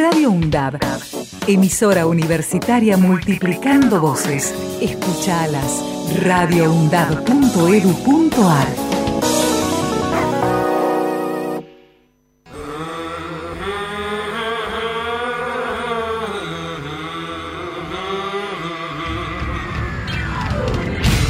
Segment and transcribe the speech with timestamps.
[0.00, 0.78] Radio UNDAB,
[1.46, 4.54] emisora universitaria multiplicando voces.
[4.80, 5.84] Escuchalas
[6.24, 8.66] radioundab.edu.ar.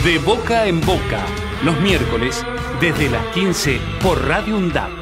[0.04, 1.26] De boca en boca,
[1.64, 2.46] los miércoles
[2.80, 4.99] desde las 15 por Radio UNDAB.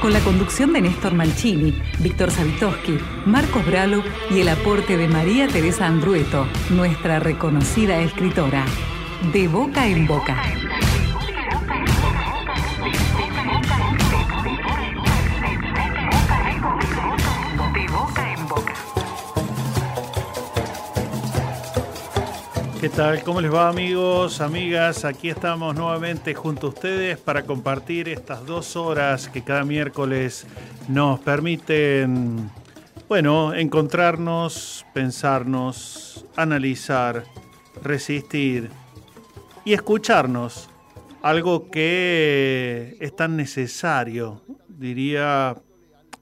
[0.00, 5.48] Con la conducción de Néstor Mancini, Víctor Savitoski, Marcos Bralo y el aporte de María
[5.48, 8.64] Teresa Andrueto, nuestra reconocida escritora.
[9.32, 10.40] De boca en boca.
[22.88, 23.22] ¿Qué tal?
[23.22, 25.04] ¿Cómo les va amigos, amigas?
[25.04, 30.46] Aquí estamos nuevamente junto a ustedes para compartir estas dos horas que cada miércoles
[30.88, 32.50] nos permiten,
[33.06, 37.24] bueno, encontrarnos, pensarnos, analizar,
[37.84, 38.70] resistir
[39.66, 40.70] y escucharnos.
[41.20, 45.54] Algo que es tan necesario, diría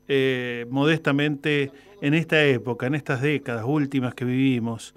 [0.08, 1.70] eh, modestamente,
[2.02, 4.94] en esta época, en estas décadas últimas que vivimos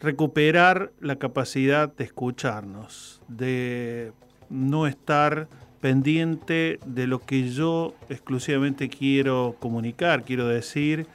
[0.00, 4.12] recuperar la capacidad de escucharnos, de
[4.48, 5.48] no estar
[5.80, 11.06] pendiente de lo que yo exclusivamente quiero comunicar, quiero decir,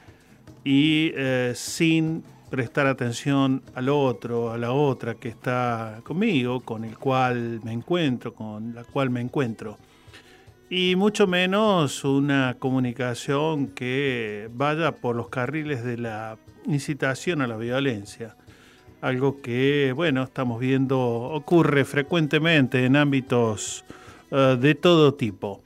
[0.64, 6.96] y eh, sin prestar atención al otro, a la otra que está conmigo, con el
[6.96, 9.78] cual me encuentro, con la cual me encuentro.
[10.70, 17.56] Y mucho menos una comunicación que vaya por los carriles de la incitación a la
[17.56, 18.36] violencia
[19.04, 23.84] algo que, bueno, estamos viendo ocurre frecuentemente en ámbitos
[24.30, 25.60] eh, de todo tipo.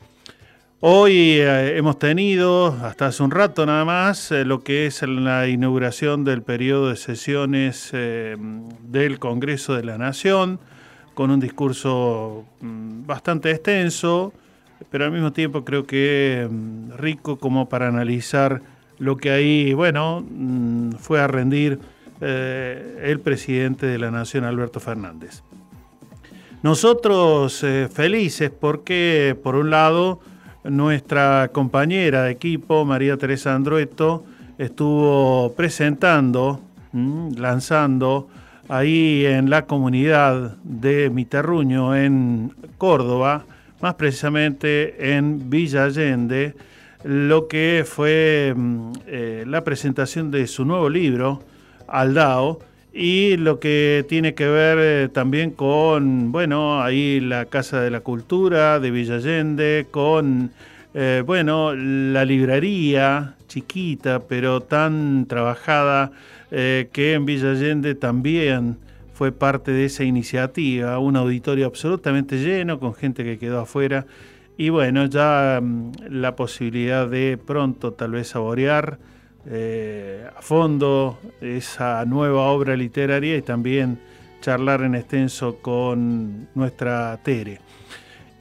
[0.80, 5.46] Hoy eh, hemos tenido, hasta hace un rato nada más, eh, lo que es la
[5.46, 10.58] inauguración del periodo de sesiones del Congreso de la Nación,
[11.14, 14.32] con un discurso mm, bastante extenso,
[14.90, 18.62] pero al mismo tiempo creo que mm, rico como para analizar
[18.98, 21.78] lo que ahí, bueno, mm, fue a rendir
[22.20, 25.42] eh, el presidente de la Nación, Alberto Fernández.
[26.62, 30.20] Nosotros eh, felices porque, por un lado,
[30.64, 34.24] nuestra compañera de equipo, María Teresa Andrueto,
[34.58, 36.60] estuvo presentando,
[36.92, 38.28] lanzando
[38.68, 43.44] ahí en la comunidad de Miterruño, en Córdoba,
[43.80, 46.54] más precisamente en Villa Allende,
[47.04, 51.42] lo que fue mm, eh, la presentación de su nuevo libro,
[51.88, 52.60] Aldao
[52.92, 58.00] y lo que tiene que ver eh, también con, bueno, ahí la Casa de la
[58.00, 59.18] Cultura de Villa
[59.90, 60.50] con,
[60.94, 66.12] eh, bueno, la librería chiquita pero tan trabajada
[66.50, 68.78] eh, que en Villa Allende también
[69.12, 74.06] fue parte de esa iniciativa, un auditorio absolutamente lleno con gente que quedó afuera.
[74.56, 78.98] Y bueno, ya mm, la posibilidad de pronto tal vez saborear
[79.50, 83.98] eh, a fondo esa nueva obra literaria y también
[84.42, 87.58] charlar en extenso con nuestra Tere.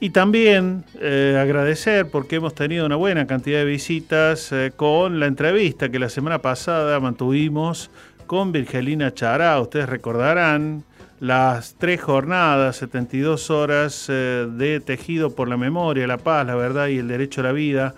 [0.00, 5.26] Y también eh, agradecer porque hemos tenido una buena cantidad de visitas eh, con la
[5.26, 7.90] entrevista que la semana pasada mantuvimos
[8.26, 9.58] con Virgelina Chará.
[9.60, 10.84] Ustedes recordarán
[11.20, 16.98] las tres jornadas, 72 horas de tejido por la memoria, la paz, la verdad y
[16.98, 17.94] el derecho a la vida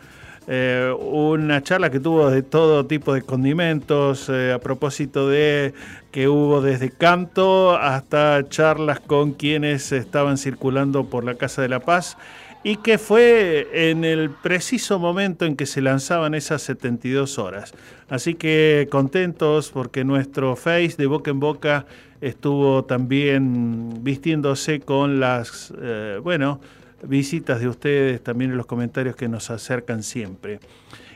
[0.52, 5.74] eh, una charla que tuvo de todo tipo de condimentos, eh, a propósito de
[6.10, 11.78] que hubo desde canto hasta charlas con quienes estaban circulando por la Casa de la
[11.78, 12.16] Paz
[12.64, 17.72] y que fue en el preciso momento en que se lanzaban esas 72 horas.
[18.08, 21.86] Así que contentos porque nuestro Face de boca en boca
[22.20, 26.60] estuvo también vistiéndose con las, eh, bueno,
[27.02, 30.60] visitas de ustedes, también en los comentarios que nos acercan siempre.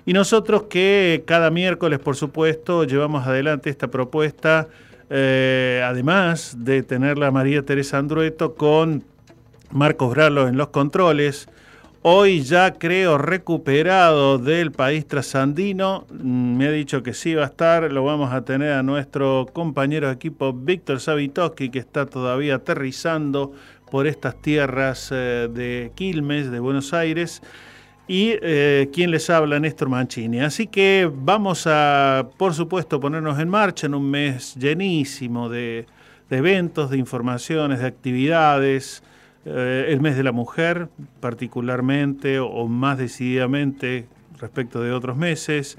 [0.07, 4.69] Y nosotros que cada miércoles, por supuesto, llevamos adelante esta propuesta,
[5.09, 9.05] eh, además de tenerla María Teresa Andrueto con
[9.71, 11.49] Marcos Bralo en los controles,
[12.03, 17.47] hoy ya creo recuperado del país trasandino, mm, me ha dicho que sí va a
[17.47, 22.57] estar, lo vamos a tener a nuestro compañero de equipo Víctor Savitoski, que está todavía
[22.57, 23.53] aterrizando
[23.91, 27.43] por estas tierras eh, de Quilmes, de Buenos Aires,
[28.07, 30.41] y eh, quien les habla, Néstor Mancini.
[30.41, 35.87] Así que vamos a, por supuesto, ponernos en marcha en un mes llenísimo de,
[36.31, 39.03] eventos, de informaciones, de actividades.
[39.47, 40.89] Eh, el mes de la mujer,
[41.21, 44.07] particularmente o más decididamente
[44.39, 45.79] respecto de otros meses.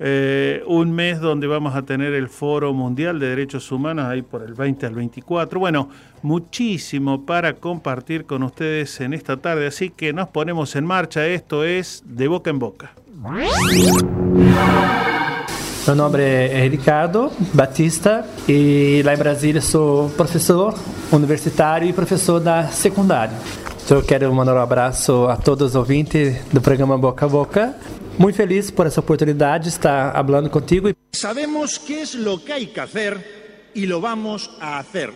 [0.00, 4.42] Eh, un mes donde vamos a tener el Foro Mundial de Derechos Humanos ahí por
[4.42, 5.60] el 20 al 24.
[5.60, 5.88] Bueno,
[6.22, 11.26] muchísimo para compartir con ustedes en esta tarde, así que nos ponemos en marcha.
[11.26, 12.92] Esto es De Boca en Boca.
[15.86, 20.74] Meu nome é Ricardo Batista e lá em Brasília sou professor
[21.12, 23.36] universitário e professor da secundária.
[23.90, 27.74] Eu quero mandar um abraço a todos os ouvintes do programa Boca a Boca.
[28.18, 30.88] Muito feliz por essa oportunidade de estar falando contigo.
[31.12, 35.12] Sabemos que é lo que hay que hacer y lo vamos a hacer.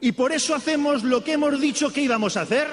[0.00, 2.66] Y por eso hacemos lo que hemos dicho que íbamos a hacer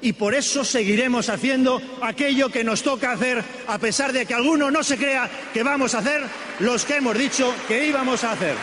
[0.00, 4.70] y por eso seguiremos haciendo aquello que nos toca hacer, a pesar de que alguno
[4.70, 6.22] no se crea que vamos a hacer
[6.60, 8.54] los que hemos dicho que íbamos a hacer.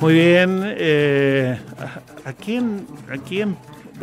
[0.00, 1.58] Muy bien, eh,
[2.24, 3.56] ¿a quién, a quién,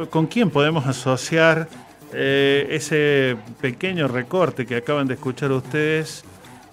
[0.09, 1.67] ¿con quién podemos asociar
[2.13, 6.23] eh, ese pequeño recorte que acaban de escuchar ustedes?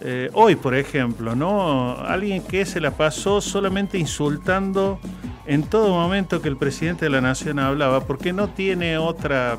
[0.00, 1.96] Eh, hoy, por ejemplo, ¿no?
[1.99, 5.00] Alguien que se la pasó solamente insultando
[5.46, 9.56] en todo momento que el presidente de la nación hablaba, porque no tiene otra,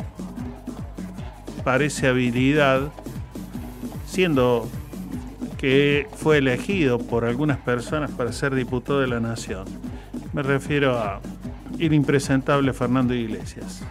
[1.64, 2.92] parece, habilidad,
[4.06, 4.70] siendo
[5.58, 9.66] que fue elegido por algunas personas para ser diputado de la nación.
[10.32, 11.20] Me refiero a
[11.80, 13.84] el impresentable Fernando Iglesias.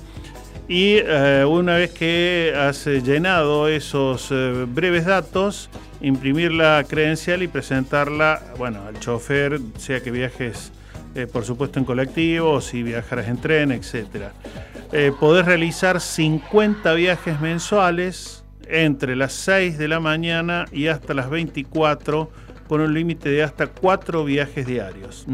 [0.68, 5.68] Y eh, una vez que has llenado esos eh, breves datos,
[6.00, 10.72] imprimir la credencial y presentarla bueno, al chofer, sea que viajes,
[11.14, 14.32] eh, por supuesto, en colectivo o si viajarás en tren, etc.
[15.20, 22.30] podés realizar 50 viajes mensuales entre las 6 de la mañana y hasta las 24
[22.68, 25.26] con un límite de hasta 4 viajes diarios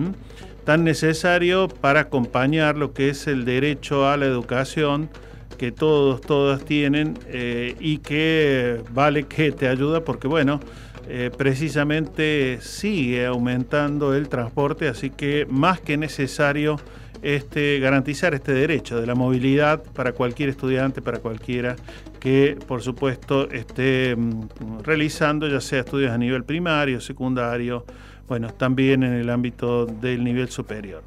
[0.64, 5.10] tan necesario para acompañar lo que es el derecho a la educación
[5.58, 10.60] que todos, todas tienen eh, y que vale que te ayuda porque, bueno,
[11.08, 16.80] eh, precisamente sigue aumentando el transporte, así que más que necesario
[17.22, 21.76] este, garantizar este derecho de la movilidad para cualquier estudiante, para cualquiera
[22.18, 27.84] que, por supuesto, esté mm, realizando ya sea estudios a nivel primario, secundario,
[28.30, 31.02] bueno, también en el ámbito del nivel superior.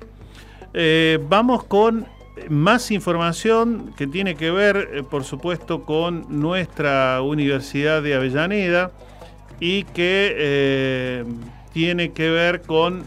[0.74, 2.06] Eh, vamos con
[2.50, 8.92] más información que tiene que ver, eh, por supuesto, con nuestra Universidad de Avellaneda
[9.62, 11.24] y que eh,
[11.72, 13.06] tiene que ver con,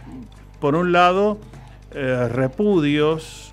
[0.61, 1.39] por un lado,
[1.91, 3.53] repudios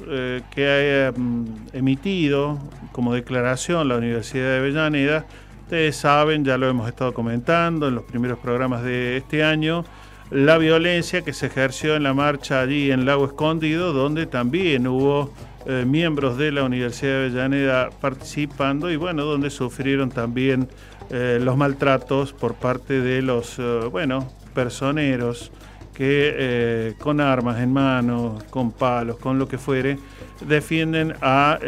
[0.51, 2.59] que ha mm, emitido
[2.91, 5.25] como declaración la Universidad de Avellaneda.
[5.63, 9.85] Ustedes saben, ya lo hemos estado comentando en los primeros programas de este año,
[10.33, 15.31] la violencia que se ejerció en la marcha allí en Lago Escondido, donde también hubo
[15.67, 20.67] eh, miembros de la Universidad de Avellaneda participando y bueno, donde sufrieron también
[21.11, 25.51] eh, los maltratos por parte de los, eh, bueno, personeros
[25.93, 29.99] que con armas en mano, con palos, con lo que fuere,
[30.41, 31.59] defienden a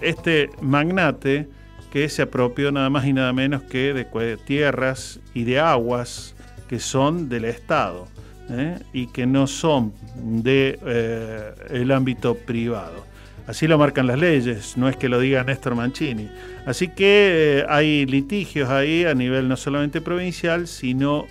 [0.00, 1.48] este magnate
[1.90, 6.36] que se apropió nada más y nada menos que de tierras y de aguas
[6.70, 8.06] que son del Estado
[8.48, 8.78] ¿eh?
[8.92, 13.04] y que no son del de, eh, ámbito privado.
[13.48, 16.30] Así lo marcan las leyes, no es que lo diga Néstor Mancini.
[16.66, 21.26] Así que eh, hay litigios ahí a nivel no solamente provincial, sino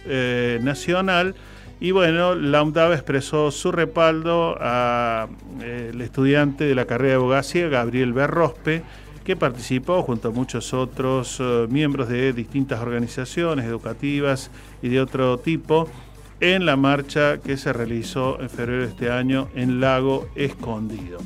[0.61, 1.35] nacional.
[1.79, 5.29] Y bueno, la UNDAV expresó su respaldo al
[6.01, 8.81] estudiante de la carrera de abogacía, Gabriel Berrospe,
[9.29, 14.49] que participó junto a muchos otros eh, miembros de distintas organizaciones educativas
[14.81, 15.87] y de otro tipo
[16.39, 21.19] en la marcha que se realizó en febrero de este año en Lago Escondido.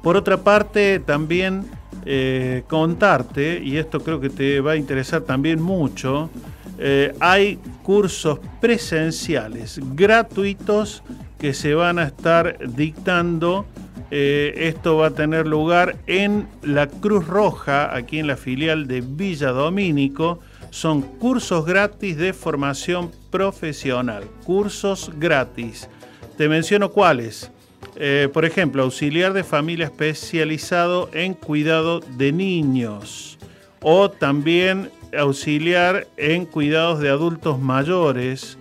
[0.00, 1.66] Por otra parte, también
[2.04, 6.30] eh, contarte, y esto creo que te va a interesar también mucho,
[6.78, 11.02] eh, hay cursos presenciales gratuitos
[11.36, 13.66] que se van a estar dictando.
[14.10, 19.00] Eh, esto va a tener lugar en la Cruz Roja, aquí en la filial de
[19.00, 20.38] Villa Domínico.
[20.70, 24.24] Son cursos gratis de formación profesional.
[24.44, 25.88] Cursos gratis.
[26.36, 27.50] Te menciono cuáles.
[27.96, 33.38] Eh, por ejemplo, auxiliar de familia especializado en cuidado de niños.
[33.80, 38.58] O también auxiliar en cuidados de adultos mayores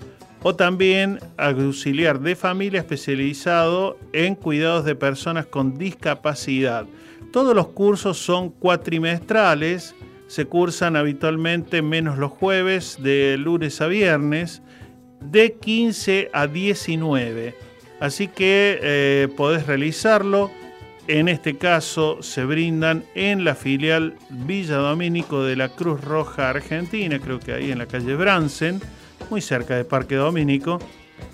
[0.48, 6.86] o también auxiliar de familia especializado en cuidados de personas con discapacidad.
[7.32, 9.96] Todos los cursos son cuatrimestrales,
[10.28, 14.62] se cursan habitualmente menos los jueves, de lunes a viernes,
[15.20, 17.56] de 15 a 19.
[18.00, 20.52] Así que eh, podés realizarlo
[21.08, 27.20] en este caso se brindan en la filial Villa Domínico de la Cruz Roja Argentina,
[27.20, 28.80] creo que ahí en la calle Bransen,
[29.30, 30.80] muy cerca de Parque Domínico.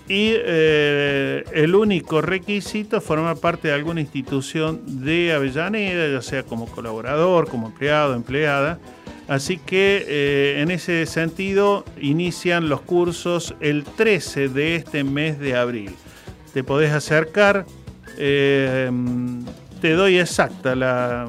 [0.08, 6.44] Y eh, el único requisito es formar parte de alguna institución de Avellaneda, ya sea
[6.44, 8.80] como colaborador, como empleado, empleada.
[9.28, 15.56] Así que eh, en ese sentido inician los cursos el 13 de este mes de
[15.56, 15.92] abril.
[16.54, 17.66] Te podés acercar
[18.18, 18.92] eh,
[19.82, 21.28] te doy exacta la,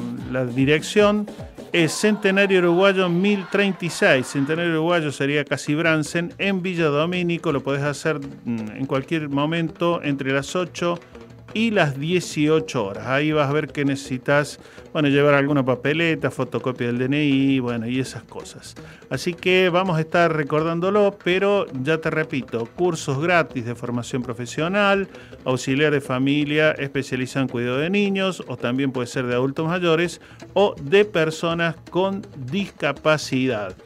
[0.55, 1.27] dirección.
[1.73, 4.27] Es Centenario Uruguayo 1036.
[4.27, 7.51] Centenario Uruguayo sería casi Bransen en Villa Domínico.
[7.51, 11.22] Lo podés hacer mm, en cualquier momento entre las 8 y
[11.55, 13.07] las 18 horas.
[13.07, 14.59] Ahí vas a ver que necesitas,
[14.93, 18.75] bueno, llevar alguna papeleta, fotocopia del DNI, bueno, y esas cosas.
[19.11, 25.09] Así que vamos a estar recordándolo, pero ya te repito, cursos gratis de formación profesional,
[25.45, 30.21] auxiliar de familia especializado en cuidado de niños, o también puede ser de adultos mayores,
[30.55, 33.77] o de personas con discapacidad.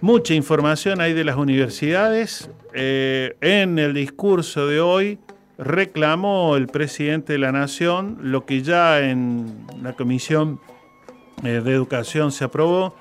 [0.00, 2.50] Mucha información hay de las universidades.
[2.78, 5.18] Eh, en el discurso de hoy
[5.58, 10.60] reclamó el presidente de la Nación lo que ya en la Comisión
[11.44, 12.94] eh, de Educación se aprobó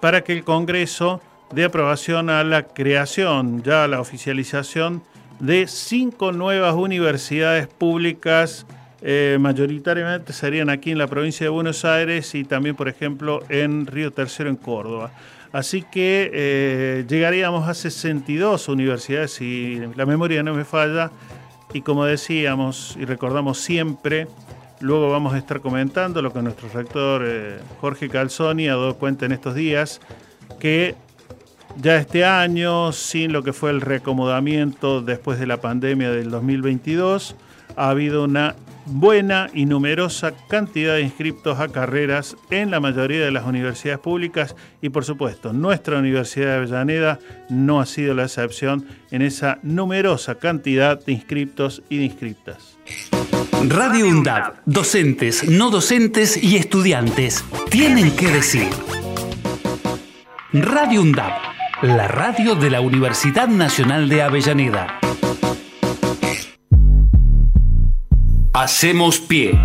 [0.00, 1.20] para que el Congreso
[1.52, 5.02] dé aprobación a la creación, ya a la oficialización
[5.40, 8.66] de cinco nuevas universidades públicas,
[9.00, 13.86] eh, mayoritariamente serían aquí en la provincia de Buenos Aires y también, por ejemplo, en
[13.86, 15.12] Río Tercero, en Córdoba.
[15.52, 21.10] Así que eh, llegaríamos a 62 universidades, si la memoria no me falla,
[21.72, 24.26] y como decíamos y recordamos siempre,
[24.80, 29.26] luego vamos a estar comentando lo que nuestro rector eh, Jorge Calzoni ha dado cuenta
[29.26, 30.00] en estos días,
[30.58, 30.94] que
[31.80, 37.36] ya este año, sin lo que fue el reacomodamiento después de la pandemia del 2022,
[37.76, 38.56] ha habido una
[38.88, 44.56] buena y numerosa cantidad de inscriptos a carreras en la mayoría de las universidades públicas
[44.82, 47.18] y por supuesto nuestra Universidad de Avellaneda
[47.48, 52.78] no ha sido la excepción en esa numerosa cantidad de inscriptos y de inscriptas.
[53.66, 58.68] Radio UNDAD, docentes, no docentes y estudiantes tienen que decir.
[60.52, 61.32] Radio UNDAD,
[61.82, 65.00] la radio de la Universidad Nacional de Avellaneda.
[68.60, 69.56] Hacemos pie.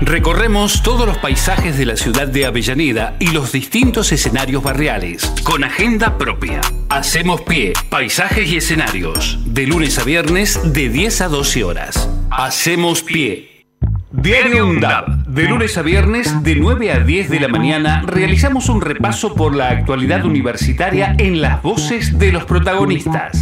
[0.00, 5.62] Recorremos todos los paisajes de la ciudad de Avellaneda y los distintos escenarios barriales, con
[5.62, 6.62] agenda propia.
[6.88, 12.08] Hacemos pie, paisajes y escenarios, de lunes a viernes de 10 a 12 horas.
[12.30, 13.66] Hacemos pie.
[14.10, 18.80] Diario UNDAB, de lunes a viernes de 9 a 10 de la mañana realizamos un
[18.80, 23.38] repaso por la actualidad universitaria en las voces de los protagonistas.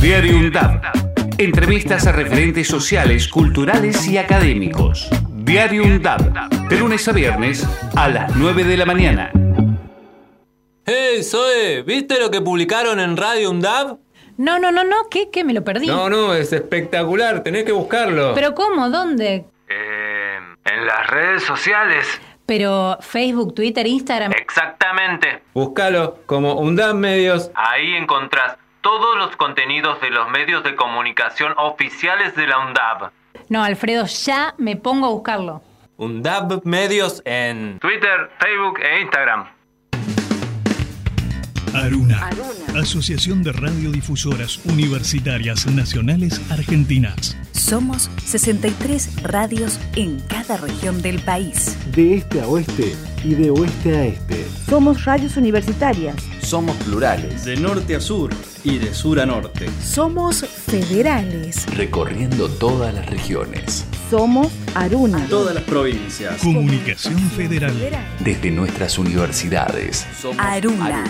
[0.00, 1.07] Diario UNDAB
[1.40, 5.08] Entrevistas a referentes sociales, culturales y académicos.
[5.30, 7.64] Diario UNDAB, de lunes a viernes
[7.94, 9.30] a las 9 de la mañana.
[10.84, 11.82] ¡Hey, Zoe!
[11.82, 13.98] ¿Viste lo que publicaron en Radio UNDAB?
[14.36, 15.30] No, no, no, no, ¿qué?
[15.30, 15.44] ¿Qué?
[15.44, 15.86] Me lo perdí.
[15.86, 18.34] No, no, es espectacular, tenés que buscarlo.
[18.34, 18.90] ¿Pero cómo?
[18.90, 19.44] ¿Dónde?
[19.68, 22.04] Eh, en las redes sociales.
[22.46, 24.32] Pero Facebook, Twitter, Instagram.
[24.32, 25.42] Exactamente.
[25.54, 27.52] Búscalo como UNDAB Medios.
[27.54, 28.56] Ahí encontrás
[28.88, 33.10] todos los contenidos de los medios de comunicación oficiales de la UNDAB.
[33.50, 35.62] No, Alfredo, ya me pongo a buscarlo.
[35.98, 39.46] UNDAB Medios en Twitter, Facebook e Instagram.
[41.74, 42.30] Aruna,
[42.80, 47.36] Asociación de Radiodifusoras Universitarias Nacionales Argentinas.
[47.52, 51.76] Somos 63 radios en cada región del país.
[51.94, 54.46] De este a oeste y de oeste a este.
[54.66, 56.16] Somos radios universitarias.
[56.40, 57.44] Somos plurales.
[57.44, 58.30] De norte a sur
[58.68, 59.66] y de sur a norte.
[59.82, 61.64] Somos federales.
[61.74, 65.26] Recorriendo todas las regiones Somos Aruna.
[65.28, 66.42] Todas las provincias.
[66.42, 67.74] Comunicación Federal.
[68.20, 70.06] Desde nuestras universidades.
[70.38, 71.04] Aruna.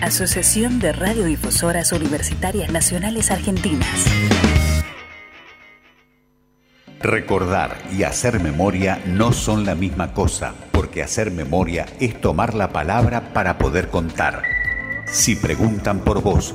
[0.00, 4.06] Asociación de Radiodifusoras Universitarias Nacionales Argentinas.
[7.00, 12.70] Recordar y hacer memoria no son la misma cosa, porque hacer memoria es tomar la
[12.70, 14.42] palabra para poder contar.
[15.06, 16.54] Si preguntan por vos,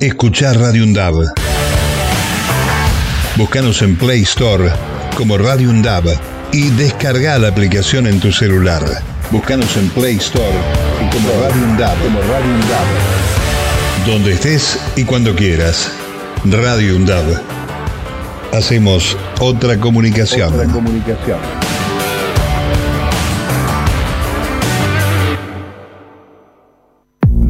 [0.00, 1.14] escuchar Radio Undab.
[3.36, 4.70] Búscanos en Play Store
[5.16, 6.04] como Radio Undab
[6.52, 8.82] y descarga la aplicación en tu celular.
[9.30, 10.58] Búscanos en Play Store
[11.12, 11.98] como Radio Undab.
[12.02, 14.06] Como Radio Undab.
[14.06, 15.90] Donde estés y cuando quieras.
[16.44, 17.24] Radio Undab.
[18.52, 20.52] Hacemos otra comunicación.
[20.52, 21.38] Otra comunicación.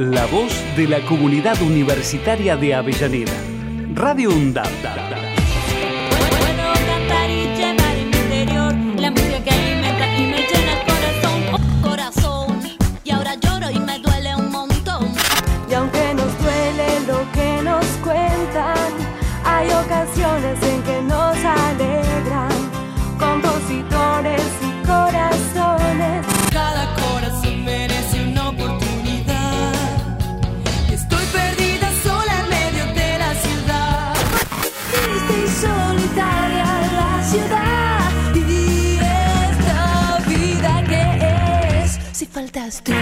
[0.00, 3.34] la voz de la comunidad universitaria de Avellaneda.
[3.94, 5.29] Radio UNDAP.
[42.70, 42.92] Si faltas tú.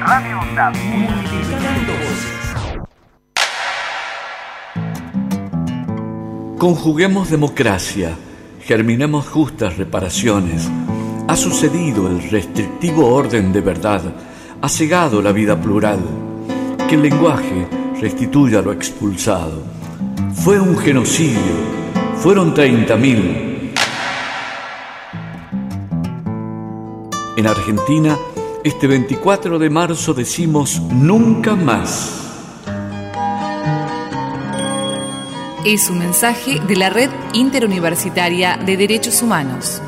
[0.00, 2.40] Radio UNDAP, multiplicando voces.
[6.58, 8.16] Conjuguemos democracia,
[8.62, 10.68] germinemos justas reparaciones.
[11.28, 14.02] Ha sucedido el restrictivo orden de verdad,
[14.60, 16.00] ha cegado la vida plural.
[16.88, 17.68] Que el lenguaje
[18.00, 19.62] restituya lo expulsado.
[20.34, 21.54] Fue un genocidio,
[22.16, 23.46] fueron 30.000.
[27.36, 28.18] En Argentina,
[28.64, 32.16] este 24 de marzo decimos nunca más.
[35.64, 39.82] Es un mensaje de la Red Interuniversitaria de Derechos Humanos.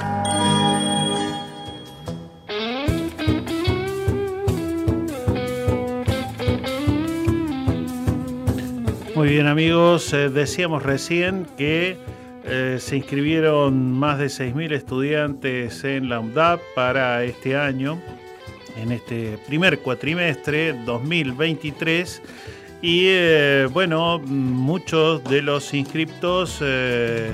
[9.14, 11.96] Muy bien amigos, eh, decíamos recién que
[12.44, 18.00] eh, se inscribieron más de 6.000 estudiantes en la UNDAP para este año,
[18.76, 22.22] en este primer cuatrimestre 2023.
[22.82, 27.30] Y eh, bueno, muchos de los inscriptos eh,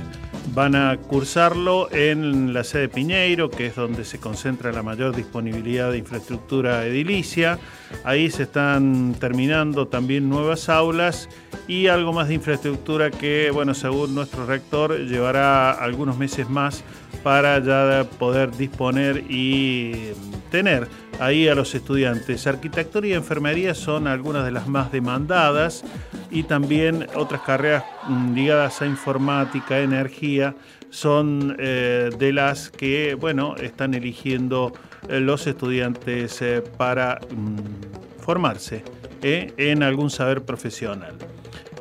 [0.55, 5.91] van a cursarlo en la sede Piñeiro, que es donde se concentra la mayor disponibilidad
[5.91, 7.59] de infraestructura edilicia.
[8.05, 11.31] Ahí se están terminando también nuevas aulas
[11.67, 16.85] y algo más de infraestructura que, bueno, según nuestro rector, llevará algunos meses más
[17.23, 20.11] para ya poder disponer y
[20.51, 20.89] tener
[21.19, 22.47] ahí a los estudiantes.
[22.47, 25.85] Arquitectura y enfermería son algunas de las más demandadas
[26.31, 30.55] y también otras carreras mm, ligadas a informática, energía,
[30.91, 34.73] son eh, de las que, bueno, están eligiendo
[35.09, 38.85] eh, los estudiantes eh, para mm, formarse
[39.21, 41.15] en algún saber profesional.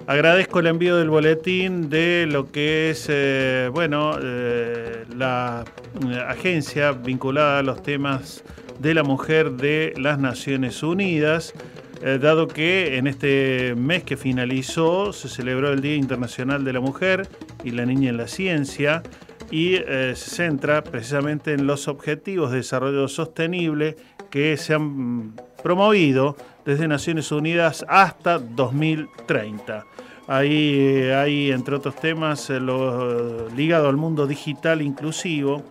[0.08, 3.08] Agradezco el envío del boletín de lo que es,
[3.72, 4.18] bueno,
[5.18, 5.64] la
[6.06, 8.44] eh, agencia vinculada a los temas
[8.80, 11.54] de la mujer de las Naciones Unidas,
[12.04, 16.80] eh, dado que en este mes que finalizó se celebró el Día Internacional de la
[16.80, 17.28] Mujer
[17.64, 19.04] y la Niña en la Ciencia
[19.52, 23.96] y eh, se centra precisamente en los objetivos de desarrollo sostenible
[24.30, 26.36] que se han mm, promovido
[26.66, 29.86] desde Naciones Unidas hasta 2030.
[30.28, 35.64] Ahí eh, hay, entre otros temas, eh, lo ligado al mundo digital inclusivo,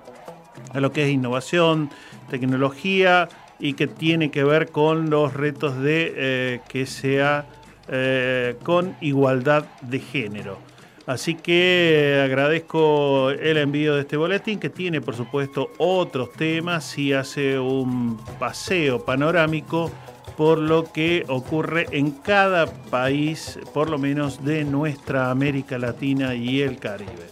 [0.73, 1.91] a lo que es innovación,
[2.29, 7.47] tecnología y que tiene que ver con los retos de eh, que sea
[7.89, 10.59] eh, con igualdad de género.
[11.07, 17.13] Así que agradezco el envío de este boletín que tiene por supuesto otros temas y
[17.13, 19.93] hace un paseo panorámico
[20.37, 26.61] por lo que ocurre en cada país, por lo menos de nuestra América Latina y
[26.61, 27.31] el Caribe.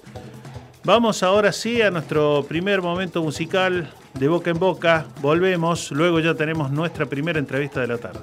[0.86, 5.06] Vamos ahora sí a nuestro primer momento musical de boca en boca.
[5.22, 8.20] Volvemos, luego ya tenemos nuestra primera entrevista de la tarde.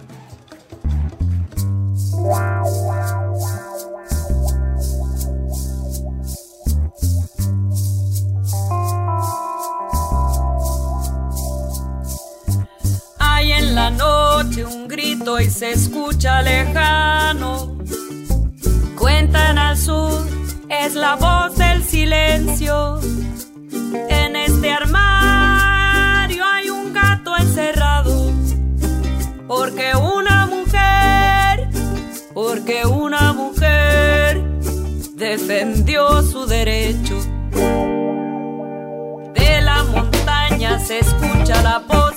[13.18, 17.76] Hay en la noche un grito y se escucha lejano.
[18.96, 20.22] Cuentan al sur,
[20.72, 23.00] es la voz del silencio.
[24.10, 28.32] En este armario hay un gato encerrado.
[29.48, 31.70] Porque una mujer,
[32.34, 34.42] porque una mujer
[35.16, 37.20] defendió su derecho.
[39.34, 42.11] De la montaña se escucha la voz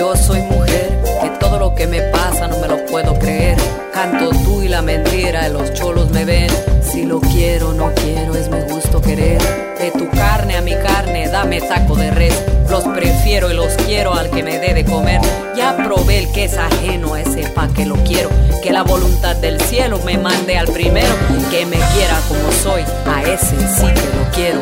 [0.00, 3.58] yo soy mujer, que todo lo que me pasa no me lo puedo creer.
[3.92, 6.48] Canto tú y la mentira, los cholos me ven.
[6.82, 9.38] Si lo quiero, no quiero, es mi gusto querer.
[9.78, 12.34] De tu carne a mi carne, dame taco de res.
[12.70, 15.20] Los prefiero y los quiero al que me dé de comer.
[15.54, 18.30] Ya probé el que es ajeno a ese pa' que lo quiero.
[18.62, 21.14] Que la voluntad del cielo me mande al primero.
[21.50, 24.60] Que me quiera como soy, a ese sí que lo quiero.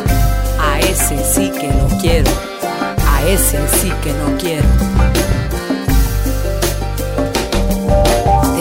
[0.61, 2.29] A ese sí que lo quiero.
[3.07, 5.18] A ese sí que no quiero.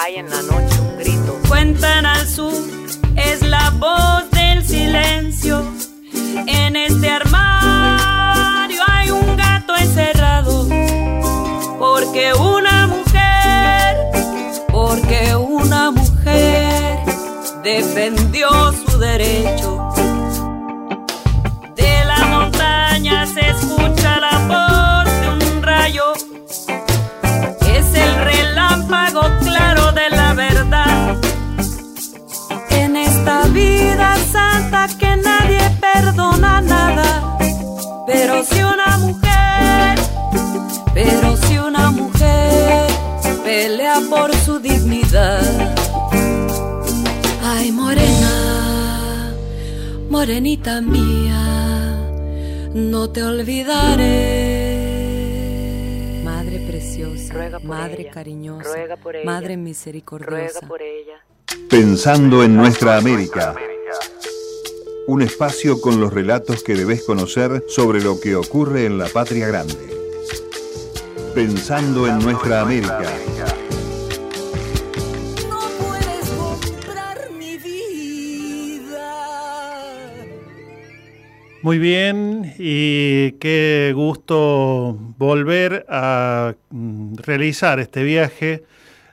[0.00, 1.36] Hay en la noche un grito.
[1.48, 2.54] Cuentan al sur,
[3.16, 5.60] es la voz del silencio.
[6.46, 10.68] En este armario hay un gato encerrado.
[11.80, 13.96] Porque una mujer,
[14.70, 17.00] porque una mujer
[17.64, 19.88] defendió su derecho.
[21.74, 24.77] De la montaña se escucha la voz
[33.28, 37.36] esta vida santa que nadie perdona nada.
[38.06, 39.98] Pero si una mujer,
[40.94, 42.86] pero si una mujer
[43.44, 45.42] pelea por su dignidad.
[47.44, 49.34] Ay, morena,
[50.08, 51.44] morenita mía,
[52.72, 54.38] no te olvidaré.
[56.24, 58.74] Madre preciosa, madre cariñosa,
[59.24, 60.66] madre misericordiosa.
[61.70, 63.54] Pensando en nuestra América.
[65.06, 69.48] Un espacio con los relatos que debes conocer sobre lo que ocurre en la patria
[69.48, 69.74] grande.
[71.34, 73.04] Pensando en nuestra América.
[81.62, 88.62] Muy bien, y qué gusto volver a mm, realizar este viaje,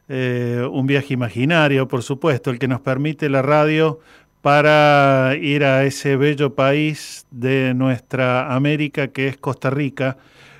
[0.07, 3.99] eh, un viaje imaginario, por supuesto, el que nos permite la radio
[4.41, 10.17] para ir a ese bello país de nuestra América que es Costa Rica,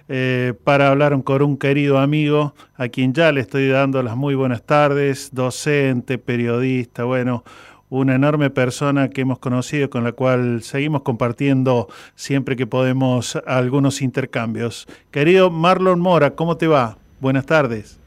[0.07, 4.35] eh, para hablar con un querido amigo a quien ya le estoy dando las muy
[4.35, 7.43] buenas tardes, docente, periodista, bueno,
[7.89, 14.01] una enorme persona que hemos conocido con la cual seguimos compartiendo siempre que podemos algunos
[14.01, 14.87] intercambios.
[15.11, 16.97] Querido Marlon Mora, ¿cómo te va?
[17.19, 18.04] Buenas tardes.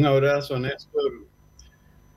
[0.00, 1.12] Un abrazo, Néstor.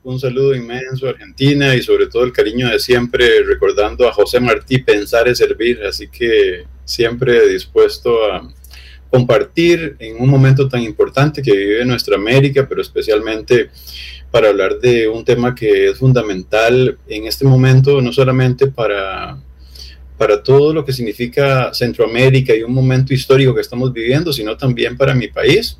[0.05, 4.39] Un saludo inmenso a Argentina y sobre todo el cariño de siempre, recordando a José
[4.39, 8.49] Martí, pensar es servir, así que siempre dispuesto a
[9.09, 13.69] compartir en un momento tan importante que vive nuestra América, pero especialmente
[14.31, 19.37] para hablar de un tema que es fundamental en este momento, no solamente para,
[20.17, 24.95] para todo lo que significa Centroamérica y un momento histórico que estamos viviendo, sino también
[24.95, 25.77] para mi país,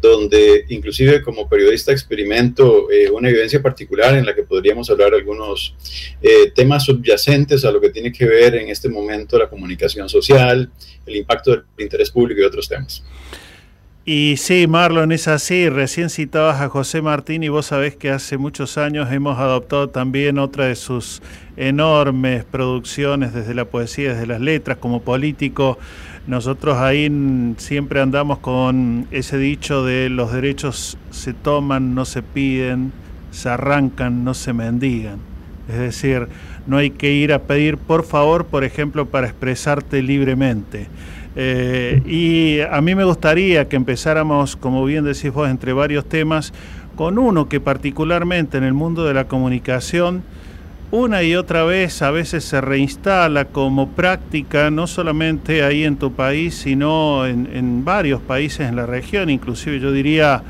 [0.00, 5.74] donde inclusive como periodista experimento eh, una evidencia particular en la que podríamos hablar algunos
[6.22, 10.70] eh, temas subyacentes a lo que tiene que ver en este momento la comunicación social,
[11.06, 13.02] el impacto del interés público y otros temas.
[14.04, 15.68] Y sí, Marlon, es así.
[15.68, 20.38] Recién citabas a José Martín y vos sabés que hace muchos años hemos adoptado también
[20.38, 21.20] otra de sus
[21.56, 25.78] enormes producciones desde la poesía, desde las letras, como político.
[26.26, 27.10] Nosotros ahí
[27.56, 32.92] siempre andamos con ese dicho de los derechos se toman, no se piden,
[33.30, 35.18] se arrancan, no se mendigan.
[35.68, 36.28] Es decir,
[36.66, 40.88] no hay que ir a pedir por favor, por ejemplo, para expresarte libremente.
[41.36, 46.52] Eh, y a mí me gustaría que empezáramos, como bien decís vos, entre varios temas,
[46.96, 50.22] con uno que particularmente en el mundo de la comunicación,
[50.92, 56.12] una y otra vez a veces se reinstala como práctica, no solamente ahí en tu
[56.12, 60.42] país, sino en, varios países en la región, inclusive yo diría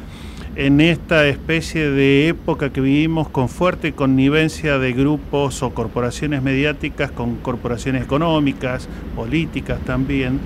[0.56, 7.10] en esta especie de época que vivimos con fuerte connivencia de grupos o corporaciones mediáticas
[7.10, 10.40] con corporaciones económicas, políticas también,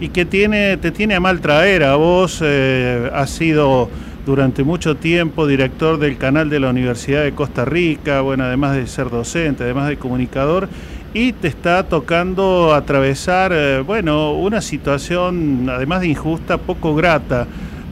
[0.00, 1.84] y que tiene, te tiene a mal traer.
[1.84, 3.90] A vos eh, has sido
[4.26, 8.86] durante mucho tiempo director del canal de la Universidad de Costa Rica, bueno, además de
[8.86, 10.68] ser docente, además de comunicador,
[11.12, 17.46] y te está tocando atravesar, eh, bueno, una situación, además de injusta, poco grata.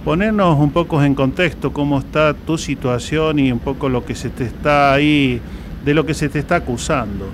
[0.04, 4.30] Ponernos un poco en contexto cómo está tu situación y un poco lo que se
[4.30, 5.40] te está ahí,
[5.84, 7.26] de lo que se te está acusando.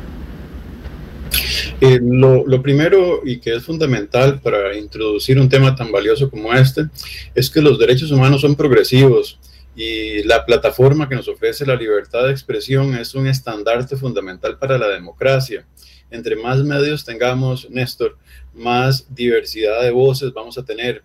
[1.81, 6.87] Eh, lo, primero y que es fundamental para introducir un tema tan valioso como este
[7.35, 9.39] es que los derechos humanos son progresivos
[9.77, 14.79] y la plataforma que nos ofrece la libertad de expresión es un estandarte fundamental para
[14.79, 15.67] la democracia.
[16.11, 18.17] Entre más medios tengamos, Néstor,
[18.55, 21.03] más diversidad de voces vamos a tener.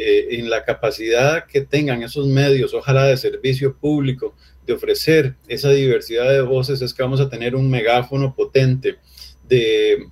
[0.00, 5.70] Eh, en la capacidad que tengan esos medios, ojalá de servicio público, de ofrecer esa
[5.70, 8.98] diversidad de voces, es que vamos a tener un megáfono potente
[9.48, 10.08] de,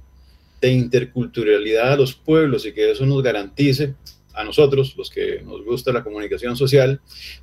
[0.63, 3.95] interculturalidad a los pueblos y que eso nos garantice
[4.37, 7.01] a nosotros, los que nos gusta la comunicación social,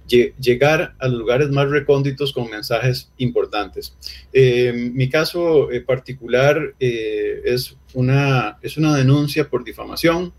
[0.07, 3.95] llegar a los lugares más recónditos con mensajes importantes.
[4.31, 10.33] Eh, mi caso eh, particular eh, es, una, es una denuncia por difamación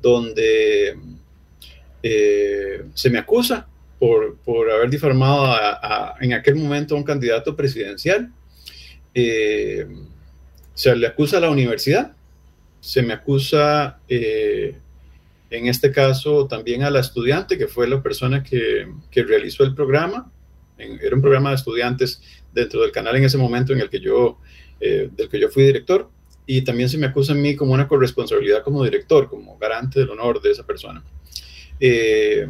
[0.00, 0.96] donde
[2.00, 3.68] se me acusa
[3.98, 5.58] por, por haber difamado
[6.20, 8.32] en aquel momento a un candidato presidencial.
[10.78, 12.12] Se le acusa a la universidad,
[12.78, 14.78] se me acusa, eh,
[15.50, 19.74] en este caso, también a la estudiante, que fue la persona que, que realizó el
[19.74, 20.30] programa.
[20.78, 22.22] En, era un programa de estudiantes
[22.54, 24.38] dentro del canal en ese momento en el que yo,
[24.78, 26.10] eh, del que yo fui director.
[26.46, 30.10] Y también se me acusa a mí como una corresponsabilidad como director, como garante del
[30.10, 31.02] honor de esa persona.
[31.80, 32.46] Eh,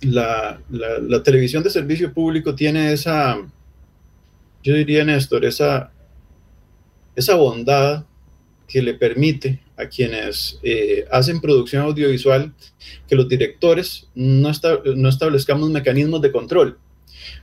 [0.00, 3.36] la, la, la, televisión de servicio público tiene esa,
[4.62, 5.92] yo diría, Néstor, esa,
[7.16, 8.04] esa bondad
[8.68, 12.52] que le permite a quienes eh, hacen producción audiovisual
[13.08, 16.78] que los directores no, esta, no establezcamos mecanismos de control,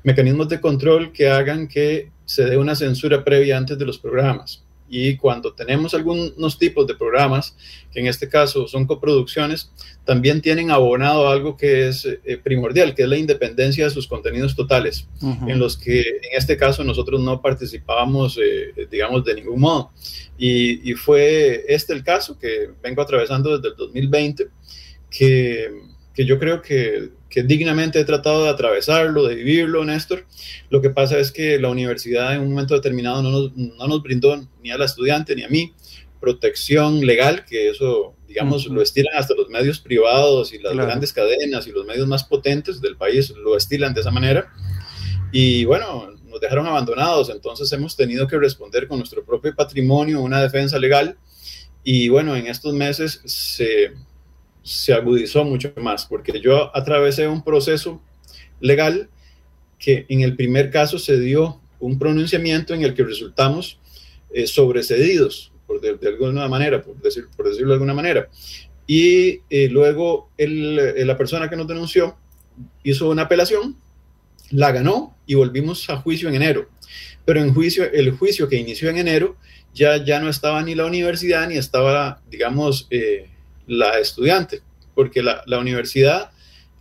[0.03, 4.63] mecanismos de control que hagan que se dé una censura previa antes de los programas
[4.95, 7.55] y cuando tenemos algunos tipos de programas,
[7.91, 9.71] que en este caso son coproducciones,
[10.05, 14.55] también tienen abonado algo que es eh, primordial, que es la independencia de sus contenidos
[14.55, 15.51] totales, uh -huh.
[15.51, 19.91] en los que en este caso nosotros no participábamos, eh, digamos, de ningún modo.
[20.37, 24.47] Y, y, fue este el caso que vengo atravesando desde el 2020,
[25.09, 25.71] que,
[26.13, 30.27] que yo creo que que dignamente he tratado de atravesarlo, de vivirlo, Néstor.
[30.69, 34.03] Lo que pasa es que la universidad en un momento determinado no nos, no nos
[34.03, 35.73] brindó ni a la estudiante ni a mí
[36.19, 38.75] protección legal, que eso, digamos, uh -huh.
[38.75, 40.87] lo estilan hasta los medios privados y las claro.
[40.87, 44.53] grandes cadenas y los medios más potentes del país lo estilan de esa manera.
[45.31, 50.39] Y bueno, nos dejaron abandonados, entonces hemos tenido que responder con nuestro propio patrimonio, una
[50.39, 51.17] defensa legal.
[51.83, 53.93] Y bueno, en estos meses se,
[54.63, 58.01] se agudizó mucho más, porque yo atravesé un proceso
[58.59, 59.09] legal
[59.77, 63.77] que en el primer caso se dio un pronunciamiento en el que resultamos
[64.33, 68.29] eh, sobrecedidos, por de, alguna manera, por, decir, por decirlo de alguna manera.
[68.87, 70.47] Y eh, luego eh,
[71.05, 72.17] la persona que nos denunció
[72.83, 73.77] hizo una apelación,
[74.51, 76.69] la ganó y volvimos a juicio en enero.
[77.25, 79.37] Pero en juicio, el juicio que inició en enero
[79.73, 83.29] ya, ya no estaba ni la universidad ni estaba, digamos, eh,
[83.67, 84.61] la estudiante,
[84.95, 86.31] porque la, la, universidad,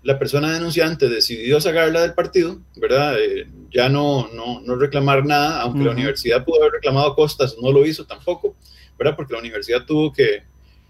[0.03, 3.17] la persona denunciante decidió sacarla del partido, ¿verdad?
[3.19, 5.87] Eh, ya no, no, no, reclamar nada, aunque uh -huh.
[5.87, 8.55] la universidad pudo haber reclamado costas, no lo hizo tampoco,
[8.99, 9.17] ¿verdad?
[9.17, 10.43] Porque la universidad tuvo que,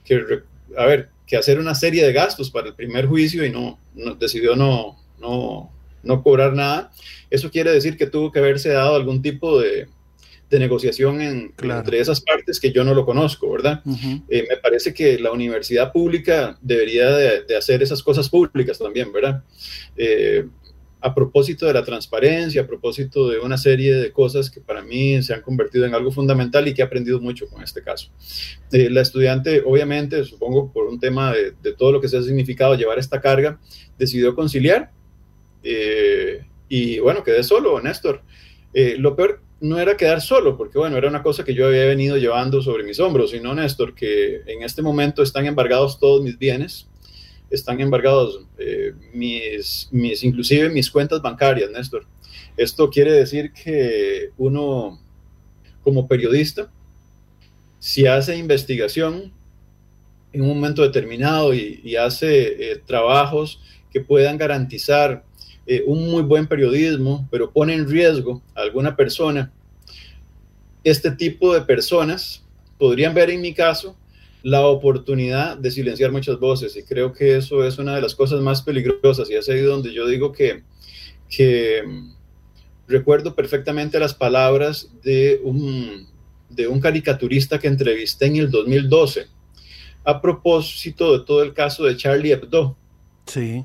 [0.04, 0.42] que
[0.76, 4.14] a ver, que hacer una serie de gastos para el primer juicio y no, no
[4.14, 5.70] decidió no, no,
[6.02, 6.90] no cobrar nada.
[7.30, 9.88] Eso quiere decir que tuvo que haberse dado algún tipo de,
[10.52, 11.80] de negociación en, claro.
[11.80, 13.80] entre esas partes que yo no lo conozco, ¿verdad?
[13.84, 14.22] Uh -huh.
[14.28, 19.12] eh, me parece que la universidad pública debería de, de, hacer esas cosas públicas también,
[19.12, 19.42] ¿verdad?
[19.96, 20.46] Eh,
[21.00, 25.20] a propósito de la transparencia, a propósito de una serie de cosas que para mí
[25.22, 28.12] se han convertido en algo fundamental y que he aprendido mucho con este caso.
[28.70, 32.22] Eh, la estudiante, obviamente, supongo por un tema de, de, todo lo que se ha
[32.22, 33.58] significado llevar esta carga,
[33.98, 34.92] decidió conciliar
[35.62, 38.22] eh, y bueno, quedé solo, Néstor.
[38.74, 41.84] Eh, lo peor no era quedar solo, porque bueno, era una cosa que yo había
[41.84, 46.36] venido llevando sobre mis hombros, sino Néstor, que en este momento están embargados todos mis
[46.36, 46.88] bienes,
[47.48, 52.06] están embargados eh, mis, mis, inclusive mis cuentas bancarias, Néstor.
[52.56, 55.00] Esto quiere decir que uno,
[55.84, 56.68] como periodista,
[57.78, 59.32] si hace investigación
[60.32, 63.60] en un momento determinado y, hace eh, trabajos
[63.92, 65.24] que puedan garantizar
[65.64, 69.52] eh, un muy buen periodismo, pero pone en riesgo a alguna persona,
[70.82, 72.44] este tipo de personas
[72.78, 73.96] podrían ver en mi caso
[74.42, 78.40] la oportunidad de silenciar muchas voces y creo que eso es una de las cosas
[78.40, 80.64] más peligrosas y es ahí donde yo digo que,
[81.30, 81.84] que
[82.88, 89.28] recuerdo perfectamente las palabras de un caricaturista que entrevisté en el 2012
[90.02, 92.76] a propósito de todo el caso de Charlie Hebdo.
[93.26, 93.64] Sí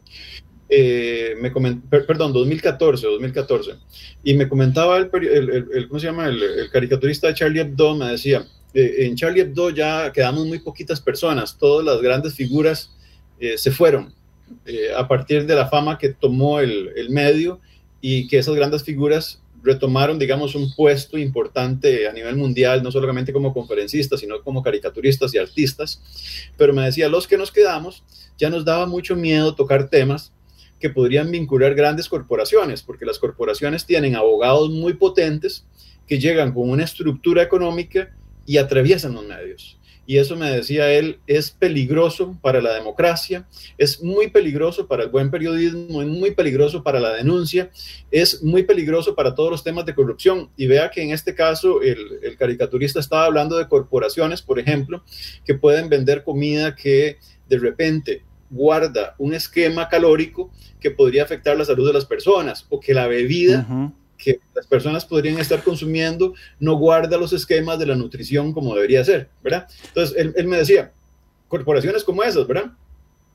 [0.70, 3.76] eh, me coment, per, perdón, 2014, 2014,
[4.24, 6.28] y me comentaba el, el, el, el ¿cómo se llama?
[6.28, 11.58] El, caricaturista Charlie Hebdo, me decía, eh, en Charlie Hebdo ya quedamos muy poquitas personas,
[11.58, 12.92] todas las grandes figuras
[13.40, 14.14] eh, se fueron
[14.66, 17.60] eh, a partir de la fama que tomó el, medio
[18.02, 23.34] y que esas grandes figuras retomaron, digamos, un puesto importante a nivel mundial, no solamente
[23.34, 26.02] como conferencistas, sino como caricaturistas y artistas.
[26.58, 28.04] Pero me decía, los que nos quedamos,
[28.38, 30.32] ya nos daba mucho miedo tocar temas
[30.80, 35.66] que podrían vincular grandes corporaciones, porque las corporaciones tienen abogados muy potentes
[36.08, 38.12] que llegan con una estructura económica
[38.46, 39.78] y atraviesan los medios.
[40.10, 43.46] Y eso me decía él, es peligroso para la democracia,
[43.78, 47.70] es muy peligroso para el buen periodismo, es muy peligroso para la denuncia,
[48.10, 50.50] es muy peligroso para todos los temas de corrupción.
[50.56, 55.04] Y vea que en este caso el, caricaturista estaba hablando de corporaciones, por ejemplo,
[55.44, 57.18] que pueden vender comida que
[57.50, 62.80] de repente guarda un esquema calórico que podría afectar la salud de las personas o
[62.80, 63.94] que la bebida uh -huh.
[64.18, 69.04] que las personas podrían estar consumiendo no guarda los esquemas de la nutrición como debería
[69.04, 69.68] ser, ¿verdad?
[69.88, 70.92] Entonces, él, él me decía,
[71.48, 72.72] corporaciones como esas, ¿verdad?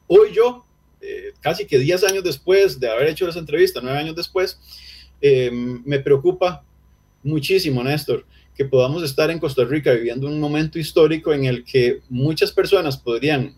[0.07, 0.65] Hoy yo,
[1.01, 4.59] eh, casi que 10 años después de haber hecho esa entrevista, 9 años después,
[5.21, 6.65] eh, me preocupa
[7.23, 12.01] muchísimo, Néstor, que podamos estar en Costa Rica viviendo un momento histórico en el que
[12.11, 13.55] muchas personas podrían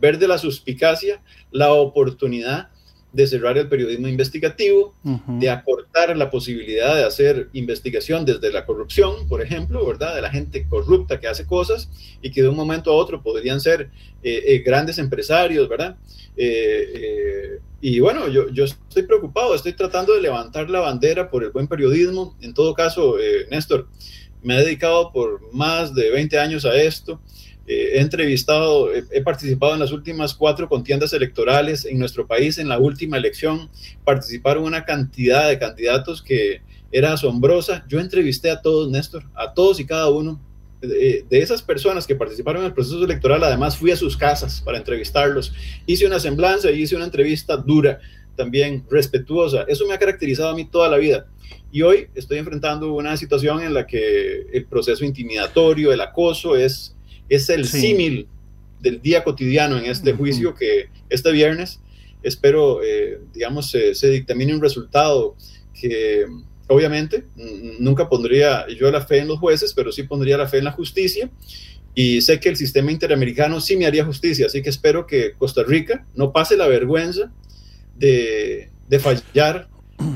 [0.00, 2.70] ver de la suspicacia la oportunidad
[3.12, 5.38] de cerrar el periodismo investigativo, uh -huh.
[5.40, 10.14] de acortar la posibilidad de hacer investigación desde la corrupción, por ejemplo, ¿verdad?
[10.14, 11.90] De la gente corrupta que hace cosas
[12.22, 13.90] y que de un momento a otro podrían ser
[14.22, 15.96] eh, eh, grandes empresarios, ¿verdad?
[16.36, 21.50] Eh, y bueno, yo, yo, estoy preocupado, estoy tratando de levantar la bandera por el
[21.50, 22.36] buen periodismo.
[22.40, 23.16] En todo caso,
[23.50, 23.88] Néstor,
[24.42, 27.20] me he dedicado por más de 20 años a esto
[27.72, 32.58] he entrevistado, he participado en las últimas cuatro contiendas electorales en nuestro país.
[32.58, 33.70] En la última elección
[34.04, 37.84] participaron una cantidad de candidatos que era asombrosa.
[37.88, 40.40] Yo entrevisté a todos, Néstor, a todos y cada uno.
[40.80, 44.62] De, de, esas personas que participaron en el proceso electoral, además fui a sus casas
[44.62, 45.52] para entrevistarlos.
[45.86, 48.00] Hice una semblanza y hice una entrevista dura,
[48.34, 49.64] también respetuosa.
[49.68, 51.26] Eso me ha caracterizado a mí toda la vida.
[51.70, 56.96] Y hoy estoy enfrentando una situación en la que el proceso intimidatorio, el acoso es
[57.30, 57.80] es el sí.
[57.80, 58.28] símil
[58.80, 61.80] del día cotidiano en este juicio que este viernes
[62.22, 65.36] espero, eh, digamos, se, se, dictamine un resultado
[65.78, 66.26] que
[66.66, 67.24] obviamente
[67.78, 70.72] nunca pondría yo la fe en los jueces, pero sí pondría la fe en la
[70.72, 71.30] justicia.
[71.94, 75.64] y sé que el sistema interamericano sí me haría justicia, así que espero que Costa
[75.64, 77.32] Rica no pase la vergüenza
[77.96, 79.68] de, de fallar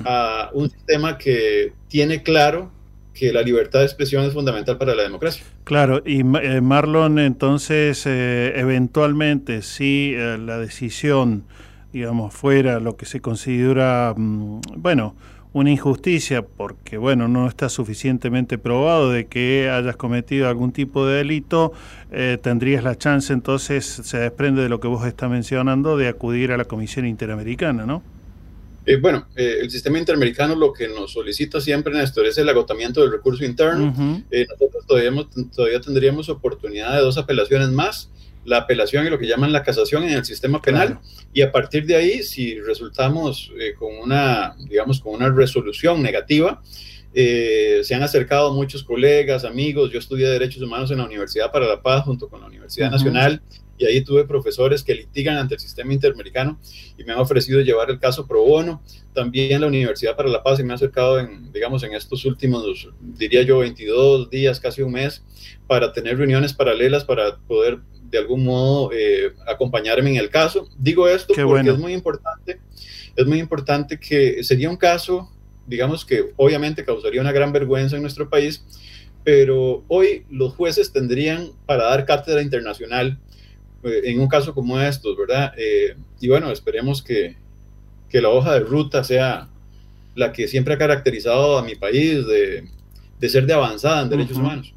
[0.04, 2.72] a un sistema que tiene claro
[3.14, 5.44] que la libertad de expresión es fundamental para la democracia.
[5.62, 11.44] Claro, y eh, Marlon, entonces, eh, eventualmente, si eh, la decisión,
[11.92, 15.14] digamos, fuera lo que se considera, mm, bueno,
[15.52, 21.18] una injusticia, porque, bueno, no está suficientemente probado de que hayas cometido algún tipo de
[21.18, 21.72] delito,
[22.42, 26.56] tendrías la chance, entonces, se desprende de lo que vos estás mencionando, de acudir a
[26.56, 28.02] la Comisión Interamericana, ¿no?
[28.86, 33.00] Eh, bueno, eh, el sistema interamericano lo que nos solicita siempre, Néstor, es el agotamiento
[33.00, 34.24] del recurso interno.
[34.30, 35.10] Eh, nosotros todavía,
[35.54, 38.10] todavía tendríamos oportunidad de dos apelaciones más,
[38.44, 40.98] la apelación y lo que llaman la casación en el sistema penal,
[41.32, 46.60] y a partir de ahí, si resultamos con una, digamos, con una resolución negativa,
[47.14, 51.80] se han acercado muchos colegas, amigos, yo estudié Derechos Humanos en la Universidad para la
[51.80, 53.40] Paz junto con la Universidad Nacional,
[53.78, 56.58] y ahí tuve profesores que litigan ante el sistema interamericano
[56.96, 58.82] y me han ofrecido llevar el caso pro bono.
[59.12, 62.88] También la Universidad para la Paz se me ha acercado, en, digamos, en estos últimos,
[63.00, 65.24] diría yo, 22 días, casi un mes,
[65.66, 67.80] para tener reuniones paralelas para poder
[68.14, 70.68] de algún modo eh, acompañarme en el caso.
[70.78, 72.60] Digo esto porque es muy importante,
[73.16, 75.32] es muy importante que sería un caso,
[75.66, 78.64] digamos que obviamente causaría una gran vergüenza en nuestro país,
[79.24, 83.18] pero hoy los jueces tendrían para dar cátedra internacional
[83.84, 85.52] en un caso como estos, ¿verdad?
[85.56, 87.36] Eh, y bueno, esperemos que,
[88.08, 89.48] que, la hoja de ruta sea
[90.14, 92.68] la que siempre ha caracterizado a mi país de,
[93.18, 94.74] de ser de avanzada en derechos humanos.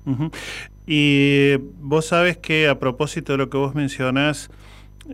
[0.86, 4.50] Y vos sabes que a propósito de lo que vos mencionás,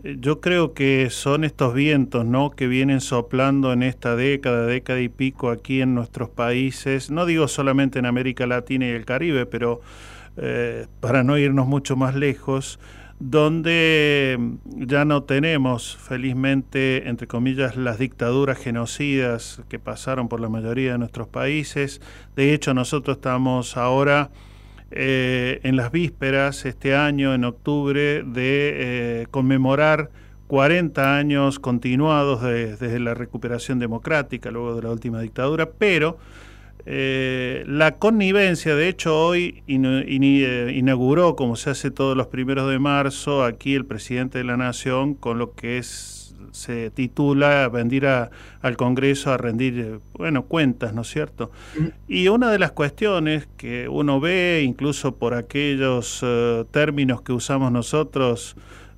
[0.02, 2.50] yo creo que son estos vientos, ¿no?
[2.50, 7.10] Que vienen soplando en esta década, década y pico aquí en nuestros países.
[7.10, 9.80] No digo solamente en América Latina y el Caribe, pero
[10.36, 12.80] eh, para no irnos mucho más lejos,
[13.20, 20.92] donde ya no tenemos, felizmente, entre comillas, las dictaduras genocidas que pasaron por la mayoría
[20.92, 22.00] de nuestros países.
[22.36, 24.30] De hecho, nosotros estamos ahora
[24.90, 30.10] eh, en las vísperas, este año, en octubre, de eh, conmemorar
[30.48, 36.18] 40 años continuados desde la recuperación democrática, luego de la última dictadura, pero
[36.86, 42.78] eh, la connivencia, de hecho, hoy eh, inauguró, como se hace todos los primeros de
[42.78, 48.76] marzo, aquí el presidente de la Nación con lo que es, se titula venir al
[48.76, 51.50] Congreso a rendir, eh, bueno, cuentas, ¿no es cierto?
[52.06, 56.24] Y una de las cuestiones que uno ve, incluso por aquellos
[56.70, 58.56] términos que usamos nosotros,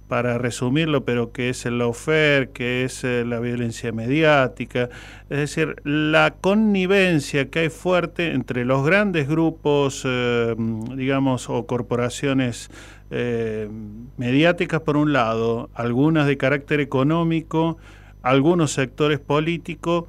[0.09, 4.89] para resumirlo, pero que es el lawfare, que es eh, la violencia mediática,
[5.29, 10.55] es decir, la connivencia que hay fuerte entre los grandes grupos, eh,
[10.95, 12.71] digamos, o corporaciones
[13.11, 13.69] eh,
[14.17, 17.79] mediáticas por un lado, algunas de carácter económico,
[18.23, 20.05] algunos sectores políticos,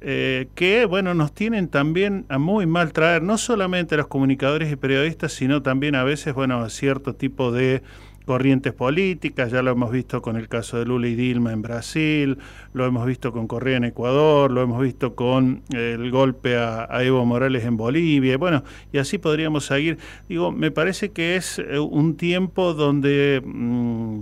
[0.00, 4.76] que bueno nos tienen también a muy mal traer no solamente a los comunicadores y
[4.76, 7.82] periodistas sino también a veces bueno a cierto tipo de
[8.30, 12.38] corrientes políticas, ya lo hemos visto con el caso de Lula y Dilma en Brasil,
[12.74, 17.24] lo hemos visto con Correa en Ecuador, lo hemos visto con el golpe a, Evo
[17.24, 18.62] Morales en Bolivia, bueno,
[18.92, 19.98] y así podríamos seguir.
[20.28, 23.42] Digo, me parece que es eh, un tiempo donde...
[23.44, 24.20] Mm,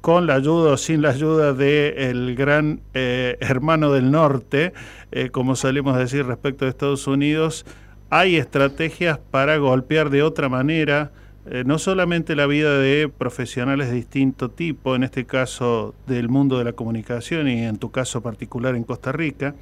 [0.00, 4.74] con la ayuda o sin la ayuda del el gran eh, hermano del norte,
[5.12, 7.64] eh, como solemos decir respecto de Estados Unidos,
[8.10, 11.10] hay estrategias para golpear de otra manera
[11.46, 16.58] eh, no solamente la vida de profesionales de distinto tipo, en este caso del mundo
[16.58, 19.54] de la comunicación y en tu caso particular en Costa Rica,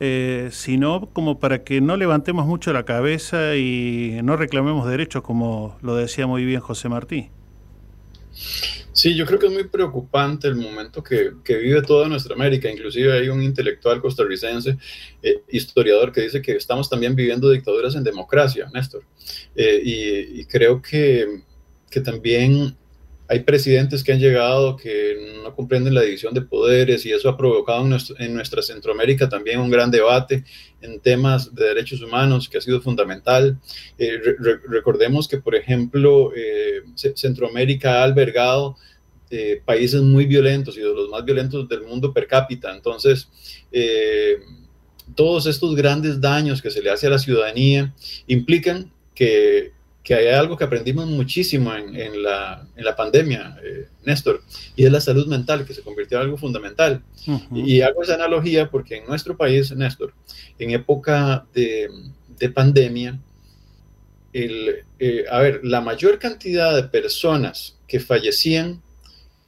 [0.00, 5.76] eh, sino como para que no levantemos mucho la cabeza y no reclamemos derechos, como
[5.80, 7.30] lo decía muy bien José Martí.
[8.98, 12.68] Sí, yo creo que es muy preocupante el momento que, vive toda nuestra América.
[12.68, 14.76] Inclusive hay un intelectual costarricense,
[15.22, 19.04] eh, historiador, que dice que estamos también viviendo dictaduras en democracia, Néstor.
[19.54, 21.42] Eh, y, creo que,
[21.88, 22.76] que también
[23.28, 27.36] hay presidentes que han llegado que no comprenden la división de poderes y eso ha
[27.36, 27.86] provocado
[28.18, 30.44] en, nuestra Centroamérica también un gran debate
[30.80, 33.58] en temas de derechos humanos que ha sido fundamental.
[33.98, 34.18] Eh,
[34.68, 36.82] recordemos que, por ejemplo, eh,
[37.14, 38.76] Centroamérica ha albergado
[39.30, 42.74] eh, países muy violentos y de los más violentos del mundo per cápita.
[42.74, 43.28] Entonces,
[45.14, 47.94] todos estos grandes daños que se le hace a la ciudadanía
[48.26, 49.72] implican que
[50.08, 54.42] que hay algo que aprendimos muchísimo en, la, en la, pandemia, eh, Néstor,
[54.74, 57.02] y es la salud mental, que se convirtió en algo fundamental.
[57.54, 60.14] y, hago esa analogía porque en nuestro país, Néstor,
[60.58, 61.90] en época de,
[62.38, 63.18] de pandemia,
[64.32, 68.80] el, eh, a ver, la mayor cantidad de personas que fallecían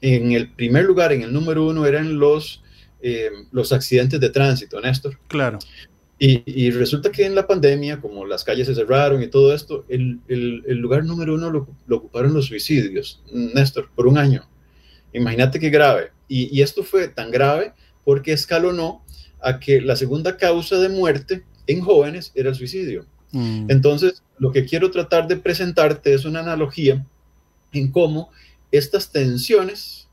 [0.03, 2.63] en el primer lugar, en el número uno, eran los,
[3.01, 5.19] eh, los accidentes de tránsito, Néstor.
[5.27, 5.59] Claro.
[6.23, 9.87] Y, y resulta que en la pandemia, como las calles se cerraron y todo esto,
[9.89, 14.47] el, el- el lugar número uno lo, lo ocuparon los suicidios, Néstor, por un año.
[15.15, 16.13] Imagínate qué grave.
[16.29, 17.73] Y, y esto fue tan grave
[18.05, 19.03] porque escalonó
[19.41, 23.07] a que la segunda causa de muerte en jóvenes era el suicidio.
[23.33, 23.71] Mm.
[23.71, 27.07] Entonces, lo que quiero tratar de presentarte es una analogía
[27.73, 28.31] en cómo
[28.71, 30.07] estas tensiones,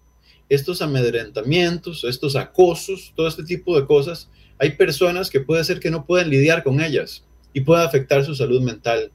[0.48, 4.30] estos amedrentamientos, estos acosos, todo este tipo de cosas,
[4.60, 8.36] hay personas que puede ser que no puedan lidiar con ellas y puede afectar su
[8.36, 9.12] salud mental.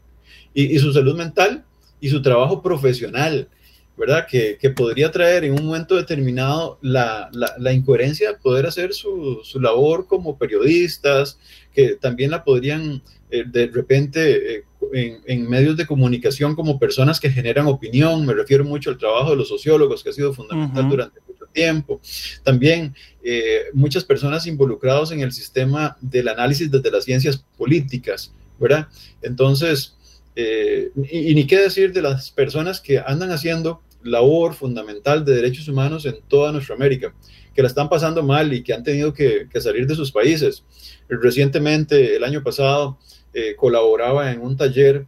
[0.54, 1.64] Y, y su salud mental
[2.00, 3.48] y su trabajo profesional,
[3.96, 4.26] ¿verdad?
[4.28, 8.92] Que, que podría traer en un momento determinado la, la- la incoherencia de poder hacer
[8.92, 11.38] su, su labor como periodistas,
[11.72, 17.18] que también la podrían eh, de repente eh, en, en medios de comunicación como personas
[17.20, 20.80] que generan opinión, me refiero mucho al trabajo de los sociólogos, que ha sido fundamental
[20.84, 20.90] Ujú.
[20.90, 22.00] durante mucho tiempo.
[22.42, 28.88] También eh, muchas personas involucradas en el sistema del análisis desde las ciencias políticas, ¿verdad?
[29.22, 29.96] Entonces,
[30.34, 35.34] eh, y, y ni qué decir de las personas que andan haciendo labor fundamental de
[35.34, 37.14] derechos humanos en toda nuestra América,
[37.54, 40.64] que la están pasando mal y que han tenido que, que salir de sus países.
[41.08, 42.98] Recientemente, el año pasado,
[43.34, 45.06] eh, colaboraba en un taller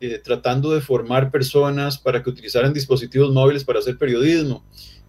[0.00, 4.64] eh, tratando de formar personas para que utilizaran dispositivos móviles para hacer periodismo.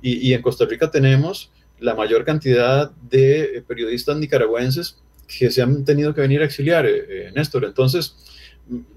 [0.06, 1.50] Y, en Costa Rica tenemos
[1.80, 4.98] la mayor cantidad de eh, periodistas nicaragüenses
[5.28, 7.64] que se han tenido que venir a exiliar, eh, eh, Néstor.
[7.64, 8.16] Entonces,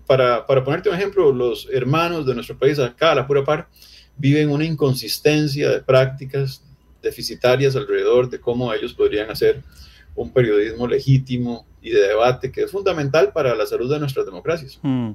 [0.07, 3.69] para, para ponerte un ejemplo, los hermanos de nuestro país acá, a la pura par,
[4.17, 6.65] viven una inconsistencia de prácticas
[7.03, 9.63] deficitarias alrededor de cómo ellos podrían hacer
[10.17, 14.81] un periodismo legítimo y de debate que es fundamental para la salud de nuestras democracias.
[14.83, 15.11] Mm.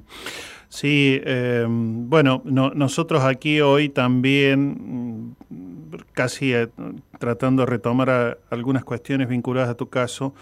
[0.68, 5.71] Sí, eh, bueno, no- nosotros aquí hoy también, mm,
[6.12, 6.68] casi eh,
[7.18, 10.34] tratando de retomar algunas cuestiones vinculadas a tu caso,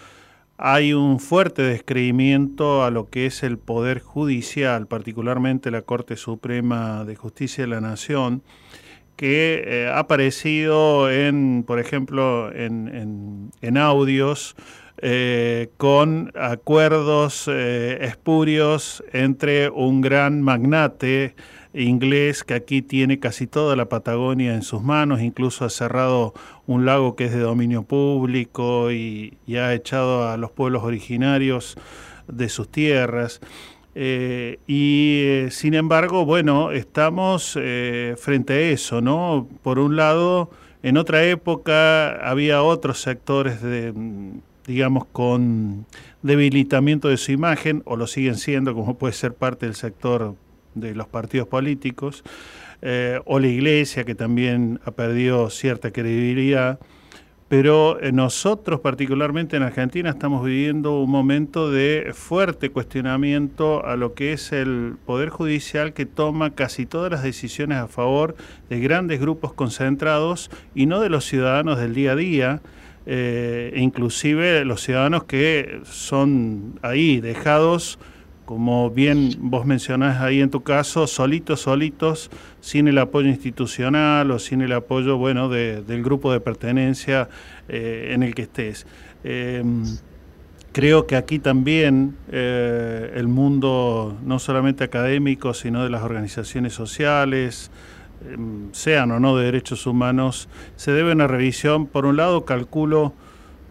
[0.57, 7.03] hay un fuerte descreimiento a lo que es el Poder Judicial, particularmente la Corte Suprema
[7.03, 8.43] de Justicia de la Nación,
[9.15, 14.55] que eh, ha aparecido en, por ejemplo, en, en- audios
[15.03, 21.35] eh, con acuerdos espurios entre un gran magnate
[21.73, 26.33] inglés que aquí tiene casi toda la Patagonia en sus manos, incluso ha cerrado
[26.67, 31.77] un lago que es de dominio público y, ha echado a los pueblos originarios
[32.27, 33.41] de sus tierras.
[33.93, 39.47] Eh, y eh, sin embargo, bueno, estamos eh, frente a eso, ¿no?
[39.63, 40.49] Por un lado,
[40.81, 43.93] en otra época había otros sectores de,
[44.65, 45.85] digamos, con
[46.21, 50.35] debilitamiento de su imagen, o lo siguen siendo, como puede ser parte del sector
[50.75, 52.23] de los partidos políticos,
[52.81, 56.79] eh, o la iglesia, que también ha perdido cierta credibilidad.
[57.51, 64.13] Pero eh, nosotros, particularmente en Argentina, estamos viviendo un momento de fuerte cuestionamiento a lo
[64.13, 68.37] que es el Poder Judicial que toma casi todas las decisiones a favor
[68.69, 72.61] de grandes grupos concentrados y no de los ciudadanos del día a día,
[73.05, 77.99] eh, inclusive los ciudadanos que son ahí dejados
[78.51, 82.29] como bien vos mencionás ahí en tu caso, solitos, solitos,
[82.59, 87.29] sin el apoyo institucional o sin el apoyo, bueno, de- del grupo de pertenencia
[87.69, 88.85] eh, en el que estés.
[89.23, 89.63] Eh,
[90.73, 97.71] creo que aquí también eh, el mundo, no solamente académico, sino de las organizaciones sociales,
[98.25, 98.35] eh,
[98.73, 103.13] sean o no de derechos humanos, se debe una revisión, por un lado, calculo,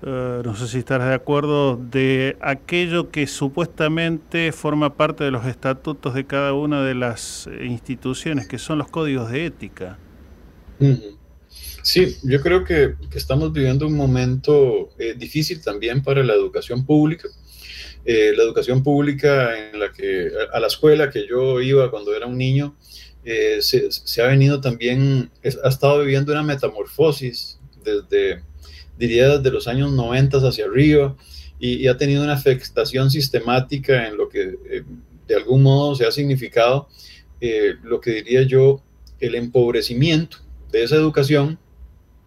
[0.03, 5.45] eh, no sé si estarás de acuerdo, de aquello que supuestamente forma parte de los
[5.47, 9.99] estatutos de cada una de las eh, instituciones, que son los códigos de ética.
[11.83, 17.29] Sí, yo creo que, estamos viviendo un momento eh, difícil también para la educación pública.
[18.03, 22.39] La educación pública en la que a, la escuela que yo iba cuando era un
[22.39, 22.75] niño
[23.23, 25.31] se, se ha venido también,
[25.63, 28.43] ha estado viviendo una metamorfosis desde,
[28.99, 31.17] diría, desde los años 90 hacia arriba
[31.59, 34.83] y, ha tenido una afectación sistemática en lo que eh,
[35.27, 36.89] de algún modo se ha significado
[37.41, 38.83] eh, lo que diría yo
[39.21, 40.39] el empobrecimiento
[40.73, 41.59] de esa educación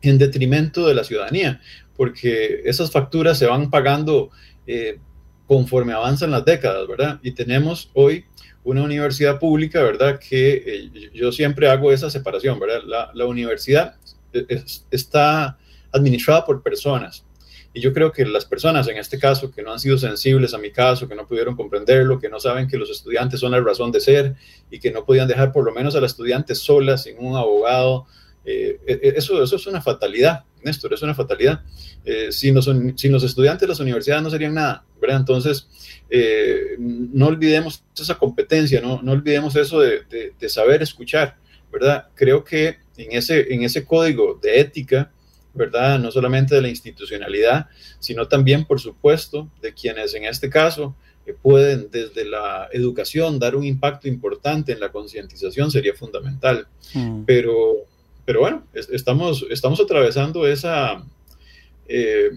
[0.01, 1.61] en detrimento de la ciudadanía,
[1.95, 4.31] porque esas facturas se van pagando
[4.67, 4.99] eh,
[5.47, 7.19] conforme avanzan las décadas, ¿verdad?
[7.23, 8.25] Y tenemos hoy
[8.63, 10.19] una universidad pública, ¿verdad?
[10.19, 13.11] Que yo siempre hago esa separación, ¿verdad?
[13.13, 13.95] La, universidad
[14.33, 15.57] es- está
[15.93, 17.25] administrada por personas
[17.73, 20.57] Y yo creo que las personas en este caso que no han sido sensibles a
[20.57, 23.91] mi caso, que no pudieron comprenderlo, que no saben que los estudiantes son la razón
[23.91, 24.35] de ser
[24.69, 28.05] y que no podían dejar por lo menos a las estudiantes solas sin un abogado,
[28.45, 31.61] eh, eh, eso, eso es una fatalidad, Néstor, es una fatalidad.
[32.05, 35.19] Eh, sin, los, sin los estudiantes las universidades no serían nada, ¿verdad?
[35.19, 35.67] Entonces,
[36.09, 41.37] eh, no olvidemos esa competencia, no, no olvidemos eso de, de, de, saber escuchar,
[41.71, 42.09] ¿verdad?
[42.15, 45.11] Creo que en ese, en ese código de ética,
[45.53, 45.99] ¿verdad?
[45.99, 47.67] No solamente de la institucionalidad,
[47.99, 50.95] sino también, por supuesto, de quienes en este caso
[51.25, 56.67] eh, pueden desde la educación dar un impacto importante en la concientización sería fundamental.
[56.93, 57.23] Mm.
[57.25, 57.85] Pero,
[58.25, 61.03] pero bueno, es, estamos, estamos atravesando esa...
[61.87, 62.31] Eh,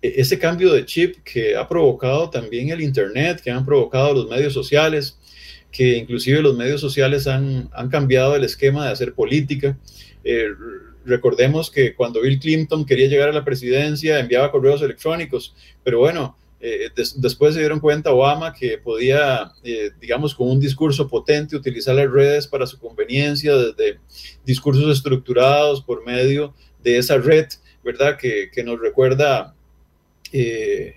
[0.00, 4.52] ese cambio de chip que ha provocado también el Internet, que han provocado los medios
[4.52, 5.18] sociales,
[5.72, 9.76] que inclusive los medios sociales han, han cambiado el esquema de hacer política.
[10.24, 10.48] Eh,
[11.04, 16.36] recordemos que cuando Bill Clinton quería llegar a la presidencia enviaba correos electrónicos, pero bueno,
[16.60, 21.56] eh, des, después se dieron cuenta Obama que podía, eh, digamos, con un discurso potente,
[21.56, 24.00] utilizar las redes para su conveniencia, desde
[24.44, 27.46] discursos estructurados por medio de esa red,
[27.84, 28.16] ¿verdad?
[28.18, 29.54] Que, que nos recuerda
[30.32, 30.94] eh,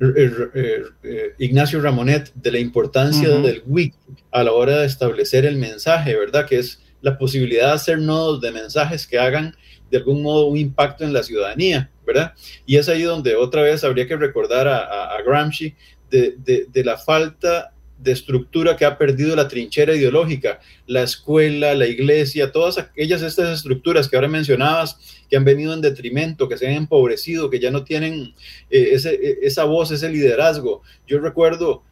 [0.00, 3.42] eh, Ignacio Ramonet de la importancia uh -huh.
[3.42, 3.96] del wiki
[4.30, 6.46] a la hora de establecer el mensaje, ¿verdad?
[6.46, 9.54] Que es la posibilidad de hacer nodos de mensajes que hagan
[9.90, 12.34] de algún modo un impacto en la ciudadanía, ¿verdad?
[12.66, 15.74] Y es ahí donde otra vez habría que recordar a, Gramsci
[16.10, 16.36] de,
[16.70, 22.52] de, la falta de estructura que ha perdido la trinchera ideológica, la escuela, la iglesia,
[22.52, 26.74] todas aquellas estas estructuras que ahora mencionabas, que han venido en detrimento, que se han
[26.74, 28.34] empobrecido, que ya no tienen
[28.70, 30.82] eh, ese, esa voz, ese liderazgo.
[31.06, 31.82] Yo recuerdo,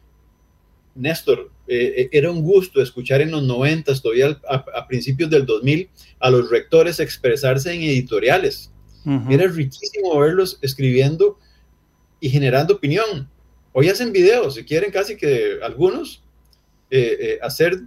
[0.95, 5.89] Néstor, eh, era un gusto escuchar en los 90, todavía a, a, principios del 2000,
[6.19, 8.71] a los rectores expresarse en editoriales.
[9.05, 9.33] Uh -huh.
[9.33, 11.37] Era riquísimo verlos escribiendo
[12.19, 13.29] y generando opinión.
[13.73, 16.23] Hoy hacen videos, si quieren casi que algunos,
[16.89, 17.79] eh, eh, hacer,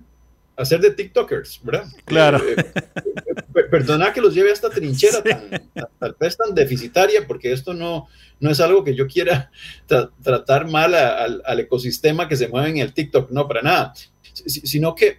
[0.57, 1.87] hacer de TikTokers, ¿verdad?
[2.05, 2.41] Claro.
[3.55, 5.51] Eh, perdona que los lleve a esta trinchera tan,
[5.99, 8.09] tal vez tan deficitaria, porque esto no,
[8.41, 9.51] no es algo que yo quiera
[9.87, 13.63] tra tratar mal a, al, al, ecosistema que se mueve en el TikTok, no, para
[13.63, 13.93] nada,
[14.45, 15.19] S sino que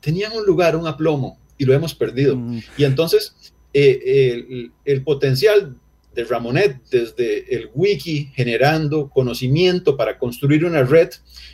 [0.00, 2.36] tenían un lugar, un aplomo, y lo hemos perdido.
[2.36, 2.60] Mm.
[2.76, 5.76] Y entonces, el, el potencial
[6.14, 11.08] de Ramonet desde el wiki generando conocimiento para construir una red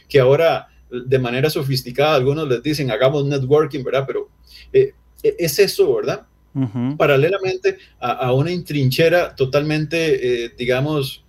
[0.08, 4.04] que ahora de manera sofisticada algunos les dicen hagamos networking, ¿verdad?
[4.06, 4.30] Pero
[4.72, 6.26] eh, es eso, ¿verdad?
[6.54, 6.96] Uh -huh.
[6.96, 11.24] Paralelamente a, a, una trinchera totalmente, eh, digamos,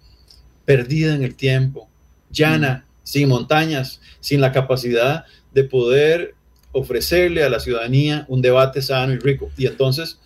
[0.65, 1.89] perdida en el tiempo,
[2.31, 2.99] llana, uh -huh.
[3.03, 6.35] sin montañas, sin la capacidad de poder
[6.71, 9.51] ofrecerle a la ciudadanía un debate sano y rico.
[9.57, 10.19] Y entonces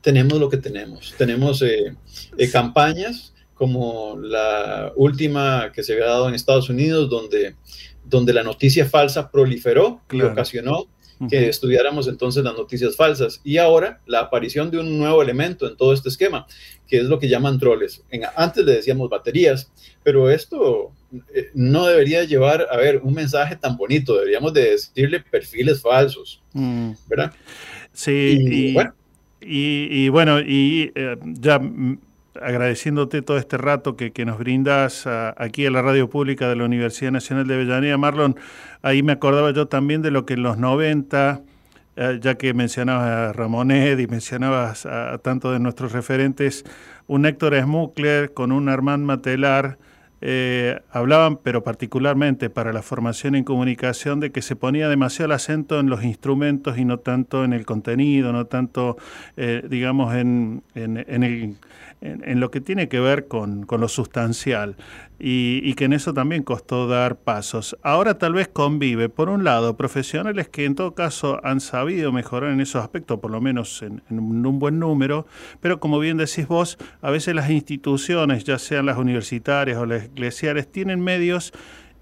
[0.00, 1.14] tenemos lo que tenemos.
[1.16, 1.94] Tenemos eh,
[2.36, 7.56] eh, campañas como la última que se había dado en Estados Unidos, donde,
[8.04, 10.30] donde la noticia falsa proliferó claro.
[10.30, 10.86] y ocasionó
[11.28, 13.40] que estudiáramos entonces las noticias falsas.
[13.44, 16.46] Y ahora la aparición de un nuevo elemento en todo este esquema,
[16.86, 18.02] que es lo que llaman troles.
[18.10, 19.70] En, antes le decíamos baterías,
[20.02, 20.92] pero esto
[21.34, 26.42] eh, no debería llevar a ver un mensaje tan bonito, deberíamos de decirle perfiles falsos,
[26.52, 26.92] mm.
[27.08, 27.32] ¿verdad?
[27.92, 28.94] Sí, y, y bueno
[29.40, 31.60] y, y bueno, y eh, ya
[32.40, 36.64] agradeciéndote todo este rato que, que nos brindas aquí a la radio pública de la
[36.64, 38.36] Universidad Nacional de Avellaneda, Marlon,
[38.82, 41.42] ahí me acordaba yo también de lo que en los 90,
[41.96, 46.64] eh, ya que mencionabas a Ramonet y mencionabas a, a tanto de nuestros referentes,
[47.06, 49.78] un Héctor Smukler con un Armand Matelar,
[50.22, 55.32] eh, hablaban, pero particularmente para la formación en comunicación, de que se ponía demasiado el
[55.32, 58.98] acento en los instrumentos y no tanto en el contenido, no tanto,
[59.36, 61.56] eh, digamos, en, en, en el
[62.00, 64.76] en, lo que tiene que ver con, con lo sustancial
[65.18, 67.76] y, y, que en eso también costó dar pasos.
[67.82, 72.52] Ahora tal vez convive, por un lado, profesionales que en todo caso han sabido mejorar
[72.52, 75.26] en esos aspectos, por lo menos en, en un buen número,
[75.60, 80.04] pero como bien decís vos, a veces las instituciones, ya sean las universitarias o las
[80.04, 81.52] eclesiales, tienen medios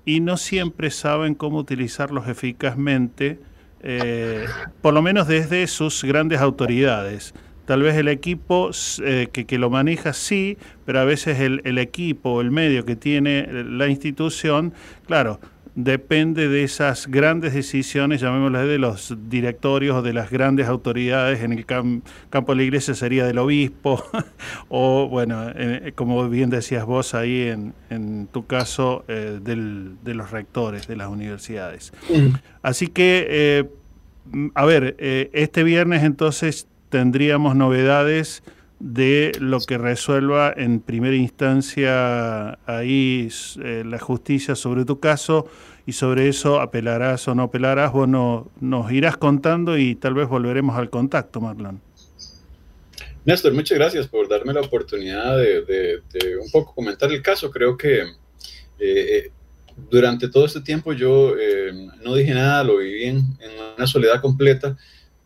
[0.05, 3.41] y no siempre saben cómo utilizarlos eficazmente,
[3.81, 4.47] eh,
[4.81, 7.35] por lo menos desde sus grandes autoridades
[7.69, 8.71] tal vez el equipo
[9.05, 10.57] eh, que, que, lo maneja sí,
[10.87, 14.73] pero a veces el, el, equipo o el medio que tiene la institución,
[15.07, 15.39] claro,
[15.75, 21.53] depende de esas grandes decisiones, llamémoslas de los directorios o de las grandes autoridades, en
[21.53, 22.01] el cam
[22.31, 24.03] campo de la iglesia sería del obispo,
[24.71, 30.15] o bueno, eh, como bien decías vos ahí en, en tu caso, eh, del, de
[30.15, 31.93] los rectores de las universidades.
[32.63, 33.71] Así que, eh,
[34.55, 38.43] a ver, este viernes entonces tendríamos novedades
[38.81, 43.29] de lo que resuelva en primera instancia ahí
[43.63, 45.47] eh, la justicia sobre tu caso
[45.85, 50.77] y sobre eso apelarás o no apelarás, bueno, nos irás contando y tal vez volveremos
[50.77, 51.81] al contacto, Marlon.
[53.25, 56.01] Néstor, muchas gracias por darme la oportunidad de,
[56.41, 57.51] un poco comentar el caso.
[57.51, 58.03] Creo que
[58.79, 59.31] eh,
[59.91, 61.73] durante todo este tiempo yo eh,
[62.03, 63.25] no dije nada, lo viví en
[63.77, 64.77] una soledad completa,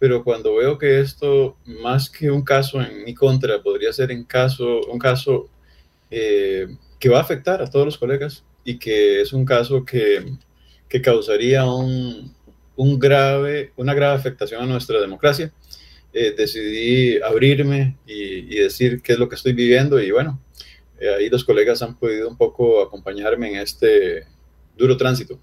[0.02, 4.24] pero cuando veo que esto, más que un caso en mi contra, podría ser en
[4.24, 5.48] caso, un caso
[6.10, 6.66] eh,
[6.98, 10.24] que va a afectar a todos los colegas y que es un caso que,
[10.88, 12.34] que causaría un,
[12.74, 15.52] un grave, una grave afectación a nuestra democracia,
[16.12, 20.42] eh, decidí abrirme y, y decir qué es lo que estoy viviendo y bueno,
[20.98, 24.26] eh, ahí los colegas han podido un poco acompañarme en este
[24.76, 25.38] duro tránsito.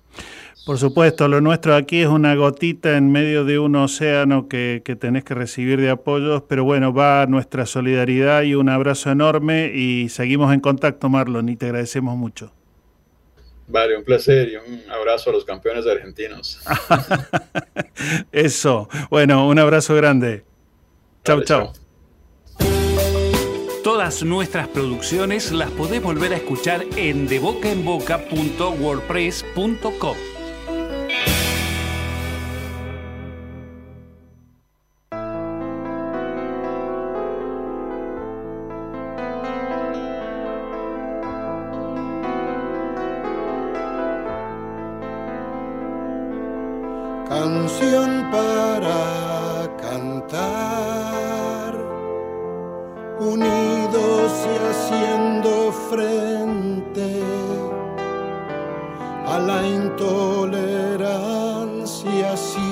[0.66, 4.96] Por supuesto, lo nuestro aquí es una gotita en medio de un océano que, que
[4.96, 10.10] tenés que recibir de apoyos, pero bueno, va nuestra solidaridad y un abrazo enorme y
[10.10, 12.52] seguimos en contacto, Marlon, y te agradecemos mucho.
[13.70, 16.60] Vale, un placer y un abrazo a los campeones argentinos.
[18.32, 20.44] Eso, bueno, un abrazo grande.
[21.24, 21.72] Chau, Vale, chau.
[23.84, 30.18] Todas nuestras producciones las podés volver a escuchar en debocaenboca.wordpress.com.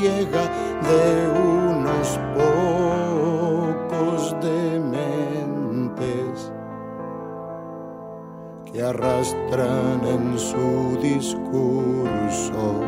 [0.07, 6.51] de unos pocos dementes
[8.71, 12.81] que arrastran en su discurso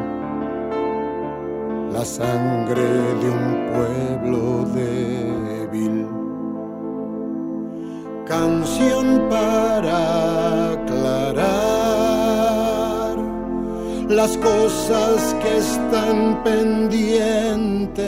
[1.92, 2.88] la sangre
[3.22, 6.08] de un pueblo débil.
[8.26, 10.39] Canción para
[14.20, 18.04] las cosas que están pendientes.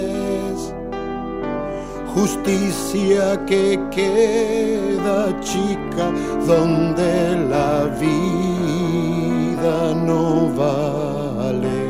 [2.14, 6.12] Justicia que queda chica
[6.46, 7.14] donde
[7.54, 11.82] la vida no vale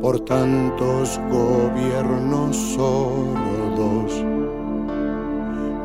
[0.00, 4.12] por tantos gobiernos sordos,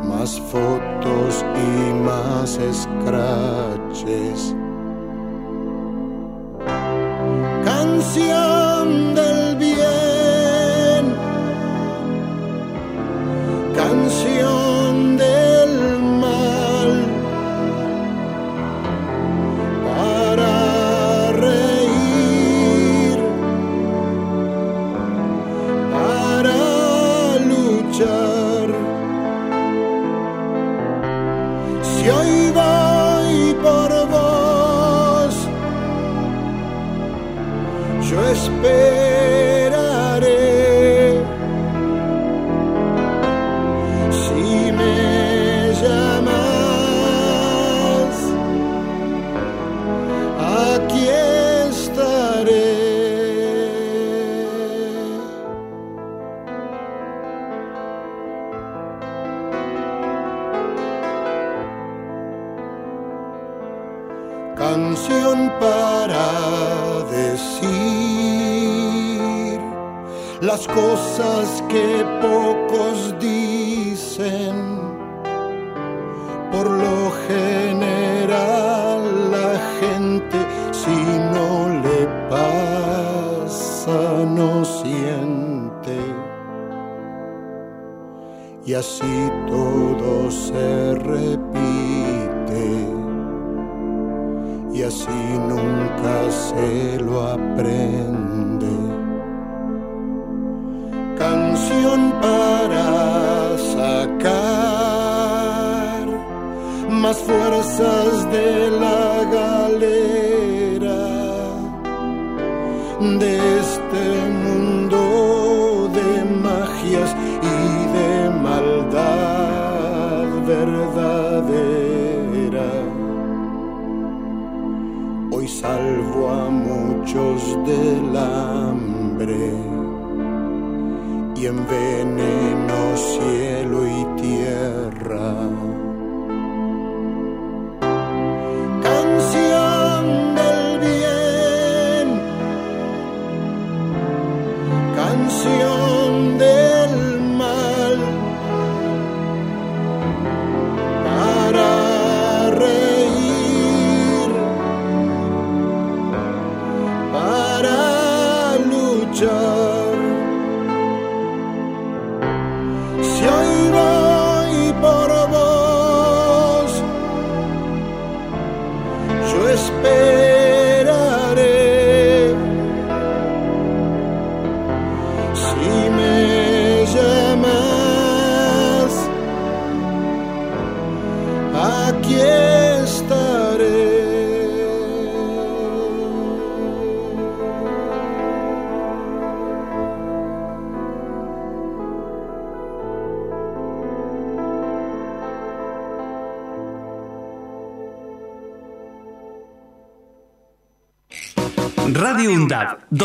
[0.07, 4.39] más fotos y más escraches.
[8.19, 8.48] Canción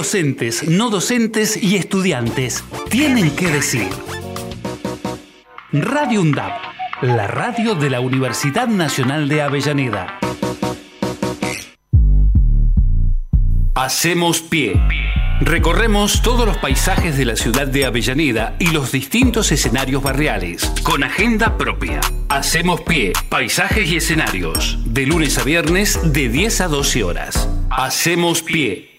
[0.05, 3.89] docentes, no docentes y estudiantes tienen que decir.
[5.73, 6.53] Radio UNDAB,
[7.01, 10.19] la radio de la Universidad Nacional de Avellaneda.
[13.75, 14.79] Hacemos pie.
[15.41, 21.03] Recorremos todos los paisajes de la ciudad de Avellaneda y los distintos escenarios barriales, con
[21.03, 22.01] agenda propia.
[22.29, 27.49] Hacemos pie, paisajes y escenarios, de lunes a viernes de 10 a 12 horas.
[27.71, 28.94] Hacemos pie.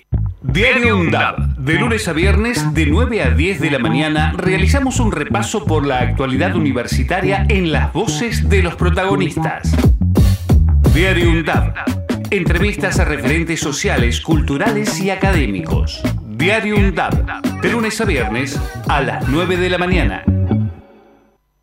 [0.56, 5.12] Diario UNDAB, de lunes a viernes de 9 a 10 de la mañana realizamos un
[5.12, 9.70] repaso por la actualidad universitaria en las voces de los protagonistas.
[10.94, 11.74] Diario UNDAB,
[12.32, 16.02] entrevistas a referentes sociales, culturales y académicos.
[16.24, 20.24] Diario UNDAB, de lunes a viernes a las 9 de la mañana.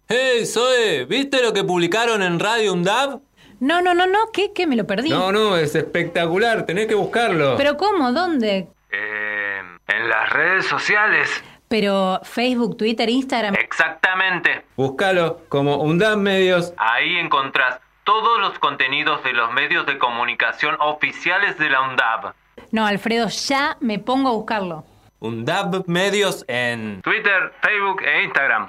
[0.06, 3.22] Hey, Zoe, ¿viste lo que publicaron en Radio UNDAB?
[3.58, 4.52] No, no, no, no, ¿qué?
[4.52, 4.66] ¿Qué?
[4.66, 5.08] Me lo perdí.
[5.08, 7.56] No, no, es espectacular, tenés que buscarlo.
[7.56, 8.12] ¿Pero cómo?
[8.12, 8.68] ¿Dónde?
[8.92, 11.42] En las redes sociales.
[11.68, 13.54] Pero Facebook, Twitter, Instagram.
[13.54, 14.64] Exactamente.
[14.76, 16.74] Búscalo como UNDAB Medios.
[16.76, 22.34] Ahí encontrás todos los contenidos de los medios de comunicación oficiales de la UNDAB.
[22.72, 24.84] No, Alfredo, ya me pongo a buscarlo.
[25.20, 28.68] UNDAB Medios en Twitter, Facebook e Instagram.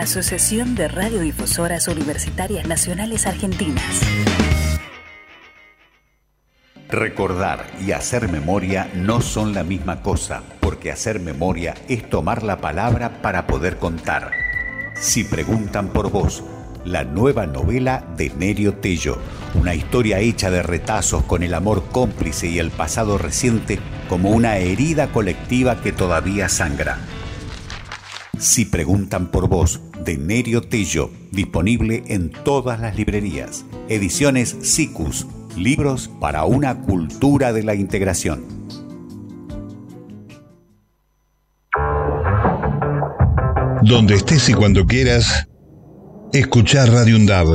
[0.00, 4.00] Asociación de Radiodifusoras Universitarias Nacionales Argentinas.
[6.88, 12.62] Recordar y hacer memoria no son la misma cosa, porque hacer memoria es tomar la
[12.62, 14.30] palabra para poder contar.
[14.94, 16.44] Si preguntan por vos,
[16.86, 19.18] la nueva novela de Nerio Tello,
[19.54, 23.78] una historia hecha de retazos con el amor cómplice y el pasado reciente
[24.08, 26.98] como una herida colectiva que todavía sangra.
[28.38, 33.64] Si preguntan por vos, de Nerio Tello, disponible en todas las librerías.
[33.88, 35.26] Ediciones SICUS,
[35.56, 38.44] libros para una cultura de la integración.
[43.82, 45.46] Donde estés y cuando quieras,
[46.32, 47.46] escuchar Radio Undab.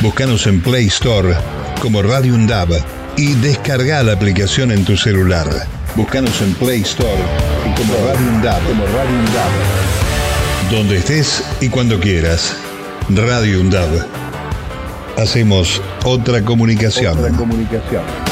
[0.00, 1.34] Búscanos en Play Store
[1.80, 2.68] como Radio Undab
[3.16, 5.48] y descarga la aplicación en tu celular.
[5.96, 9.18] Búscanos en Play Store como Radio Undab, como Radio.
[10.70, 12.56] Donde estés y cuando quieras.
[13.08, 14.06] Radio Undab.
[15.16, 17.18] Hacemos otra comunicación.
[17.18, 18.31] Otra comunicación.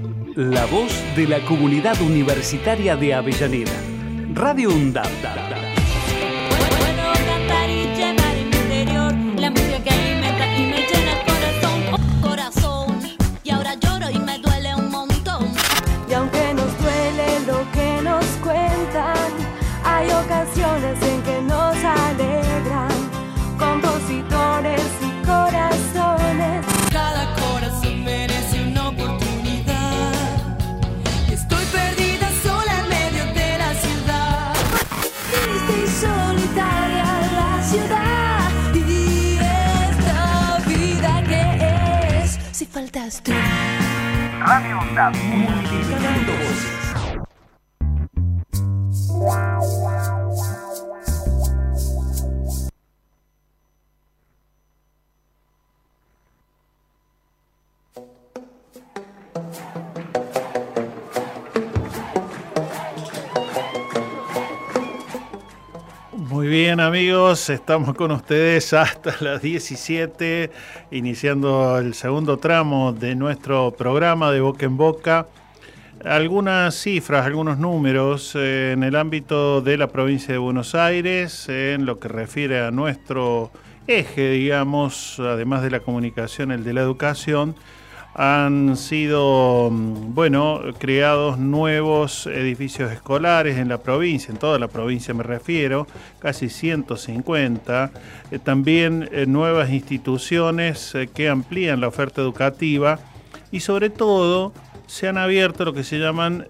[0.35, 3.71] la voz de la comunidad universitaria de Avellaneda.
[4.33, 5.70] Radio UNDAB.
[44.91, 46.65] Radio UNDAB, multiplicando voces.
[46.65, 46.70] Muy
[66.51, 70.51] bien amigos, estamos con ustedes hasta las 17,
[70.91, 75.27] iniciando el segundo tramo de nuestro programa de Boca en Boca.
[76.03, 81.85] Algunas cifras, algunos números eh, en el ámbito de la provincia de Buenos Aires, en
[81.85, 83.49] lo que refiere a nuestro
[83.87, 87.55] eje, digamos, además de la comunicación, el de la educación
[88.13, 95.13] han sido, mm, bueno, creados nuevos edificios escolares en la provincia, en toda la provincia
[95.13, 95.87] me refiero,
[96.19, 97.91] casi 150.
[98.31, 102.99] Eh, también eh, nuevas instituciones eh, que amplían la oferta educativa
[103.51, 104.51] y sobre todo
[104.87, 106.47] se han abierto lo que se llaman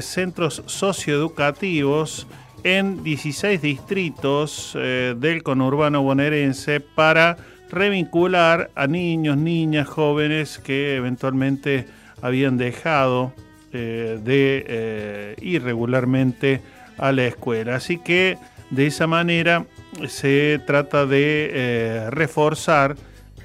[0.00, 2.26] centros socioeducativos
[2.64, 7.36] en 16 distritos del conurbano bonaerense para
[7.74, 11.86] revincular a niños, niñas, jóvenes que eventualmente
[12.22, 13.32] habían dejado
[13.72, 16.62] eh, de eh, ir regularmente
[16.96, 17.76] a la escuela.
[17.76, 18.38] Así que
[18.70, 19.66] de esa manera
[20.08, 22.96] se trata de eh, reforzar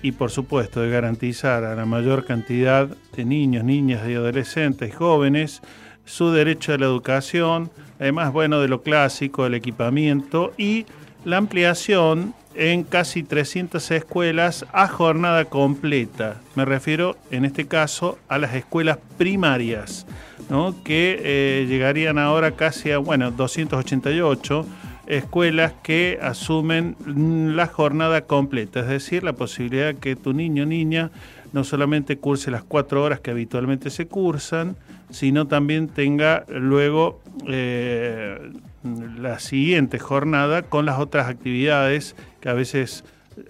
[0.01, 5.61] y por supuesto de garantizar a la mayor cantidad de niños, niñas y adolescentes jóvenes
[6.05, 7.69] su derecho a la educación,
[7.99, 10.85] además bueno de lo clásico, el equipamiento y
[11.25, 16.41] la ampliación en casi 300 escuelas a jornada completa.
[16.55, 20.05] Me refiero en este caso a las escuelas primarias,
[20.49, 20.75] ¿no?
[20.83, 24.65] que eh, llegarían ahora casi a bueno, 288
[25.07, 26.97] escuelas que asumen
[27.55, 31.11] la jornada completa, es decir, la posibilidad que tu niño o niña
[31.53, 34.75] no solamente curse las cuatro horas que habitualmente se cursan,
[35.09, 38.51] sino también tenga luego eh,
[38.83, 43.03] la siguiente jornada con las otras actividades que a veces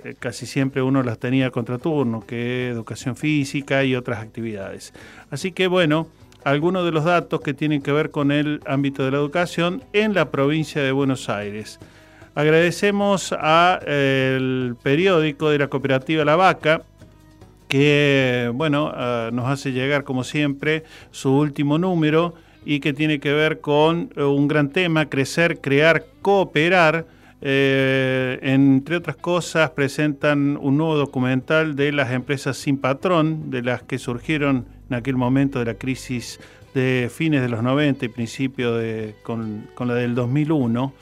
[0.04, 4.94] eh, casi siempre uno las tenía a contraturno, que educación física y otras actividades.
[5.30, 6.08] Así que bueno,
[6.44, 10.14] algunos de los datos que tienen que ver con el ámbito de la educación en
[10.14, 11.80] la provincia de Buenos Aires.
[12.36, 16.84] Agradecemos al periódico de la cooperativa La Vaca,
[17.68, 22.34] que bueno, uh, nos hace llegar como siempre su último número
[22.66, 27.06] y que tiene que ver con uh, un gran tema, crecer, crear, cooperar.
[27.42, 33.82] Eh, entre otras cosas, presentan un nuevo documental de las empresas sin patrón, de las
[33.84, 36.40] que surgieron en aquel momento de la crisis
[36.74, 40.94] de fines de los 90 y principio de, con, la del 2001.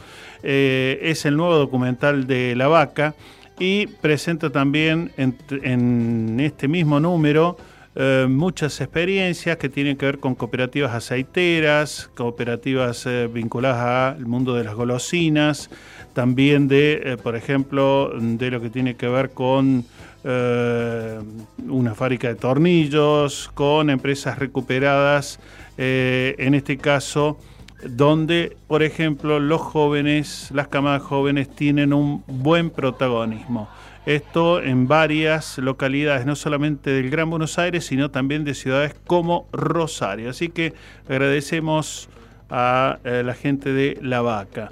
[0.43, 3.15] Eh, es el nuevo documental de La Vaca
[3.57, 7.57] y presenta también en este mismo número
[7.99, 14.53] eh, muchas experiencias que tienen que ver con cooperativas aceiteras, cooperativas eh, vinculadas al mundo
[14.53, 15.71] de las golosinas,
[16.13, 19.85] también de, eh, por ejemplo, de lo que tiene que ver con
[20.23, 25.39] una fábrica de tornillos, con empresas recuperadas,
[25.77, 27.39] en este caso
[27.83, 33.69] donde, por ejemplo, los jóvenes, las camadas jóvenes tienen un buen protagonismo.
[34.07, 39.49] Esto en varias localidades, no solamente del Gran Buenos Aires, sino también de ciudades como
[39.51, 40.29] Rosario.
[40.29, 40.73] Así que
[41.09, 42.07] agradecemos
[42.49, 44.71] a eh, la gente de La Vaca.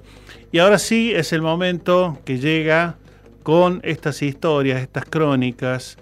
[0.54, 2.96] Y ahora sí es el momento que llega
[3.44, 5.98] con estas historias, estas crónicas.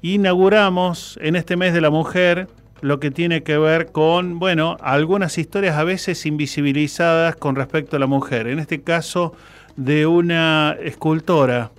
[0.00, 2.46] Inauguramos en este mes de la mujer
[2.82, 7.98] lo que tiene que ver con, bueno, algunas historias a veces invisibilizadas con respecto a
[7.98, 8.46] la mujer.
[8.46, 9.34] En este caso
[9.74, 11.72] de una escultora,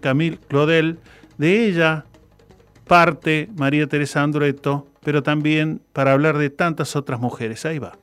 [0.00, 0.98] Camille Claudel,
[1.38, 2.04] de ella
[2.86, 7.64] parte María Teresa Andrueto, pero también para hablar de tantas otras mujeres.
[7.64, 7.98] Ahí va.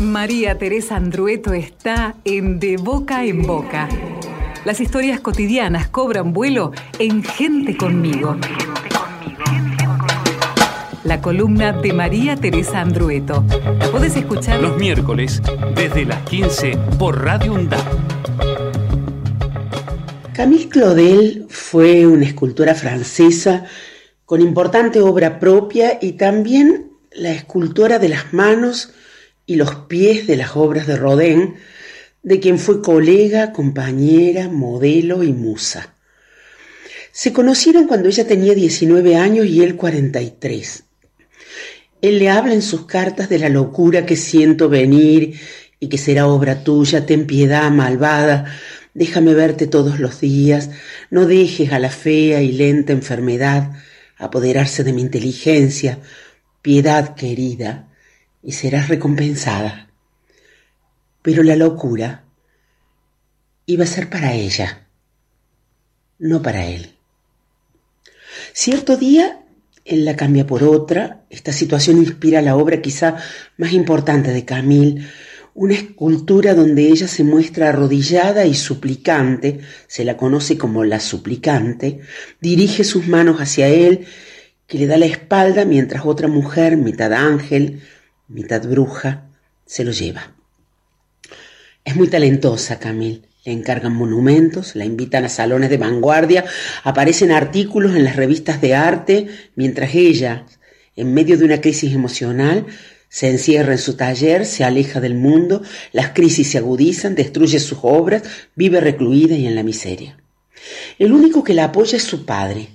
[0.00, 3.88] María Teresa Andrueto está en De Boca en Boca.
[4.64, 8.36] Las historias cotidianas cobran vuelo en Gente conmigo.
[11.04, 13.44] La columna de María Teresa Andrueto.
[13.78, 15.42] La puedes escuchar los miércoles
[15.74, 18.51] desde las 15 por Radio UNDAP.
[20.34, 23.66] Camille Claudel fue una escultora francesa
[24.24, 28.94] con importante obra propia y también la escultora de las manos
[29.44, 31.56] y los pies de las obras de Rodin,
[32.22, 35.96] de quien fue colega, compañera, modelo y musa.
[37.10, 40.84] Se conocieron cuando ella tenía 19 años y él 43.
[42.00, 45.38] Él le habla en sus cartas de la locura que siento venir
[45.78, 48.46] y que será obra tuya, ten piedad, malvada,
[48.94, 50.70] déjame verte todos los días,
[51.10, 53.72] no dejes a la fea y lenta enfermedad
[54.18, 55.98] apoderarse de mi inteligencia,
[56.62, 57.88] piedad querida,
[58.42, 59.88] y serás recompensada.
[61.22, 62.24] Pero la locura
[63.66, 64.86] iba a ser para ella,
[66.18, 66.96] no para él.
[68.52, 69.42] Cierto día
[69.84, 71.24] él la cambia por otra.
[71.30, 73.16] Esta situación inspira la obra quizá
[73.56, 75.06] más importante de Camille,
[75.54, 82.00] una escultura donde ella se muestra arrodillada y suplicante, se la conoce como la suplicante,
[82.40, 84.06] dirige sus manos hacia él,
[84.66, 87.80] que le da la espalda mientras otra mujer, mitad ángel,
[88.28, 89.28] mitad bruja,
[89.66, 90.32] se lo lleva.
[91.84, 93.22] Es muy talentosa, Camille.
[93.44, 96.44] Le encargan monumentos, la invitan a salones de vanguardia,
[96.84, 99.26] aparecen artículos en las revistas de arte,
[99.56, 100.46] mientras ella,
[100.94, 102.66] en medio de una crisis emocional,
[103.12, 105.60] se encierra en su taller, se aleja del mundo,
[105.92, 108.22] las crisis se agudizan, destruye sus obras,
[108.56, 110.18] vive recluida y en la miseria.
[110.98, 112.70] El único que la apoya es su padre,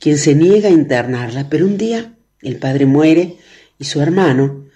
[0.00, 3.36] quien se niega a internarla, pero un día el padre muere
[3.78, 4.66] y su hermano,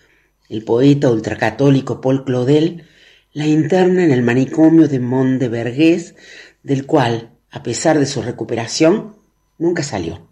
[0.49, 2.85] el poeta ultracatólico Paul Claudel,
[3.33, 6.15] la interna en el manicomio de Mont de Vergés,
[6.63, 9.17] del cual, a pesar de su recuperación,
[9.59, 10.32] nunca salió.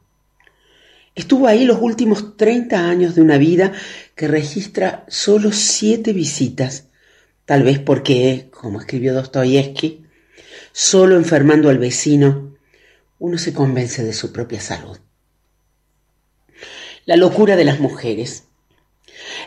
[1.15, 3.73] Estuvo ahí los últimos 30 años de una vida
[4.15, 6.87] que registra solo siete visitas,
[7.45, 10.05] tal vez porque, como escribió Dostoyevsky,
[10.73, 12.57] solo enfermando al vecino
[13.19, 14.99] uno se convence de su propia salud.
[17.05, 18.45] La locura de las mujeres.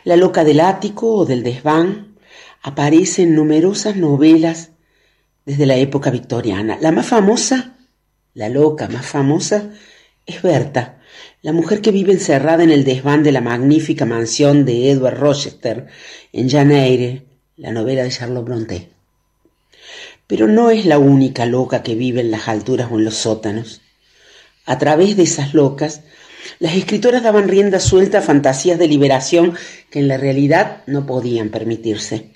[0.04, 2.16] La loca del ático o del desván
[2.62, 4.72] aparece en numerosas novelas
[5.46, 6.78] desde la época victoriana.
[6.82, 7.78] La más famosa,
[8.34, 9.72] la loca más famosa,
[10.26, 11.02] es Berta,
[11.44, 15.88] la mujer que vive encerrada en el desván de la magnífica mansión de Edward Rochester
[16.32, 17.26] en Jane
[17.58, 18.88] la novela de Charlotte Brontë.
[20.26, 23.82] Pero no es la única loca que vive en las alturas o en los sótanos.
[24.66, 26.04] A través de esas locas,
[26.60, 29.54] las escritoras daban rienda suelta a fantasías de liberación
[29.92, 32.32] que en la realidad no podían permitirse.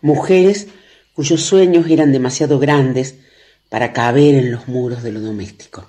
[0.00, 0.66] Mujeres
[1.14, 3.14] cuyos sueños eran demasiado grandes
[3.68, 5.86] para caber en los muros de lo doméstico.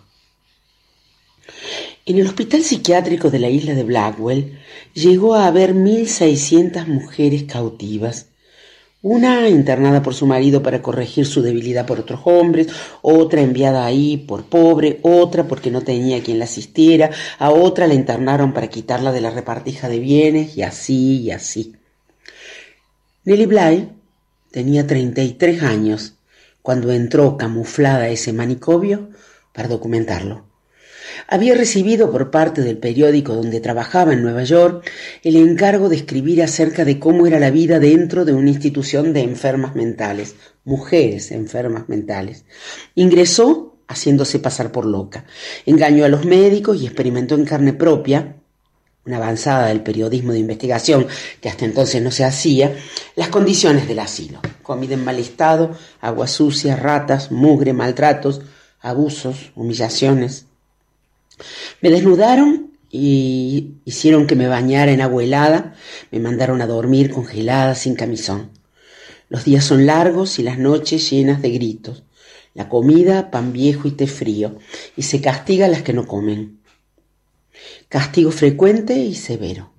[2.03, 4.57] En el hospital psiquiátrico de la isla de Blackwell
[4.95, 8.25] llegó a haber 1.600 mujeres cautivas,
[9.03, 12.69] una internada por su marido para corregir su debilidad por otros hombres,
[13.03, 17.93] otra enviada ahí por pobre, otra porque no tenía quien la asistiera, a otra la
[17.93, 21.75] internaron para quitarla de la repartija de bienes, y así y así.
[23.25, 23.89] Nelly Bly
[24.49, 26.15] tenía 33 años
[26.63, 29.09] cuando entró camuflada ese manicomio
[29.53, 30.50] para documentarlo.
[31.27, 34.89] Había recibido por parte del periódico donde trabajaba en Nueva York
[35.23, 39.21] el encargo de escribir acerca de cómo era la vida dentro de una institución de
[39.21, 42.45] enfermas mentales, mujeres enfermas mentales.
[42.95, 45.25] Ingresó haciéndose pasar por loca,
[45.65, 48.37] engañó a los médicos y experimentó en carne propia
[49.05, 51.07] una avanzada del periodismo de investigación
[51.41, 52.75] que hasta entonces no se hacía,
[53.15, 54.39] las condiciones del asilo.
[54.61, 58.41] Comida en mal estado, agua sucia, ratas, mugre, maltratos,
[58.79, 60.45] abusos, humillaciones.
[61.81, 65.75] Me desnudaron y hicieron que me bañara en agua helada,
[66.11, 68.51] me mandaron a dormir congelada sin camisón.
[69.29, 72.03] Los días son largos y las noches llenas de gritos.
[72.53, 74.59] La comida, pan viejo y té frío,
[74.97, 76.59] y se castiga a las que no comen.
[77.87, 79.71] Castigo frecuente y severo.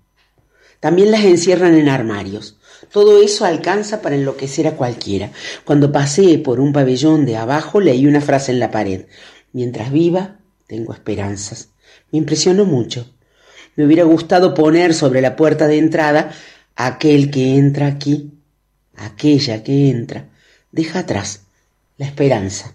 [0.80, 2.59] También las encierran en armarios.
[2.90, 5.30] Todo eso alcanza para enloquecer a cualquiera.
[5.64, 9.06] Cuando pasé por un pabellón de abajo leí una frase en la pared.
[9.52, 10.39] Mientras viva,
[10.73, 11.69] tengo esperanzas.
[12.11, 13.07] Me impresionó mucho.
[13.77, 16.32] Me hubiera gustado poner sobre la puerta de entrada
[16.77, 18.31] aquel que entra aquí,
[18.97, 20.31] aquella que entra,
[20.70, 21.43] deja atrás
[21.99, 22.74] la esperanza.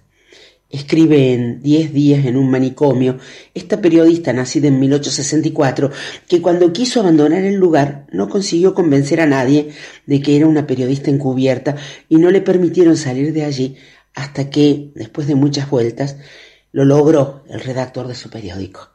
[0.70, 3.18] Escribe en Diez días en un manicomio
[3.56, 5.90] esta periodista nacida en 1864
[6.28, 9.70] que cuando quiso abandonar el lugar no consiguió convencer a nadie
[10.06, 11.78] de que era una periodista encubierta
[12.10, 13.78] y no le permitieron salir de allí
[14.14, 16.18] hasta que, después de muchas vueltas,
[16.78, 18.92] lo logró el redactor de su periódico.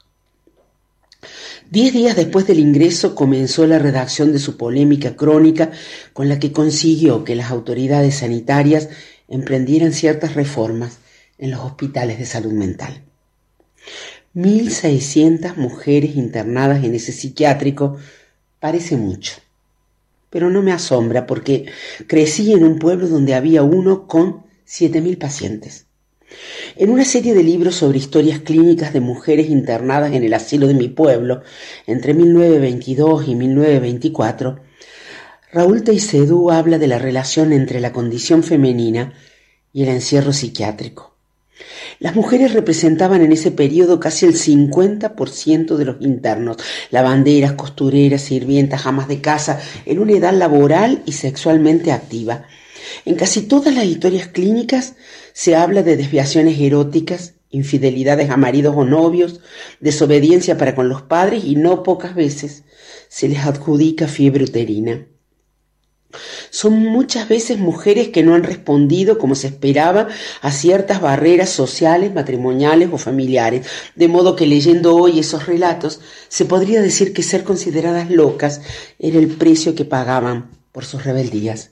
[1.68, 5.72] Diez días después del ingreso comenzó la redacción de su polémica crónica
[6.12, 8.88] con la que consiguió que las autoridades sanitarias
[9.26, 10.98] emprendieran ciertas reformas
[11.38, 13.02] en los hospitales de salud mental.
[14.36, 17.96] 1.600 mujeres internadas en ese psiquiátrico
[18.60, 19.32] parece mucho,
[20.30, 21.66] pero no me asombra porque
[22.06, 25.86] crecí en un pueblo donde había uno con 7.000 pacientes.
[26.76, 30.74] En una serie de libros sobre historias clínicas de mujeres internadas en el asilo de
[30.74, 31.42] mi pueblo
[31.86, 34.60] entre 1922 y 1924,
[35.52, 39.12] Raúl Teisedú habla de la relación entre la condición femenina
[39.72, 41.12] y el encierro psiquiátrico.
[41.98, 46.56] Las mujeres representaban en ese periodo casi el 50% de los internos,
[46.90, 52.46] lavanderas, costureras, sirvientas, amas de casa, en una edad laboral y sexualmente activa.
[53.04, 54.94] En casi todas las historias clínicas
[55.32, 59.40] se habla de desviaciones eróticas, infidelidades a maridos o novios,
[59.80, 62.64] desobediencia para con los padres y no pocas veces
[63.08, 65.06] se les adjudica fiebre uterina.
[66.50, 70.08] Son muchas veces mujeres que no han respondido como se esperaba
[70.42, 76.44] a ciertas barreras sociales, matrimoniales o familiares, de modo que leyendo hoy esos relatos se
[76.44, 78.60] podría decir que ser consideradas locas
[78.98, 81.70] era el precio que pagaban por sus rebeldías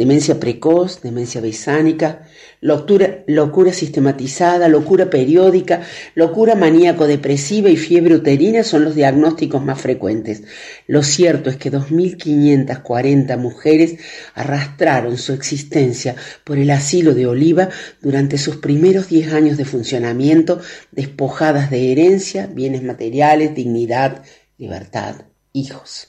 [0.00, 2.26] demencia precoz, demencia besánica,
[2.62, 5.82] locura, locura sistematizada, locura periódica,
[6.14, 10.42] locura maníaco-depresiva y fiebre uterina son los diagnósticos más frecuentes.
[10.86, 13.96] Lo cierto es que 2.540 mujeres
[14.32, 17.68] arrastraron su existencia por el asilo de Oliva
[18.00, 20.62] durante sus primeros 10 años de funcionamiento,
[20.92, 24.22] despojadas de herencia, bienes materiales, dignidad,
[24.56, 26.08] libertad, hijos.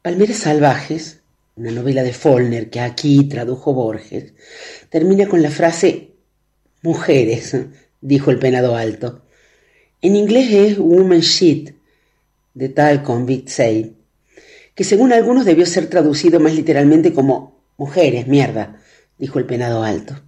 [0.00, 1.20] Palmeras salvajes
[1.56, 4.32] una novela de Follner que aquí tradujo Borges,
[4.90, 6.14] termina con la frase
[6.82, 7.56] mujeres,
[8.00, 9.22] dijo el penado alto.
[10.02, 11.70] En inglés es woman shit,
[12.54, 13.96] de tal convict say,
[14.74, 18.80] que según algunos debió ser traducido más literalmente como mujeres, mierda,
[19.18, 20.20] dijo el penado alto.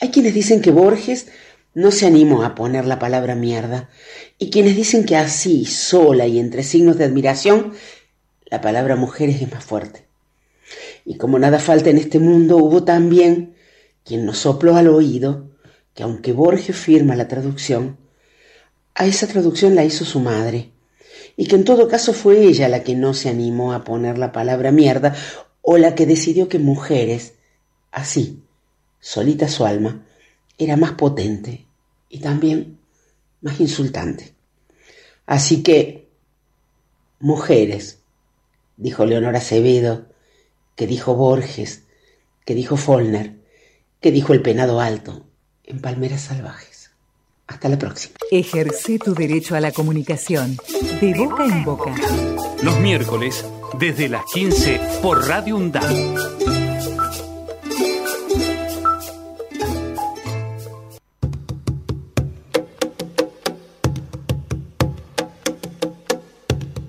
[0.00, 1.28] Hay quienes dicen que Borges
[1.74, 3.88] no se animó a poner la palabra mierda,
[4.38, 7.72] y quienes dicen que así, sola y entre signos de admiración,
[8.46, 10.07] la palabra mujeres es más fuerte.
[11.04, 13.54] Y como nada falta en este mundo, hubo también
[14.04, 15.48] quien nos sopló al oído
[15.94, 17.98] que aunque Borges firma la traducción,
[18.94, 20.70] a esa traducción la hizo su madre,
[21.36, 24.30] y que en todo caso fue ella la que no se animó a poner la
[24.30, 25.14] palabra mierda
[25.62, 27.34] o la que decidió que mujeres,
[27.90, 28.42] así,
[29.00, 30.04] solita su alma,
[30.56, 31.66] era más potente
[32.08, 32.78] y también
[33.40, 34.34] más insultante.
[35.26, 36.08] Así que,
[37.20, 37.98] mujeres,
[38.76, 40.06] dijo Leonor Acevedo,
[40.78, 41.82] que dijo Borges,
[42.46, 43.34] que dijo Follner,
[44.00, 45.26] que dijo el penado alto
[45.64, 46.92] en Palmeras Salvajes.
[47.48, 48.14] Hasta la próxima.
[48.30, 50.56] Ejerce tu derecho a la comunicación
[51.00, 51.92] de boca en boca.
[52.62, 53.44] Los miércoles,
[53.76, 55.82] desde las 15 por Radio UNDAD.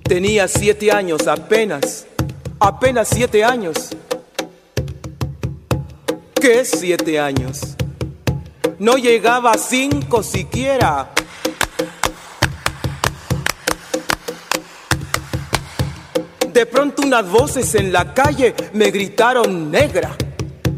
[0.03, 2.05] Tenía siete años apenas,
[2.59, 3.89] apenas siete años.
[6.35, 7.75] ¿Qué siete años?
[8.77, 11.09] No llegaba a cinco siquiera.
[16.53, 20.15] De pronto unas voces en la calle me gritaron negra.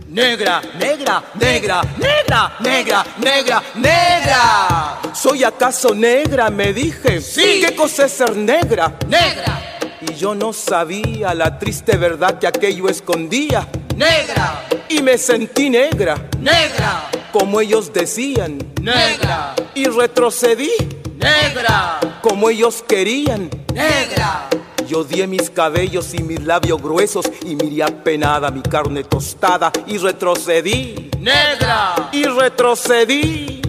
[0.08, 5.00] Negra, negra, negra, negra, negra, negra, negra.
[5.14, 6.50] ¿Soy acaso negra?
[6.50, 7.22] Me dije.
[7.22, 7.64] Sí.
[7.66, 8.98] ¿Qué cosa es ser negra?
[9.08, 9.71] Negra.
[10.12, 13.66] Y yo no sabía la triste verdad que aquello escondía.
[13.96, 14.66] Negra.
[14.90, 16.16] Y me sentí negra.
[16.38, 17.10] Negra.
[17.32, 18.58] Como ellos decían.
[18.82, 19.56] Negra.
[19.74, 20.72] Y retrocedí.
[21.16, 22.00] Negra.
[22.22, 23.50] Como ellos querían.
[23.74, 24.50] Negra.
[24.86, 29.98] Yo di mis cabellos y mis labios gruesos y miré apenada mi carne tostada y
[29.98, 31.10] retrocedí.
[31.20, 32.10] Negra.
[32.12, 33.62] Y retrocedí.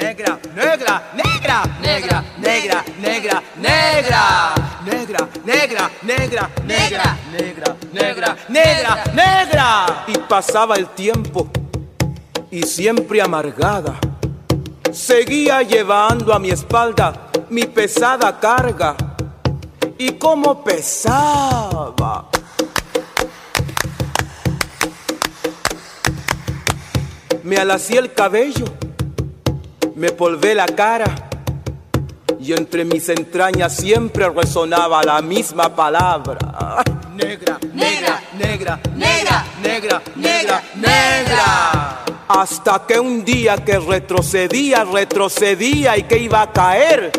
[0.00, 4.54] Negra, negra, negra, negra, negra, negra, negra, negra,
[4.84, 5.27] negra,
[6.08, 10.04] negra, negra, negra, negra, negra, negra.
[10.06, 11.48] Y pasaba el tiempo
[12.50, 13.98] y siempre amargada.
[14.90, 18.96] Seguía llevando a mi espalda mi pesada carga.
[19.98, 22.30] Y cómo pesaba.
[27.42, 28.66] Me alací el cabello
[29.94, 31.27] me polvé la cara
[32.40, 36.38] y entre mis entrañas siempre resonaba la misma palabra.
[37.14, 42.04] Negra, negra, negra, negra, negra, negra, negra.
[42.28, 47.10] Hasta que un día que retrocedía, retrocedía y que iba a caer.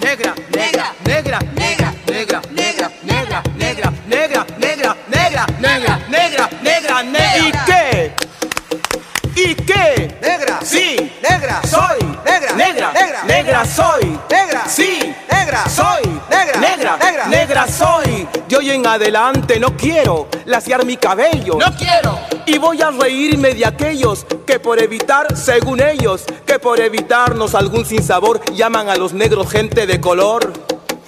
[0.00, 7.36] Negra, negra, negra, negra, negra, negra, negra, negra, negra, negra, negra, negra, negra, negra, negra.
[7.38, 8.12] ¿Y qué?
[9.36, 10.16] ¿Y qué?
[10.22, 10.60] Negra.
[10.62, 11.12] Sí.
[11.22, 11.60] Negra.
[11.64, 11.98] Soy.
[12.24, 12.52] Negra.
[12.56, 12.92] Negra.
[13.66, 14.18] Soy.
[14.30, 14.64] Negra.
[14.68, 15.14] Sí.
[15.30, 15.68] Negra.
[15.68, 16.02] Soy.
[16.30, 16.60] Negra.
[16.60, 16.96] Negra.
[16.96, 17.26] Negra.
[17.26, 18.28] Negra soy.
[18.48, 21.58] De hoy en adelante no quiero laciar mi cabello.
[21.58, 22.18] No quiero.
[22.46, 27.84] Y voy a reírme de aquellos que por evitar, según ellos, que por evitarnos algún
[27.84, 30.52] sinsabor llaman a los negros gente de color.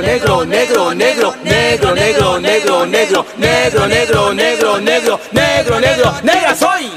[0.00, 6.90] negro, negro, negro, negro, negro, negro, negro, negro, negro, negro, negro, negro, negro, negra soy.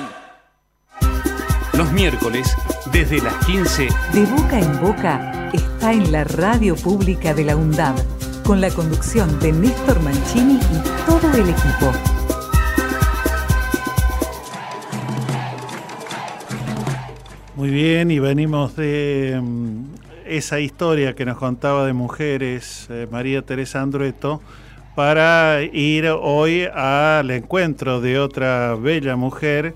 [1.74, 2.56] Los miércoles,
[2.92, 7.96] desde las 15, De boca en boca está en la radio pública de la UNDAB,
[8.44, 11.92] con la conducción de Néstor Mancini y todo el equipo.
[17.56, 19.93] Muy bien, y venimos de mm,
[20.38, 24.42] esa historia que nos contaba de mujeres eh, María Teresa Andrueto
[24.96, 29.76] para ir hoy al encuentro de otra bella mujer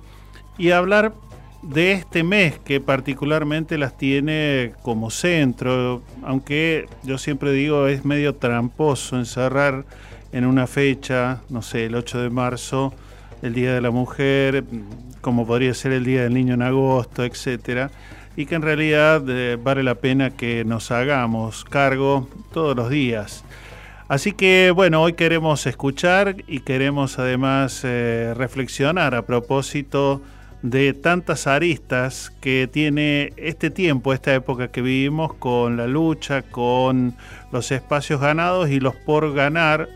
[0.57, 1.13] y hablar
[1.61, 8.33] de este mes que particularmente las tiene como centro, aunque yo siempre digo es medio
[8.33, 9.85] tramposo encerrar
[10.31, 12.93] en una fecha, no sé, el 8 de marzo,
[13.43, 14.63] el Día de la Mujer,
[15.21, 17.91] como podría ser el Día del Niño en agosto, etcétera,
[18.37, 23.43] y que en realidad eh, vale la pena que nos hagamos cargo todos los días.
[24.07, 30.21] Así que bueno, hoy queremos escuchar y queremos además eh, reflexionar a propósito
[30.61, 37.15] de tantas aristas que tiene este tiempo, esta época que vivimos con la lucha, con
[37.51, 39.89] los espacios ganados y los por ganar,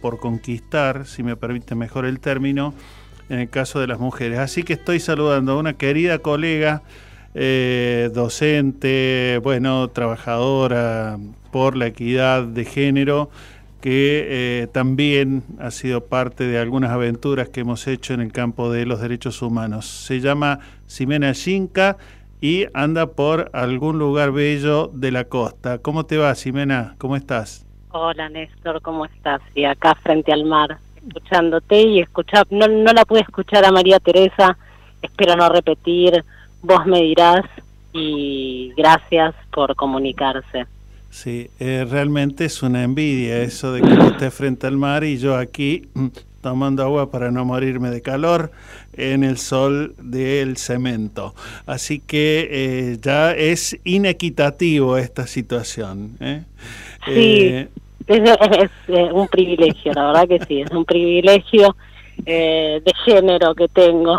[0.00, 2.74] por conquistar, si me permite mejor el término,
[3.28, 4.38] en el caso de las mujeres.
[4.38, 6.82] Así que estoy saludando a una querida colega,
[7.34, 11.18] eh, docente, bueno, trabajadora
[11.50, 13.30] por la equidad de género,
[13.80, 18.72] que eh, también ha sido parte de algunas aventuras que hemos hecho en el campo
[18.72, 19.86] de los derechos humanos.
[19.86, 21.96] Se llama Ximena Xinca
[22.40, 25.78] y anda por algún lugar bello de la costa.
[25.78, 26.94] ¿Cómo te va, Ximena?
[26.98, 27.64] ¿Cómo estás?
[27.90, 29.40] Hola Néstor, ¿cómo estás?
[29.54, 33.98] Y acá frente al mar, escuchándote y escuchar, no, no la pude escuchar a María
[33.98, 34.58] Teresa,
[35.00, 36.24] espero no repetir,
[36.62, 37.44] vos me dirás
[37.92, 40.66] y gracias por comunicarse.
[41.10, 45.18] Sí, eh, realmente es una envidia eso de que tú estés frente al mar y
[45.18, 46.08] yo aquí mm,
[46.42, 48.52] tomando agua para no morirme de calor
[48.92, 51.34] en el sol del cemento.
[51.66, 56.16] Así que eh, ya es inequitativo esta situación.
[56.20, 56.44] ¿eh?
[57.14, 57.68] Sí, Eh,
[58.06, 61.76] es, es, eh, un privilegio, la verdad que sí, es un privilegio
[62.24, 64.18] eh, de género que tengo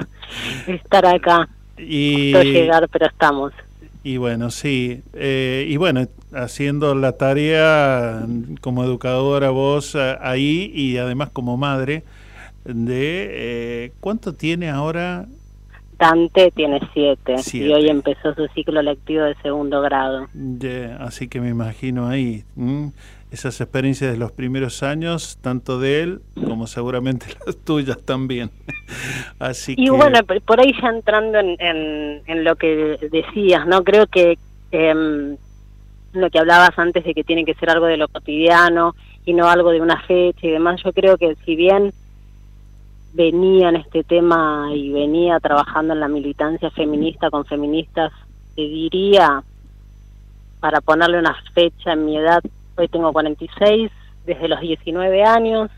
[0.66, 1.48] estar acá.
[1.86, 3.52] Y, Costó llegar, pero estamos.
[4.04, 5.02] y bueno, sí.
[5.14, 8.24] eh, y bueno, haciendo la tarea
[8.60, 12.04] como educadora vos ahí y además como madre
[12.64, 13.28] de...
[13.30, 15.26] eh, ¿Cuánto tiene ahora?
[15.98, 17.66] Dante tiene siete, Siete.
[17.66, 20.28] y hoy empezó su ciclo lectivo de segundo grado.
[20.98, 22.44] Así que me imagino ahí.
[23.30, 28.50] Esas experiencias de los primeros años, tanto de él como seguramente las tuyas también.
[29.38, 33.84] así Y que bueno, por ahí ya entrando en, en, en lo que decías, ¿no?
[33.84, 34.38] Creo que
[34.72, 35.36] em,
[36.12, 38.94] lo que hablabas antes de que tiene que ser algo de lo cotidiano
[39.24, 41.92] y no algo de una fecha y demás, yo creo que si bien
[43.12, 48.12] venía en este tema y venía trabajando en la militancia feminista con feministas,
[48.54, 49.42] te diría,
[50.60, 52.42] para ponerle una fecha en mi edad,
[52.76, 53.90] hoy tengo 46,
[54.26, 55.70] desde los 19 años,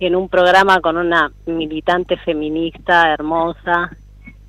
[0.00, 3.90] en un programa con una militante feminista hermosa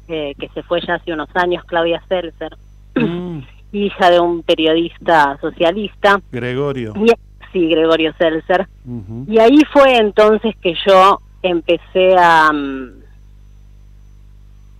[0.08, 2.58] eh, que se fue ya hace unos años, Claudia Seltzer,
[3.72, 6.22] hija de un periodista socialista.
[6.32, 6.94] Gregorio.
[6.98, 7.12] Y,
[7.52, 8.68] sí, Gregorio Seltzer.
[9.28, 12.92] Y ahí fue entonces que yo empecé a, mm,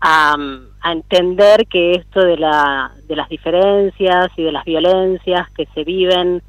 [0.02, 5.50] a, mm, a entender que esto de, la, de las diferencias y de las violencias
[5.52, 6.42] que se viven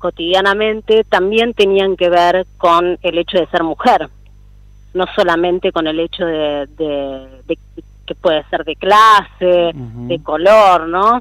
[0.00, 4.08] cotidianamente también tenían que ver con el hecho de ser mujer,
[4.94, 7.58] no solamente con el hecho de, de- de
[8.06, 9.70] que puede ser de clase,
[10.08, 11.20] de color, ¿no?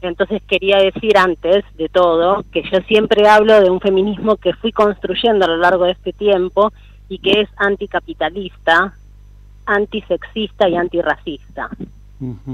[0.00, 4.72] Entonces quería decir antes de todo que yo siempre hablo de un feminismo que fui
[4.72, 6.72] construyendo a lo largo de este tiempo
[7.10, 8.94] y que es anticapitalista,
[9.66, 11.68] antisexista y antirracista.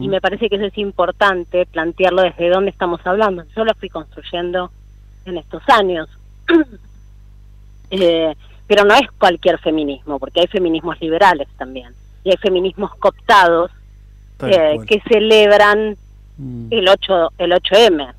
[0.03, 3.45] Y me parece que eso es importante plantearlo desde dónde estamos hablando.
[3.57, 4.71] Yo lo fui construyendo
[5.27, 6.09] en estos años.
[7.89, 8.35] Eh,
[8.67, 11.93] pero no es cualquier feminismo, porque hay feminismos liberales también.
[12.25, 13.71] Y hay feminismos cooptados
[14.41, 15.97] eh, que celebran
[16.39, 18.13] Mm, el 8 el 8M.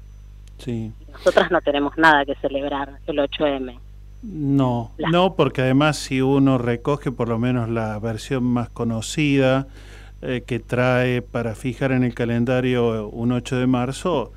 [0.57, 0.91] sí.
[1.11, 3.79] nosotras no tenemos nada que celebrar el 8M.
[4.23, 9.67] No, no, porque además si uno recoge por lo menos la versión más conocida
[10.21, 14.31] eh, que trae para fijar en el calendario un 8 de marzo,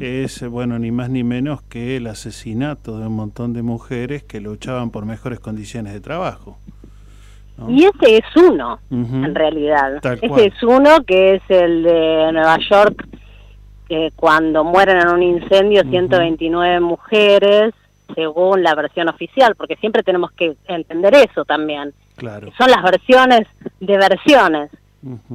[0.00, 4.40] es, bueno, ni más ni menos que el asesinato de un montón de mujeres que
[4.40, 6.58] luchaban por mejores condiciones de trabajo.
[7.68, 10.00] Y ese es uno, en realidad.
[10.00, 10.40] Tal ese cual.
[10.40, 13.06] es uno que es el de Nueva York,
[14.16, 17.74] cuando mueren en un incendio 129 mujeres,
[18.14, 21.92] según la versión oficial, porque siempre tenemos que entender eso también.
[22.16, 22.48] Claro.
[22.56, 23.46] Son las versiones
[23.80, 24.70] de versiones.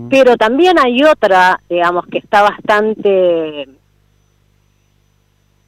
[0.10, 3.68] Pero también hay otra, digamos, que está bastante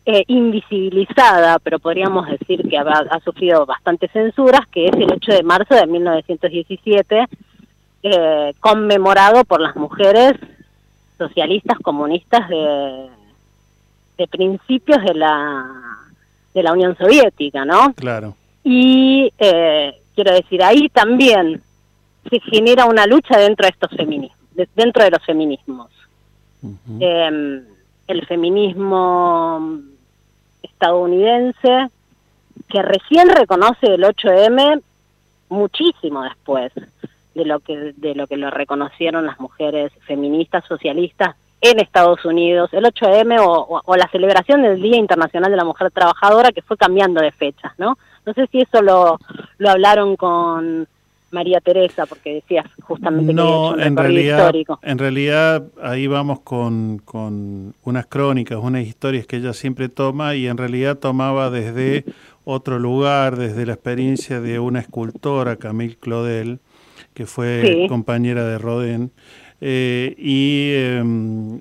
[0.10, 5.34] eh, invisibilizada, pero podríamos decir que ha, ha sufrido bastantes censuras, que es el 8
[5.34, 7.26] de marzo de 1917,
[8.04, 10.34] eh, conmemorado por las mujeres
[11.18, 13.08] socialistas comunistas de,
[14.18, 15.66] de principios de la
[16.54, 17.94] de la Unión Soviética, ¿no?
[17.94, 18.36] Claro.
[18.64, 21.62] Y eh, quiero decir, ahí también
[22.30, 25.90] se genera una lucha dentro de estos feminismos, de- dentro de los feminismos.
[27.00, 27.62] Eh,
[28.08, 29.80] el feminismo
[30.78, 31.90] estadounidense
[32.70, 34.82] que recién reconoce el 8M
[35.50, 36.72] muchísimo después
[37.34, 42.70] de lo que de lo que lo reconocieron las mujeres feministas socialistas en Estados Unidos,
[42.74, 47.20] el 8M o, la celebración del Día Internacional de la Mujer Trabajadora que fue cambiando
[47.22, 47.98] de fechas, ¿no?
[48.28, 49.18] No sé si eso lo,
[49.58, 50.88] lo hablaron con
[51.32, 54.80] María Teresa, porque decías justamente que había hecho No, un en realidad, histórico.
[54.82, 60.48] en realidad ahí vamos con, con unas crónicas, unas historias que ella siempre toma y
[60.48, 62.06] en realidad tomaba desde
[62.46, 66.60] otro lugar, desde la experiencia de una escultora, Camille Claudel,
[67.14, 67.88] que fue Sí.
[67.90, 69.12] compañera de Rodin,
[69.60, 71.60] eh, y em,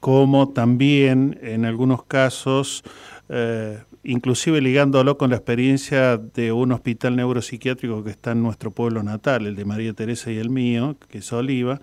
[0.00, 2.82] como también en algunos casos,
[3.28, 9.02] eh, inclusive ligándolo con la experiencia de un hospital neuropsiquiátrico que está en nuestro pueblo
[9.02, 11.80] natal, el de María Teresa y el mío, que es Oliva,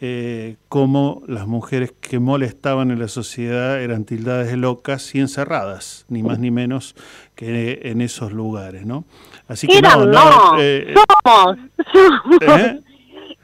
[0.00, 6.06] eh, cómo las mujeres que molestaban en la sociedad eran tildadas de locas y encerradas,
[6.08, 6.96] ni más ni menos
[7.36, 9.04] que en esos lugares, ¿no?
[9.46, 10.94] Así que no, no, no, eh,
[11.24, 11.56] somos,
[11.92, 12.60] somos.
[12.60, 12.80] ¿Eh?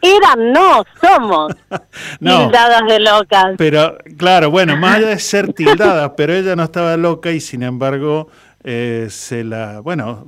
[0.00, 1.52] Eran no, somos
[2.20, 2.44] No.
[2.46, 3.54] tildadas de locas.
[3.58, 7.62] Pero, claro, bueno, más allá de ser tildada, pero ella no estaba loca y sin
[7.64, 8.28] embargo
[8.64, 10.24] eh, se la, bueno,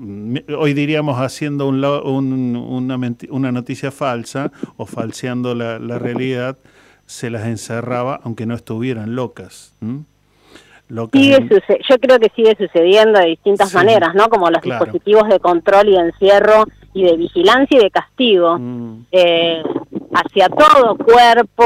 [0.58, 2.98] hoy diríamos haciendo un, un- una,
[3.30, 6.58] una noticia falsa o falseando la, la realidad,
[7.06, 9.74] se las encerraba aunque no estuvieran locas.
[11.12, 14.28] Sigue en- yo creo que sigue sucediendo de distintas Sí, maneras, ¿no?
[14.28, 14.84] Como los claro.
[14.84, 16.64] dispositivos de control y encierro
[16.94, 19.06] y de vigilancia y de castigo Mm.
[19.12, 19.62] eh,
[20.14, 21.64] hacia todo cuerpo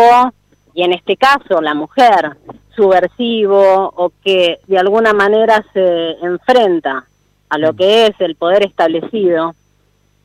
[0.75, 2.37] y en este caso la mujer
[2.77, 7.05] subversivo o que de alguna manera se enfrenta
[7.49, 7.61] a Mm.
[7.61, 9.55] lo que es el poder establecido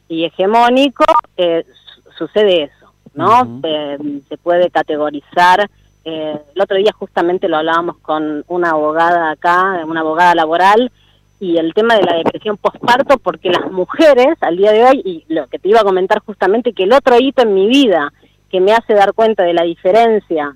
[0.08, 1.06] y hegemónico,
[1.38, 1.64] eh,
[1.94, 3.60] su- sucede eso, ¿no?
[3.64, 3.98] Eh,
[4.28, 5.70] se puede categorizar.
[6.06, 10.92] eh, el otro día justamente lo hablábamos con una abogada acá, una abogada laboral,
[11.40, 15.34] y el tema de la depresión postparto, porque las mujeres al día de hoy, y
[15.34, 18.12] lo que te iba a comentar justamente, que el otro hito en mi vida
[18.52, 20.56] que me hace dar cuenta de la diferencia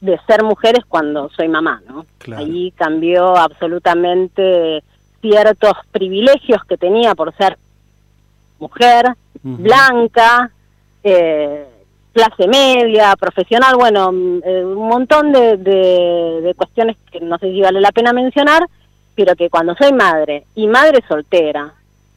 [0.00, 2.04] de ser mujeres cuando soy mamá, ¿no?
[2.38, 4.82] Ahí cambió absolutamente
[5.20, 7.56] ciertos privilegios que tenía por ser
[8.58, 9.06] mujer,
[9.42, 10.50] blanca,
[11.02, 11.66] eh,
[12.12, 14.10] clase media, profesional, bueno,
[14.44, 18.66] eh, un montón de, de- de cuestiones que no sé si vale la pena mencionar,
[19.14, 21.72] pero que cuando soy madre y madre soltera,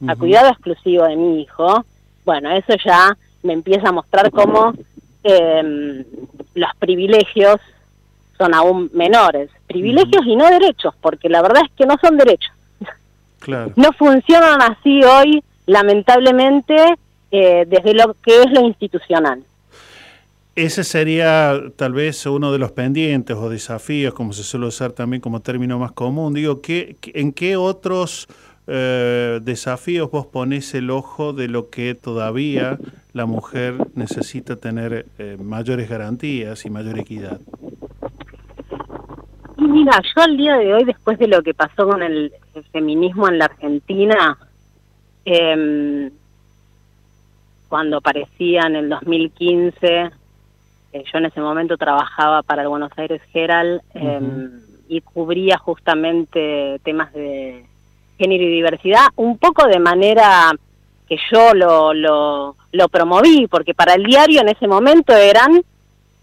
[0.06, 1.84] a cuidado exclusivo de mi hijo,
[2.24, 4.72] bueno, eso ya me empieza a mostrar cómo
[5.24, 6.04] eh,
[6.54, 7.60] los privilegios
[8.36, 9.50] son aún menores.
[9.66, 12.52] Privilegios y no derechos, porque la verdad es que no son derechos.
[13.40, 13.72] Claro.
[13.76, 16.76] No funcionan así hoy, lamentablemente,
[17.30, 19.42] eh, desde lo que es lo institucional.
[20.58, 25.20] Ese sería tal vez uno de los pendientes o desafíos, como se suele usar también
[25.20, 26.34] como término más común.
[26.34, 28.26] Digo, ¿qué, ¿en qué otros
[28.66, 32.76] eh, desafíos vos ponés el ojo de lo que todavía
[33.12, 37.38] la mujer necesita tener eh, mayores garantías y mayor equidad?
[39.58, 42.64] Y mira, yo al día de hoy, después de lo que pasó con el, el
[42.72, 44.36] feminismo en la Argentina,
[45.24, 46.10] em,
[47.68, 50.17] cuando aparecía en el 2015,
[51.00, 54.50] eh, yo en ese momento trabajaba para el Buenos Aires Herald em,
[54.88, 57.64] y cubría justamente temas de
[58.18, 60.50] género y diversidad, un poco de manera
[61.08, 65.62] que yo lo, lo, lo promoví, porque para el diario en ese momento eran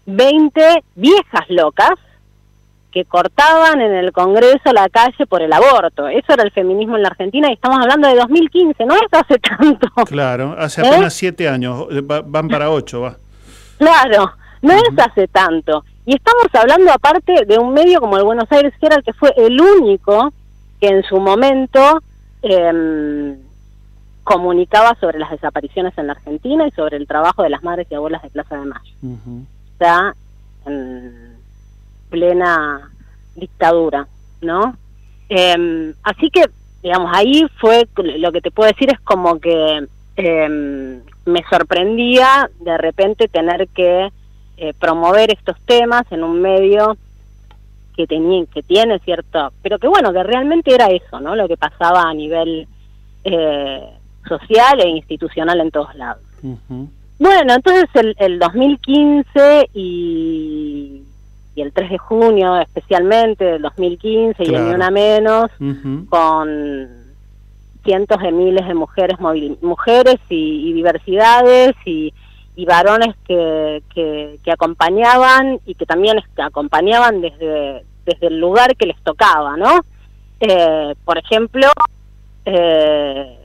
[0.06, 1.94] 20 viejas locas
[2.92, 6.08] que cortaban en el Congreso la calle por el aborto.
[6.08, 9.38] Eso era el feminismo en la Argentina y estamos hablando de 2015, no es hace
[9.38, 9.88] tanto.
[10.06, 10.86] Claro, hace ¿Eh?
[10.88, 13.16] apenas siete años, va- van para ocho, va.
[13.78, 14.32] Claro,
[14.62, 15.84] no es hace tanto.
[16.04, 19.60] Y estamos hablando aparte de un medio como el Buenos Aires Herald, que fue el
[19.60, 20.32] único
[20.80, 22.00] que en su momento
[22.42, 23.36] em,
[24.22, 27.94] comunicaba sobre las desapariciones en la Argentina y sobre el trabajo de las madres y
[27.94, 28.94] abuelas de Plaza de Mayo.
[29.72, 30.14] Está
[30.66, 31.36] en
[32.10, 32.90] plena
[33.34, 34.06] dictadura,
[34.40, 34.76] ¿no?
[35.28, 36.44] Em, así que,
[36.82, 42.78] digamos, ahí fue, lo que te puedo decir es como que em, me sorprendía de
[42.78, 44.08] repente tener que
[44.58, 46.96] eh, promover estos temas en un medio
[47.94, 51.56] que tenía que tiene cierto pero que bueno que realmente era eso no lo que
[51.56, 52.66] pasaba a nivel
[53.24, 53.90] eh,
[54.26, 56.22] social e institucional en todos lados.
[57.18, 61.02] Bueno entonces el, el 2015 y,
[61.54, 64.68] y el 3 de junio especialmente del 2015 y el Claro.
[64.68, 65.50] Ni Una Menos
[66.08, 66.88] con
[67.84, 69.18] cientos de miles de mujeres
[69.60, 72.12] mujeres y, y diversidades y,
[72.56, 78.98] y varones que, que, acompañaban y que también acompañaban desde, desde el lugar que les
[79.02, 79.80] tocaba, ¿no?
[80.40, 81.68] Eh, por ejemplo,
[82.46, 83.38] eh,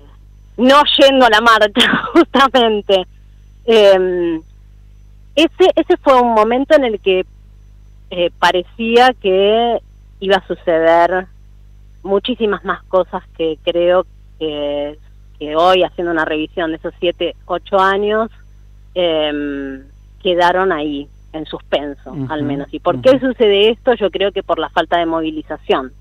[0.58, 3.06] no yendo a la marcha, justamente.
[3.66, 4.40] Eh,
[5.36, 7.26] ese, ese fue un momento en el que
[8.12, 9.80] eh, parecía que
[10.20, 11.28] iba a suceder
[12.04, 14.06] muchísimas más cosas que creo
[14.40, 14.98] que
[15.56, 18.30] hoy, haciendo una revisión de esos siete, ocho años,
[18.94, 19.84] em,
[20.22, 22.68] quedaron ahí, en suspenso, al menos.
[22.74, 23.94] ¿Y por qué sucede esto?
[23.96, 25.94] Yo creo que por la falta de movilización.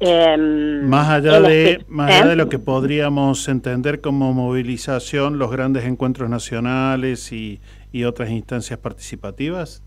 [0.00, 2.28] Em, Más allá de más allá ¿eh?
[2.30, 7.60] de lo que podríamos entender como movilización, los grandes encuentros nacionales y,
[7.92, 9.82] y otras instancias participativas.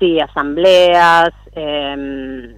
[0.00, 2.52] sí, asambleas, em,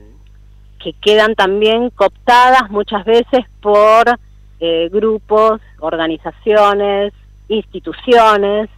[0.82, 4.18] que quedan también cooptadas muchas veces por
[4.60, 7.12] eh, grupos, organizaciones,
[7.56, 8.68] instituciones,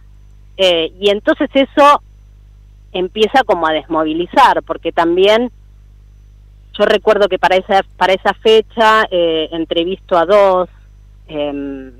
[0.57, 2.01] eh, y entonces eso
[2.91, 5.51] empieza como a desmovilizar, porque también
[6.77, 10.69] yo recuerdo que para esa para esa fecha eh, entrevisto a dos
[11.27, 11.91] em,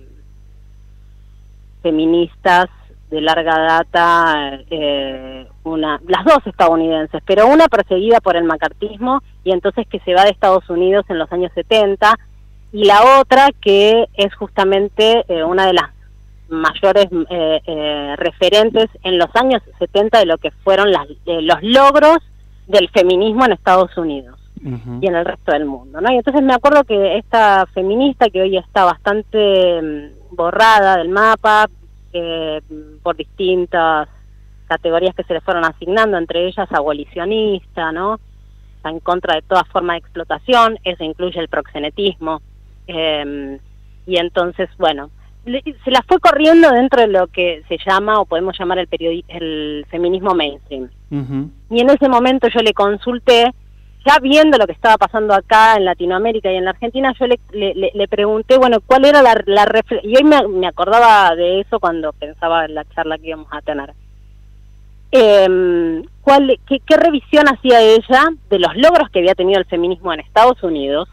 [1.82, 2.68] feministas
[3.10, 9.52] de larga data, eh, una, las dos estadounidenses, pero una perseguida por el macartismo y
[9.52, 12.16] entonces que se va de Estados Unidos en los años 70
[12.72, 15.95] y la otra que es justamente eh, una de las
[16.50, 21.62] mayores eh, eh, referentes en los años 70 de lo que fueron las, eh, los
[21.62, 22.18] logros
[22.68, 24.40] del feminismo en Estados Unidos
[25.00, 26.12] y en el resto del mundo, ¿no?
[26.12, 31.70] Y entonces me acuerdo que esta feminista que hoy está bastante mm, borrada del mapa
[32.14, 32.62] eh,
[33.04, 34.10] por distintas
[34.68, 38.20] categorías que se le fueron asignando, entre ellas abolicionista, ¿no?
[38.78, 42.42] Está en contra de toda forma de explotación, eso incluye el proxenetismo.
[42.88, 43.60] eh,
[44.08, 45.10] y entonces, bueno,
[45.46, 49.86] se la fue corriendo dentro de lo que se llama o podemos llamar el, el
[49.90, 50.90] feminismo mainstream.
[51.70, 53.54] Y en ese momento yo le consulté,
[54.06, 57.40] ya viendo lo que estaba pasando acá en Latinoamérica y en la Argentina, yo le,
[57.94, 62.12] le, pregunté, bueno, ¿cuál era la, la Y hoy me, me acordaba de eso cuando
[62.14, 63.94] pensaba en la charla que íbamos a tener.
[65.12, 70.12] Em, ¿cuál, qué, ¿Qué revisión hacía ella de los logros que había tenido el feminismo
[70.12, 71.08] en Estados Unidos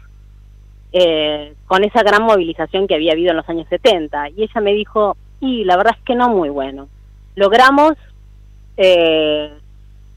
[0.93, 4.29] eh, con esa gran movilización que había habido en los años 70?
[4.29, 6.87] Y ella me dijo, y la verdad es que no muy bueno.
[7.35, 7.93] Logramos
[8.77, 9.51] eh,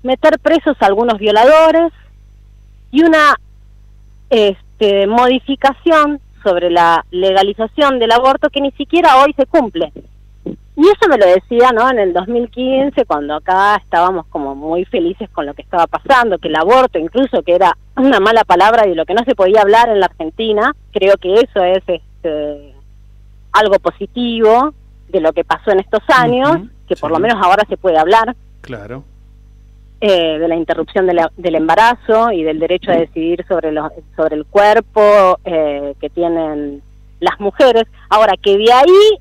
[0.03, 1.93] meter presos a algunos violadores
[2.91, 3.35] y una
[4.31, 9.93] este, modificación sobre la legalización del aborto que ni siquiera hoy se cumple.
[10.77, 11.89] Y eso me lo decía, ¿no?
[11.91, 16.49] En el 2015, cuando acá estábamos como muy felices con lo que estaba pasando, que
[16.49, 19.63] el aborto, incluso que era una mala palabra y de lo que no se podía
[19.63, 22.75] hablar en la Argentina, creo que eso es este,
[23.53, 24.75] algo positivo
[25.09, 28.37] de lo que pasó en estos años, que por lo menos ahora se puede hablar
[28.61, 29.03] Claro.
[30.03, 33.91] eh, de la interrupción de la- del embarazo y del derecho a decidir sobre, los,
[34.15, 36.83] sobre el cuerpo eh, que tienen
[37.21, 37.85] las mujeres.
[38.11, 39.19] Ahora, que de ahí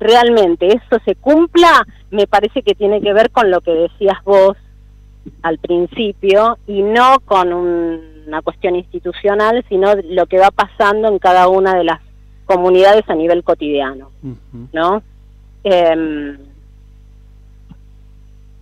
[0.00, 4.56] realmente eso se cumpla, me parece que tiene que ver con lo que decías vos
[5.42, 11.18] al principio y no con un- una cuestión institucional, sino lo que va pasando en
[11.18, 12.00] cada una de las
[12.46, 14.10] comunidades a nivel cotidiano,
[14.72, 15.02] ¿no?
[15.64, 16.38] Em,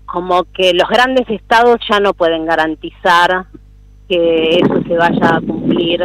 [0.07, 3.45] como que los grandes estados ya no pueden garantizar
[4.09, 6.03] que eso se vaya a cumplir.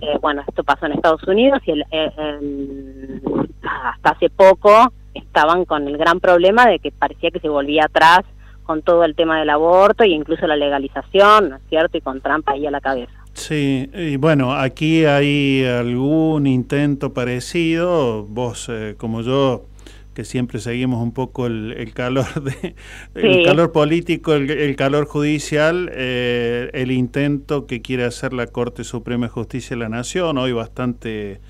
[0.00, 3.20] Eh, bueno, esto pasó en Estados Unidos y el- eh, em,
[3.62, 8.20] hasta hace poco estaban con el gran problema de que parecía que se volvía atrás
[8.64, 11.98] con todo el tema del aborto e incluso la legalización, ¿no es cierto?
[11.98, 13.12] Y con Trump ahí a la cabeza.
[13.32, 19.64] Sí, y bueno, aquí hay algún intento parecido, vos eh, como yo,
[20.20, 22.74] que siempre seguimos un poco el, el calor de
[23.14, 23.42] el Sí.
[23.42, 29.26] calor político, el, el calor judicial, eh, el intento que quiere hacer la Corte Suprema
[29.26, 31.40] de Justicia de la Nación, hoy bastante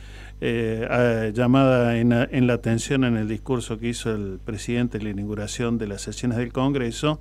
[0.41, 5.11] eh, llamada en, en la atención en el discurso que hizo el presidente en la
[5.11, 7.21] inauguración de las sesiones del Congreso,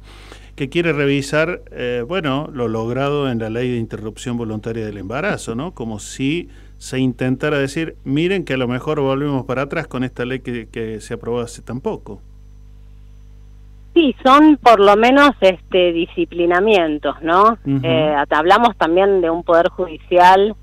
[0.56, 5.56] que quiere revisar, eh, bueno, lo logrado en la ley de interrupción voluntaria del embarazo,
[5.56, 5.74] ¿no?
[5.74, 6.48] Como si
[6.80, 10.68] se intentara decir, miren que a lo mejor volvemos para atrás con esta ley que,
[10.70, 12.22] que se aprobó hace tan poco.
[13.94, 17.58] Sí, son por lo menos este disciplinamientos, ¿no?
[17.84, 20.56] Eh, hasta hablamos también de un poder judicial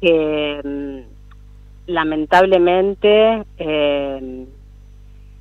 [0.00, 4.46] que mm, lamentablemente eh,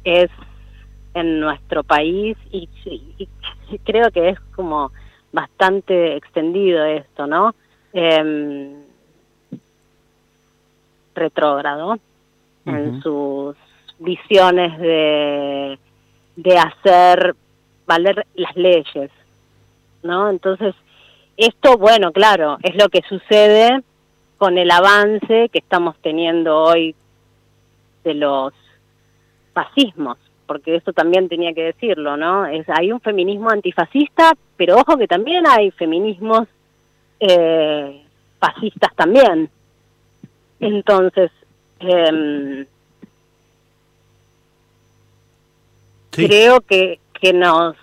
[0.04, 0.30] es
[1.14, 3.28] en nuestro país y, y-
[3.72, 4.92] y creo que es como
[5.32, 7.54] bastante extendido esto, ¿no?
[7.94, 8.89] Em,
[11.20, 11.98] retrógrado
[12.66, 13.56] en sus
[14.00, 15.80] visiones de,
[16.36, 17.36] de hacer
[17.88, 19.10] valer las leyes,
[20.04, 20.30] ¿no?
[20.30, 20.76] Entonces,
[21.38, 23.82] esto, bueno, claro, es lo que sucede
[24.38, 26.96] con el avance que estamos teniendo hoy
[28.04, 28.54] de los
[29.54, 32.46] fascismos, porque esto también tenía que decirlo, ¿no?
[32.46, 36.48] Es, hay un feminismo antifascista, pero ojo que también hay feminismos
[37.20, 38.04] eh,
[38.40, 39.50] fascistas también.
[40.60, 41.32] Entonces,
[41.80, 42.66] em,
[46.12, 47.76] creo que, que nos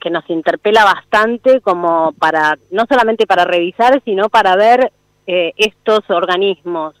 [0.00, 4.92] que nos interpela bastante como para no solamente para revisar sino para ver
[5.28, 6.96] eh, estos organismos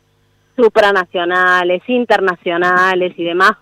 [0.54, 3.52] supranacionales internacionales y demás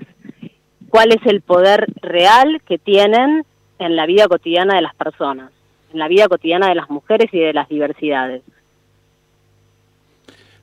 [0.91, 3.47] cuál es el poder real que tienen
[3.79, 5.51] en la vida cotidiana de las personas
[5.91, 8.43] en la vida cotidiana de las mujeres y de las diversidades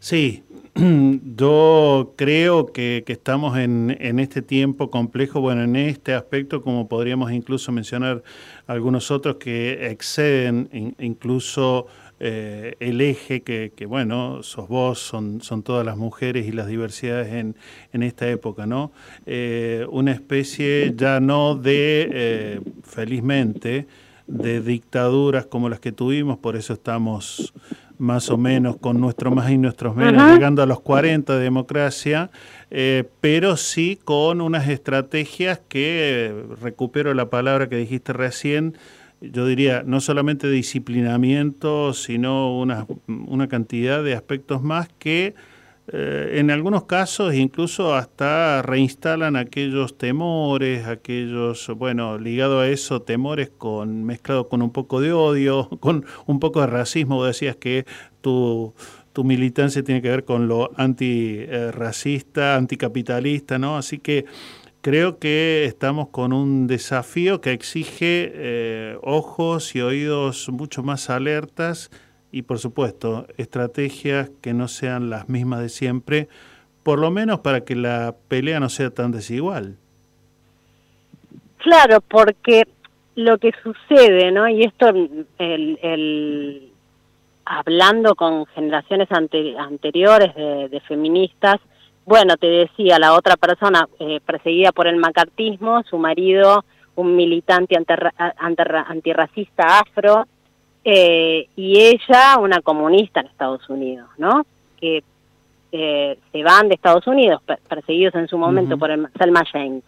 [0.10, 0.42] Sí,
[1.36, 6.88] yo creo que, que estamos en, en este tiempo complejo, bueno, en este aspecto, como
[6.88, 8.24] podríamos incluso mencionar
[8.68, 11.88] algunos otros que exceden in- incluso
[12.22, 16.68] eh, el eje que, que, bueno, sos vos, son, son todas las mujeres y las
[16.68, 17.58] diversidades en,
[17.92, 18.94] en esta época, ¿no?
[19.26, 23.88] Eh, una especie ya no de, eh, felizmente,
[24.26, 27.54] de dictaduras como las que tuvimos, por eso estamos
[27.98, 30.34] más o menos con nuestro más y nuestros menos, Ajá.
[30.34, 32.30] llegando a los 40 de democracia,
[32.70, 38.78] eh, pero sí con unas estrategias que, recupero la palabra que dijiste recién,
[39.20, 45.34] yo diría, no solamente disciplinamiento, sino una, una cantidad de aspectos más que
[45.90, 53.50] eh, en algunos casos incluso hasta reinstalan aquellos temores, aquellos, bueno, ligado a eso, temores
[53.58, 57.16] con mezclado con un poco de odio, con un poco de racismo.
[57.16, 57.86] Vos decías que
[58.20, 58.74] tu,
[59.14, 63.78] tu militancia tiene que ver con lo antirracista, anticapitalista, ¿no?
[63.78, 64.26] Así que
[64.82, 71.92] creo que estamos con un desafío que exige eh, ojos y oídos mucho más alertas
[72.32, 76.28] y por supuesto estrategias que no sean las mismas de siempre,
[76.84, 79.76] por lo menos para que la pelea no sea tan desigual.
[81.58, 82.64] Claro, porque
[83.16, 84.48] lo que sucede, ¿no?
[84.48, 85.26] Y esto, el,
[85.82, 86.72] el-
[87.46, 91.58] hablando con generaciones ante- anteriores de, feministas,
[92.06, 96.64] bueno, te decía, la otra persona eh, perseguida por el macartismo, su marido,
[96.96, 97.78] un militante
[98.88, 100.26] antirracista afro,
[100.90, 104.46] eh, y ella, una comunista en Estados Unidos, ¿no?
[104.80, 105.04] Que
[105.74, 109.84] eh, se van de Estados Unidos, per- perseguidos en su momento por el Selma James.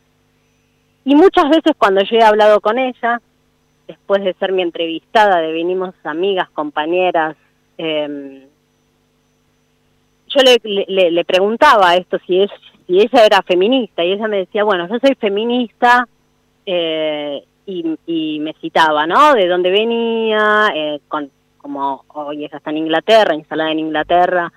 [1.06, 3.22] Y muchas veces cuando yo he hablado con ella,
[3.88, 7.38] después de ser mi entrevistada, devenimos amigas, compañeras,
[7.78, 8.46] eh,
[10.28, 12.52] yo le, le, le preguntaba esto, si, es,
[12.86, 16.08] si ella era feminista, y ella me decía, bueno, yo soy feminista,
[16.66, 19.34] eh, y, y me citaba, ¿no?
[19.34, 24.52] De dónde venía, eh, con, como hoy ella está en Inglaterra, instalada en Inglaterra,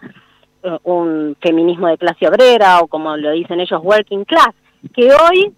[0.62, 4.54] eh, un feminismo de clase obrera, o como lo dicen ellos, working class,
[4.94, 5.52] que hoy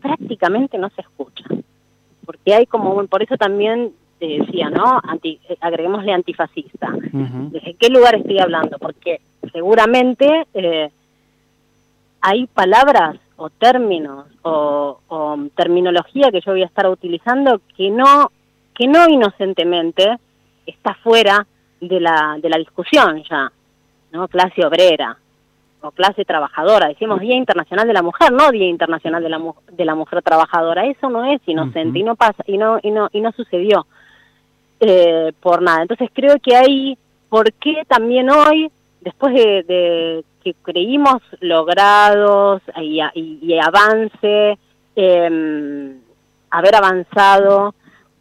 [0.00, 1.44] prácticamente no se escucha.
[2.24, 5.00] Porque hay como, por eso también te decía, ¿no?
[5.02, 6.92] Anti, eh, agreguémosle antifascista.
[7.12, 8.78] ¿Desde qué lugar estoy hablando?
[8.78, 9.20] Porque
[9.52, 10.90] seguramente eh,
[12.20, 18.30] hay palabras o términos o, o terminología que yo voy a estar utilizando que no
[18.74, 20.04] que no inocentemente
[20.66, 21.46] está fuera
[21.80, 23.50] de la de la discusión ya,
[24.12, 24.28] ¿no?
[24.28, 25.16] Clase obrera.
[25.82, 29.54] o clase trabajadora, decimos Día Internacional de la Mujer, no Día Internacional de la, Mu-
[29.72, 33.08] de la Mujer Trabajadora, eso no es inocente y no pasa y no y no
[33.16, 33.86] y no sucedió
[34.80, 35.80] eh, por nada.
[35.82, 36.98] Entonces creo que hay
[37.30, 38.70] por qué también hoy,
[39.00, 44.58] después de, de que creímos logrados y, avance,
[44.96, 45.96] eh,
[46.50, 47.74] haber avanzado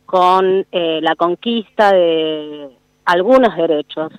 [0.05, 2.69] con eh, la conquista de
[3.05, 4.11] algunos derechos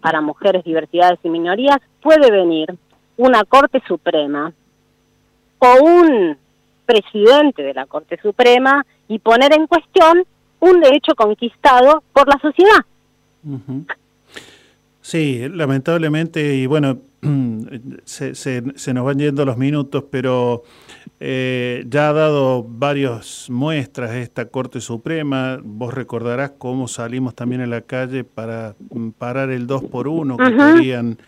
[0.00, 2.74] para mujeres, diversidades y minorías, puede venir
[3.16, 4.52] una Corte Suprema
[5.58, 6.36] o un
[6.84, 10.24] presidente de la Corte Suprema y poner en cuestión
[10.60, 12.84] un derecho conquistado por la sociedad.
[15.08, 17.05] Sí, lamentablemente, y bueno,
[18.04, 20.62] se, se- se nos van yendo los minutos, pero
[21.18, 25.58] eh, ya ha dado varias muestras esta Corte Suprema.
[25.62, 30.36] Vos recordarás cómo salimos también a la calle para mm, parar el 2 por 1
[30.36, 30.74] que Ajá.
[30.74, 31.18] querían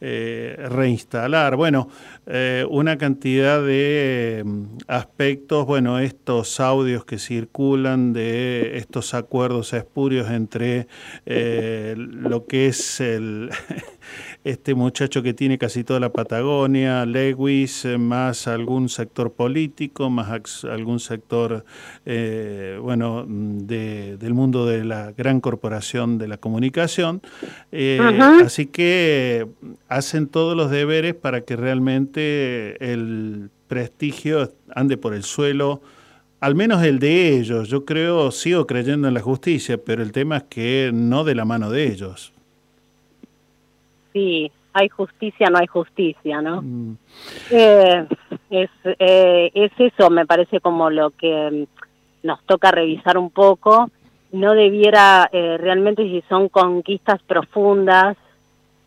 [0.00, 1.56] eh, reinstalar.
[1.56, 1.88] Bueno,
[2.26, 10.30] eh, una cantidad de mm, aspectos, bueno, estos audios que circulan de estos acuerdos espurios
[10.30, 10.86] entre
[11.26, 13.50] lo que es el
[14.44, 20.64] este muchacho que tiene casi toda la Patagonia, Lewis, eh, más algún sector político, más
[20.64, 21.64] algún sector,
[22.04, 27.22] eh, bueno, mm, de- del mundo de la gran corporación de la comunicación.
[27.72, 27.98] Eh.
[28.44, 29.46] Así que
[29.88, 35.80] hacen todos los deberes para que realmente el prestigio ande por el suelo,
[36.40, 37.70] al menos el de ellos.
[37.70, 41.46] Yo creo, sigo creyendo en la justicia, pero el tema es que no de la
[41.46, 42.33] mano de ellos.
[44.14, 46.62] Sí, hay justicia, no hay justicia, ¿no?
[47.50, 48.06] Eh,
[48.48, 51.66] es, eh, es eso, me parece como lo que
[52.22, 53.90] mm, nos toca revisar un poco.
[54.32, 58.16] No debiera, eh, realmente si son conquistas profundas,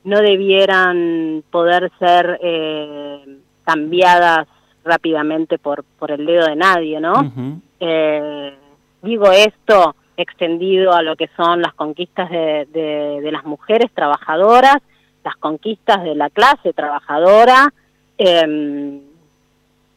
[0.03, 4.47] no debieran poder ser eh, cambiadas
[4.85, 7.13] rápidamente por, por el dedo de nadie, ¿no?
[7.81, 8.53] Eh,
[9.01, 14.77] digo esto extendido a lo que son las conquistas de, de- de las mujeres trabajadoras,
[15.27, 17.73] las conquistas de la clase trabajadora
[18.17, 19.01] eh,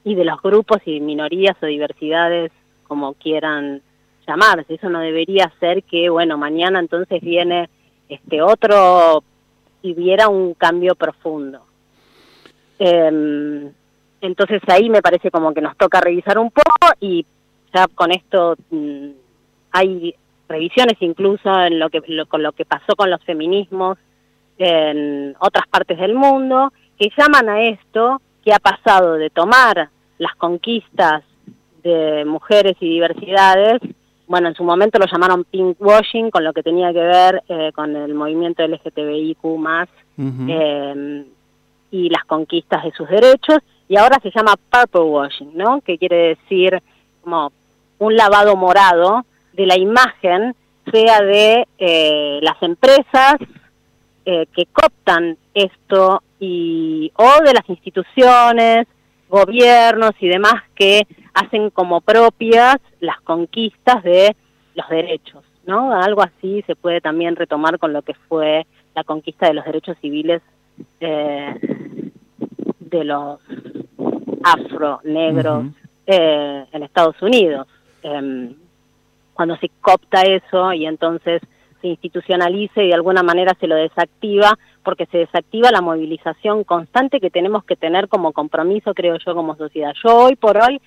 [0.03, 2.51] y de los grupos y minorías o diversidades,
[2.89, 3.81] como quieran
[4.27, 4.75] llamarse.
[4.75, 7.69] Eso no debería ser que, bueno, mañana entonces viene
[8.09, 9.23] este otro
[9.83, 11.61] y viera un cambio profundo.
[12.79, 13.71] Eh,
[14.21, 17.25] entonces ahí me parece como que nos toca revisar un poco y
[17.73, 19.09] ya con esto mm,
[19.73, 20.15] hay
[20.49, 23.97] revisiones incluso en lo que lo- con lo que pasó con los feminismos
[24.65, 29.89] en otras partes del mundo que llaman a esto que ha pasado de tomar
[30.19, 31.23] las conquistas
[31.83, 33.81] de mujeres y diversidades
[34.27, 37.97] bueno en su momento lo llamaron pinkwashing con lo que tenía que ver eh, con
[37.97, 39.89] el movimiento LGTBIQ más
[40.19, 41.25] eh,
[41.91, 43.59] y las conquistas de sus derechos
[43.91, 45.81] y ahora se llama purple washing, ¿no?
[45.81, 46.81] Que quiere decir
[47.23, 47.51] como
[47.99, 50.55] un lavado morado de la imagen,
[50.93, 53.35] sea de eh, las empresas
[54.33, 58.87] eh, que cooptan esto y o de las instituciones,
[59.29, 61.05] gobiernos y demás que
[61.35, 64.37] hacen como propias las conquistas de
[64.77, 65.93] los derechos, ¿no?
[66.01, 69.97] Algo así se puede también retomar con lo que fue la conquista de los derechos
[70.01, 70.43] civiles
[71.01, 72.13] eh,
[72.79, 73.41] de los
[74.45, 75.67] afro, negros
[76.07, 77.67] eh, en Estados Unidos.
[78.05, 78.55] Em,
[79.35, 81.43] cuando se copta eso y entonces
[81.81, 87.21] se institucionaliza y de alguna manera se lo desactiva, porque se desactiva la movilización constante
[87.21, 89.93] que tenemos que tener como compromiso, creo yo, como sociedad.
[90.05, 90.81] Yo hoy por hoy,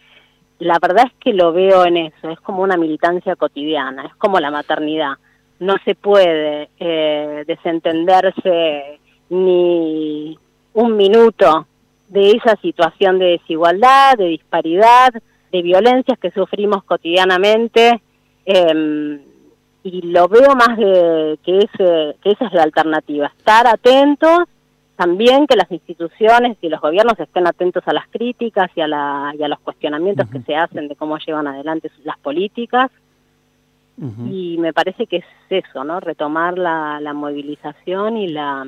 [0.60, 4.40] la verdad es que lo veo en eso, es como una militancia cotidiana, es como
[4.40, 5.14] la maternidad.
[5.60, 9.00] No se puede eh, desentenderse
[9.30, 10.38] ni
[10.74, 11.68] un minuto
[12.08, 15.14] de esa situación de desigualdad, de disparidad,
[15.52, 18.02] de violencias que sufrimos cotidianamente.
[18.46, 19.20] eh,
[19.84, 24.40] y lo veo más de que, ese, que esa es la alternativa, estar atentos,
[24.96, 29.34] también que las instituciones y los gobiernos estén atentos a las críticas y a, la,
[29.38, 32.92] y a los cuestionamientos que se hacen de cómo llevan adelante las políticas.
[34.28, 36.00] Y me parece que es eso, ¿no?
[36.00, 38.66] Retomar la, la movilización y la,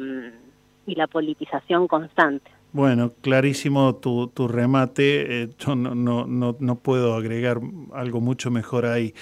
[0.85, 2.51] y la politización constante.
[2.73, 5.43] Bueno, clarísimo tu, tu remate.
[5.43, 7.59] eh, yo no, no, no, no puedo agregar
[7.93, 9.15] algo mucho mejor ahí.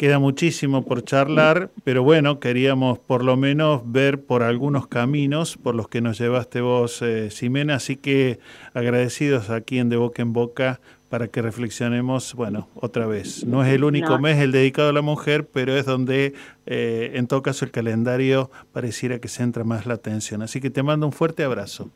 [0.00, 5.74] Queda muchísimo por charlar, pero bueno, queríamos por lo menos ver por algunos caminos por
[5.74, 7.74] los que nos llevaste vos, eh, Ximena.
[7.74, 8.38] Así que
[8.72, 13.44] agradecidos aquí en De Boca en Boca para que reflexionemos, bueno, otra vez.
[13.44, 14.20] No es el único No.
[14.20, 16.32] mes el dedicado a la mujer, pero es donde,
[16.64, 20.40] eh, en todo caso, el calendario pareciera que centra más la atención.
[20.40, 21.90] Así que te mando un fuerte abrazo.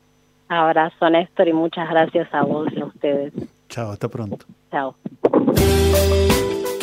[0.49, 3.33] Abrazo, Néstor, y muchas gracias a vos y a ustedes.
[3.71, 4.45] Chao, hasta pronto.
[4.71, 4.95] Chao.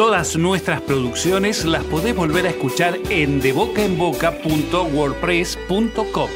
[0.01, 6.29] Todas nuestras producciones las podés volver a escuchar en debocaenboca.wordpress.com.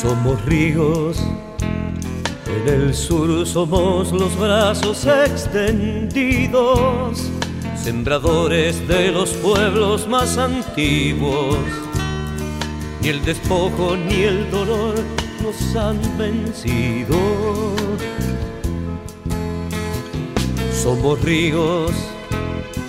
[0.00, 1.22] Somos ríos,
[2.64, 6.60] en el sur somos los brazos extendidos,
[7.76, 11.56] sembradores de los pueblos más antiguos.
[13.00, 14.94] Ni el despojo ni el dolor
[15.42, 17.16] nos han vencido.
[20.72, 21.92] Somos ríos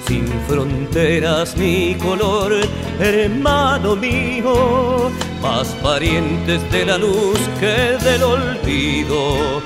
[0.08, 2.54] sin fronteras ni color,
[3.00, 5.10] hermano mío,
[5.44, 9.62] más parientes de la luz que del olvido.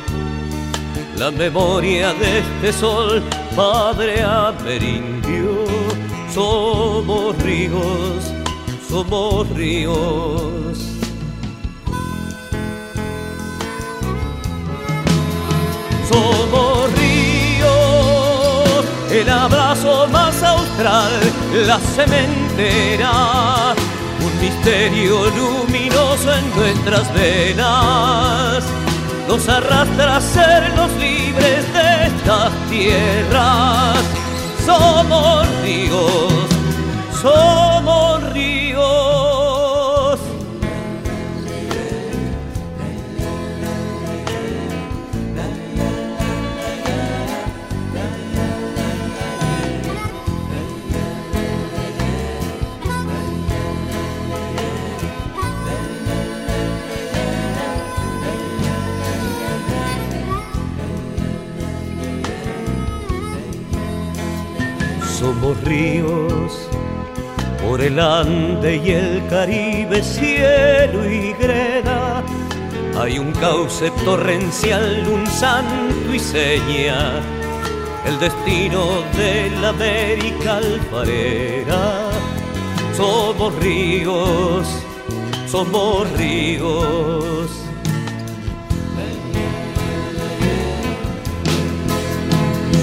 [1.16, 3.22] La memoria de este sol,
[3.56, 5.66] padre amerindio,
[6.34, 8.34] somos ríos,
[8.90, 10.78] somos ríos.
[16.12, 21.12] Somos ríos, el abrazo más austral,
[21.68, 23.67] la cementera,
[24.40, 28.64] misterio luminoso en nuestras venas.
[29.28, 33.98] Nos arrastra a ser los libres de estas tierras.
[34.66, 36.48] Somos ríos,
[37.22, 38.57] somos ríos.
[65.40, 66.68] Somos ríos
[67.62, 72.24] por el Ande y el Caribe, cielo y greda.
[73.00, 77.22] Hay un cauce torrencial, un santo y seña,
[78.08, 82.10] el destino de la América alfarera.
[82.96, 84.68] Somos ríos,
[85.46, 87.52] somos ríos.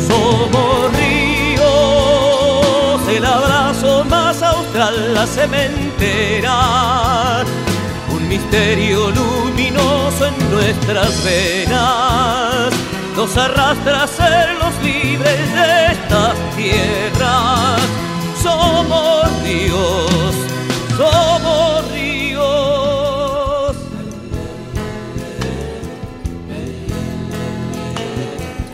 [0.07, 1.04] Somos ríos,
[3.09, 6.55] el abrazo más austral, la cementera,
[8.11, 12.73] un misterio luminoso en nuestras venas,
[13.17, 17.81] nos arrastra a ser los libres de estas tierras.
[18.43, 20.35] Somos ríos,
[20.97, 23.77] somos ríos.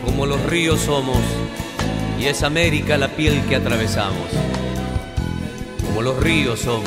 [0.05, 1.17] Como los ríos somos,
[2.21, 4.29] y es América la piel que atravesamos.
[5.83, 6.85] Como los ríos somos,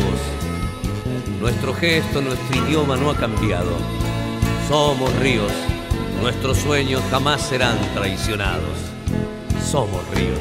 [1.40, 3.73] nuestro gesto, nuestro idioma no ha cambiado.
[4.69, 5.51] Somos ríos,
[6.23, 8.78] nuestros sueños jamás serán traicionados.
[9.69, 10.39] Somos ríos.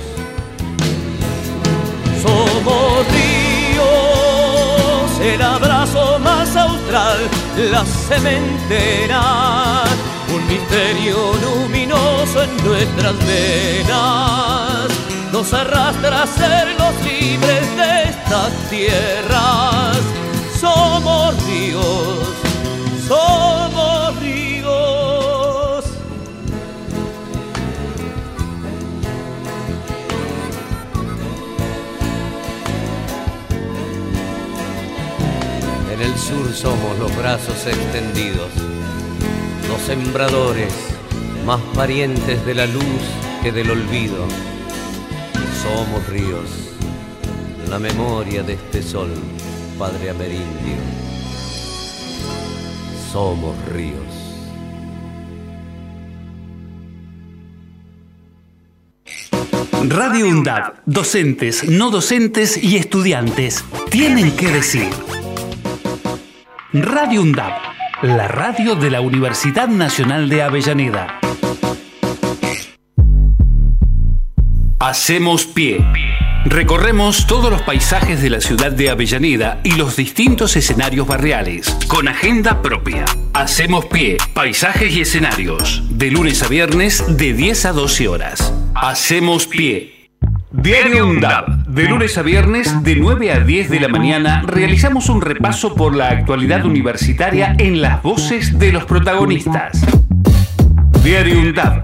[2.22, 3.90] Somos ríos,
[5.22, 7.18] el abrazo más austral,
[7.72, 9.24] la cementera,
[10.36, 14.88] un misterio luminoso en nuestras venas,
[15.32, 19.98] nos arrastra a ser los libres de estas tierras.
[20.60, 22.28] Somos ríos,
[23.08, 25.84] somos ríos.
[35.92, 38.50] En el sur somos los brazos extendidos,
[39.86, 40.74] sembradores,
[41.46, 43.04] más parientes de la luz
[43.42, 44.26] que del olvido.
[45.62, 46.50] Somos ríos,
[47.70, 49.12] la memoria de este sol,
[49.78, 50.78] Padre Amerindio.
[53.12, 54.24] Somos ríos.
[59.90, 64.90] Radio UNDAD, docentes, no docentes y estudiantes tienen que decir.
[66.72, 67.73] Radio UNDAD,
[68.04, 71.22] la radio de la Universidad Nacional de Avellaneda.
[74.78, 75.80] Hacemos pie.
[76.44, 82.10] Recorremos todos los paisajes de la ciudad de Avellaneda y los distintos escenarios barriales, con
[82.10, 83.06] agenda propia.
[83.34, 88.54] Hacemos pie, paisajes y escenarios, de lunes a viernes de 10 a 12 horas.
[88.76, 90.10] Hacemos pie.
[90.52, 91.08] Diario
[91.74, 95.96] De lunes a viernes, de 9 a 10 de la mañana, realizamos un repaso por
[95.96, 99.82] la actualidad universitaria en las voces de los protagonistas.
[101.04, 101.84] Diario UNDAB.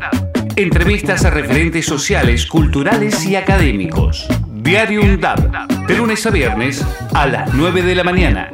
[0.57, 4.27] Entrevistas a referentes sociales, culturales y académicos.
[4.61, 5.87] Diario UNDAB.
[5.87, 6.85] De lunes a viernes,
[7.15, 8.47] a las 9 de la mañana.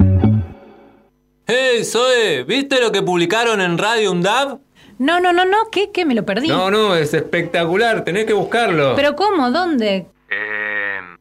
[1.46, 4.58] Hey, Zoe, ¿viste lo que publicaron en Radio UNDAB?
[4.98, 5.90] No, no, no, no, ¿qué?
[5.92, 6.06] ¿Qué?
[6.06, 6.48] Me lo perdí.
[6.48, 8.94] No, no, es espectacular, tenés que buscarlo.
[8.96, 9.50] ¿Pero cómo?
[9.50, 10.06] ¿Dónde?
[10.30, 10.75] Eh,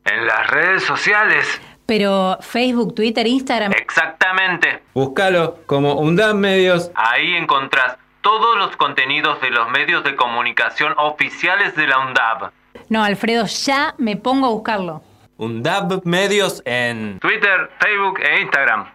[0.05, 1.61] en las redes sociales.
[1.85, 3.71] Pero Facebook, Twitter, Instagram.
[3.73, 4.81] Exactamente.
[4.93, 6.91] Búscalo como UNDAB Medios.
[6.95, 12.51] Ahí encontrás todos los contenidos de los medios de comunicación oficiales de la UNDAB.
[12.89, 15.03] No, Alfredo, ya me pongo a buscarlo.
[15.37, 18.94] UNDAB Medios en Twitter, Facebook e Instagram.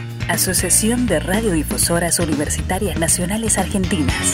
[0.31, 4.31] Asociación de Radiodifusoras Universitarias Nacionales Argentinas.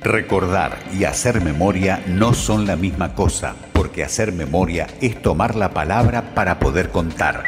[0.00, 5.74] Recordar y hacer memoria no son la misma cosa, porque hacer memoria es tomar la
[5.74, 7.44] palabra para poder contar.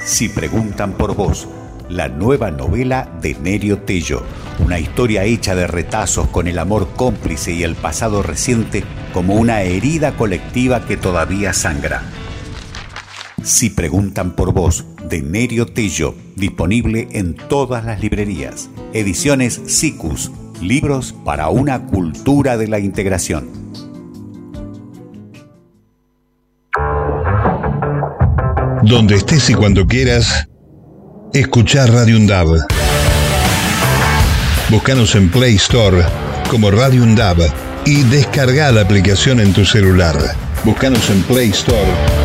[0.00, 1.46] Si preguntan por vos,
[1.90, 4.22] la nueva novela de Nerio Tello,
[4.64, 8.82] una historia hecha de retazos con el amor cómplice y el pasado reciente
[9.12, 12.00] como una herida colectiva que todavía sangra.
[13.42, 18.70] Si preguntan por vos, de Nerio Tello, disponible en todas las librerías.
[18.92, 23.48] Ediciones SICUS, libros para una cultura de la integración.
[28.82, 30.48] Donde estés y cuando quieras,
[31.32, 32.46] escuchar Radio Undab.
[34.70, 36.04] Búscanos en Play Store
[36.50, 37.36] como Radio Undab
[37.84, 40.45] y descarga la aplicación en tu celular.
[40.64, 41.80] Búscanos en Play Store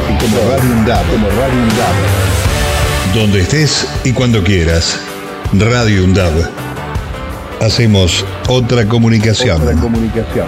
[0.09, 3.13] y como Radio Undab, como Radio Undab.
[3.13, 4.99] Donde estés y cuando quieras.
[5.53, 6.33] Radio Undab.
[7.59, 9.61] Hacemos otra comunicación.
[9.61, 10.47] Otra comunicación.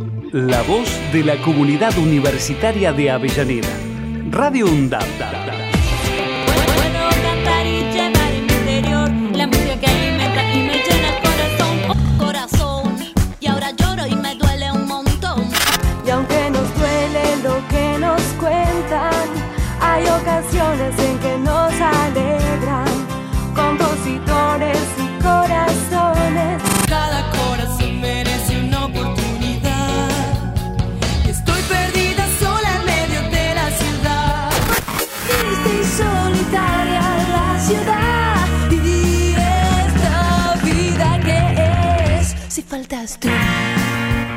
[0.31, 3.67] la voz de la comunidad universitaria de Avellaneda.
[4.29, 5.80] Radio UNDAB.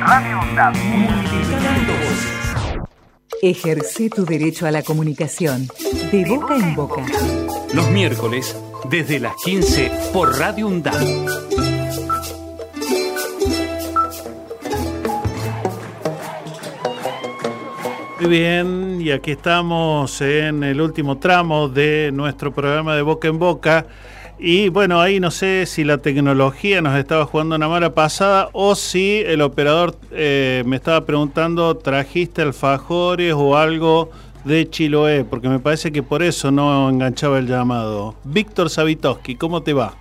[0.07, 2.79] Radio multiplicando voces.
[3.41, 5.67] Ejerce tu derecho a la comunicación,
[6.11, 7.01] de boca en boca.
[7.73, 8.55] Los miércoles,
[8.87, 10.93] desde las 15, por Radio UNDAB.
[18.19, 23.39] Muy bien, y aquí estamos en el último tramo de nuestro programa de Boca en
[23.39, 23.87] Boca.
[24.37, 28.75] Y bueno, ahí no sé si la tecnología nos estaba jugando una mala pasada o
[28.75, 34.09] si el operador eh, me estaba preguntando, ¿trajiste alfajores o algo
[34.43, 35.23] de Chiloé?
[35.23, 38.15] Porque me parece que por eso no enganchaba el llamado.
[38.25, 39.93] Víctor Savitoski, ¿cómo te va?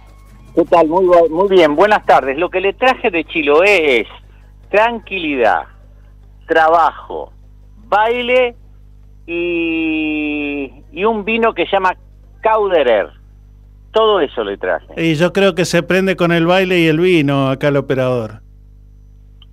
[0.56, 0.88] ¿Qué tal?
[0.88, 2.36] Muy, bien, buenas tardes.
[2.36, 4.08] Lo que le traje de Chiloé es
[4.68, 5.62] tranquilidad,
[6.48, 7.32] trabajo,
[7.86, 8.56] baile
[9.28, 11.96] y, y un vino que se llama
[12.40, 13.23] Cauderer.
[13.94, 14.92] Todo eso le traje.
[14.96, 18.42] Y yo creo que se prende con el baile y el vino acá el operador.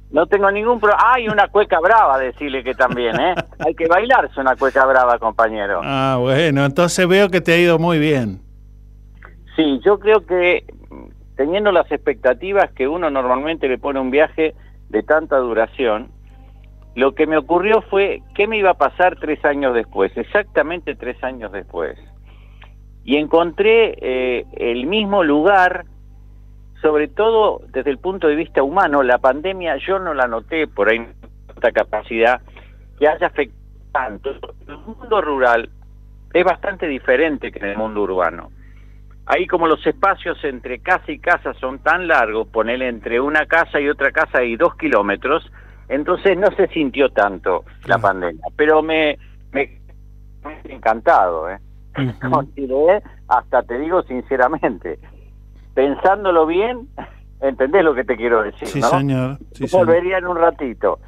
[0.10, 1.14] No tengo ningún problema.
[1.14, 3.36] Hay una cueca brava, decirle que también, ¿eh?
[3.60, 5.82] Hay que bailarse una cueca brava, compañero.
[5.84, 8.42] Ah, bueno, entonces veo que te ha ido muy bien.
[9.56, 10.66] Sí, yo creo que
[11.36, 14.56] teniendo las expectativas que uno normalmente le pone a un viaje
[14.90, 16.10] de tanta duración,
[16.96, 21.24] lo que me ocurrió fue qué me iba a pasar tres años después, exactamente tres
[21.24, 21.98] años después.
[23.04, 25.86] Y encontré eh, el mismo lugar,
[26.82, 29.04] sobre todo desde el punto de vista humano.
[29.04, 31.06] La pandemia yo no la noté por ahí
[31.50, 32.42] esta capacidad
[33.00, 33.62] que haya afectado
[33.92, 34.32] tanto.
[34.68, 35.70] El mundo rural
[36.34, 38.52] es bastante diferente que en el mundo urbano.
[39.26, 43.80] Ahí como los espacios entre casa y casa son tan largos, ponerle entre una casa
[43.80, 45.50] y otra casa hay dos kilómetros,
[45.88, 48.44] entonces no se sintió tanto la pandemia.
[48.56, 49.18] Pero me,
[49.52, 49.80] me,
[50.44, 51.60] me he encantado, ¿eh?
[52.30, 55.00] Consideré, hasta te digo sinceramente,
[55.74, 56.88] pensándolo bien,
[57.42, 58.90] entendés lo que te quiero decir, Sí, ¿no?
[58.90, 59.38] señor.
[59.54, 59.86] Sí, señor.
[59.86, 61.00] Volvería en un ratito.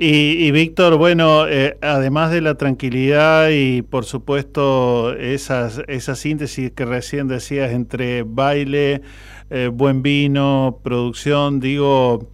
[0.00, 6.70] Y, y Víctor, bueno, eh, además de la tranquilidad y por supuesto esas, esa síntesis
[6.70, 9.00] que recién decías entre baile,
[9.50, 12.28] eh, buen vino, producción, digo,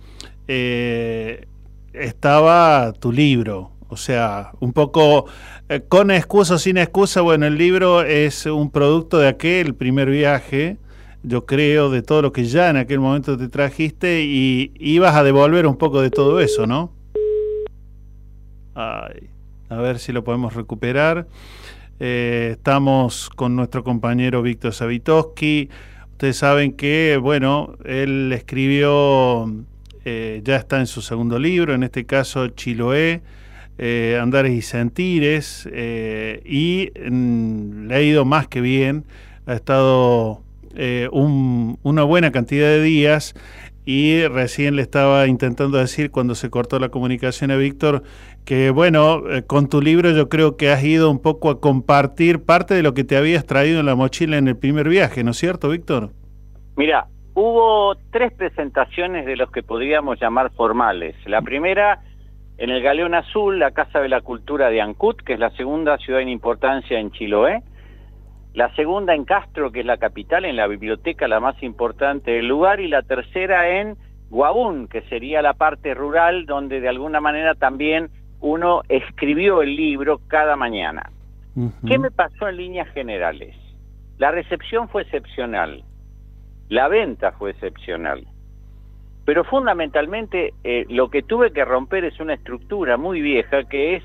[0.49, 1.47] eh,
[1.95, 3.71] estaba tu libro.
[3.95, 5.27] O sea, un poco
[5.69, 10.11] eh, con excusa o sin excusa, bueno, el libro es un producto de aquel primer
[10.11, 10.79] viaje,
[11.23, 15.23] yo creo, de todo lo que ya en aquel momento te trajiste y ibas a
[15.23, 16.91] devolver un poco de todo eso, ¿no?
[18.75, 19.29] Ay,
[19.69, 21.29] a ver si lo podemos recuperar.
[22.01, 25.69] Eh, estamos con nuestro compañero Víctor Savitoski.
[26.11, 29.49] Ustedes saben que, bueno, él escribió,
[30.05, 33.23] eh, ya está en su segundo libro, en este caso Chiloé,
[33.79, 39.05] eh, Andares y Sentires, eh, y mm, le ha ido más que bien,
[39.47, 40.43] ha estado
[40.77, 43.35] eh, un- una buena cantidad de días
[43.87, 48.03] y recién le estaba intentando decir cuando se cortó la comunicación a Víctor
[48.45, 52.43] que bueno, eh, con tu libro yo creo que has ido un poco a compartir
[52.45, 55.31] parte de lo que te habías traído en la mochila en el primer viaje, ¿no
[55.31, 56.11] es cierto, Víctor?
[56.77, 61.15] Mira, hubo tres presentaciones de los que podríamos llamar formales.
[61.27, 62.01] La primera
[62.57, 65.99] en el Galeón Azul, la Casa de la Cultura de Ancud, que es la segunda
[65.99, 67.63] ciudad en importancia en Chiloé.
[68.53, 72.47] La segunda en Castro, que es la capital, en la biblioteca la más importante del
[72.47, 72.79] lugar.
[72.81, 73.97] Y la tercera en
[74.31, 78.11] Guabún, que sería la parte rural donde de alguna manera también
[78.41, 81.11] uno escribió el libro cada mañana.
[81.87, 83.55] ¿Qué me pasó en líneas generales?
[84.19, 85.85] La recepción fue excepcional,
[86.69, 88.27] la venta fue excepcional,
[89.25, 94.03] pero fundamentalmente eh, lo que tuve que romper es una estructura muy vieja que es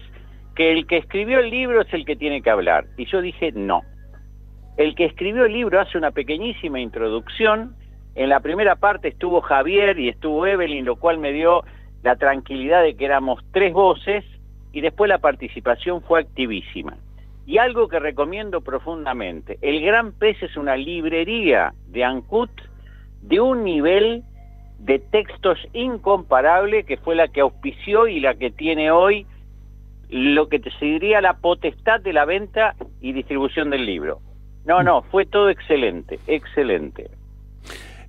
[0.55, 2.85] que el que escribió el libro es el que tiene que hablar.
[2.97, 3.81] Y yo dije, no.
[4.77, 7.75] El que escribió el libro hace una pequeñísima introducción.
[8.15, 11.63] En la primera parte estuvo Javier y estuvo Evelyn, lo cual me dio
[12.03, 14.25] la tranquilidad de que éramos tres voces
[14.71, 16.97] y después la participación fue activísima.
[17.45, 22.49] Y algo que recomiendo profundamente, El Gran Pez es una librería de Ancud
[23.21, 24.23] de un nivel
[24.79, 29.25] de textos incomparable que fue la que auspició y la que tiene hoy
[30.09, 34.19] lo que te diría la potestad de la venta y distribución del libro.
[34.65, 37.09] No, no, fue todo excelente, excelente.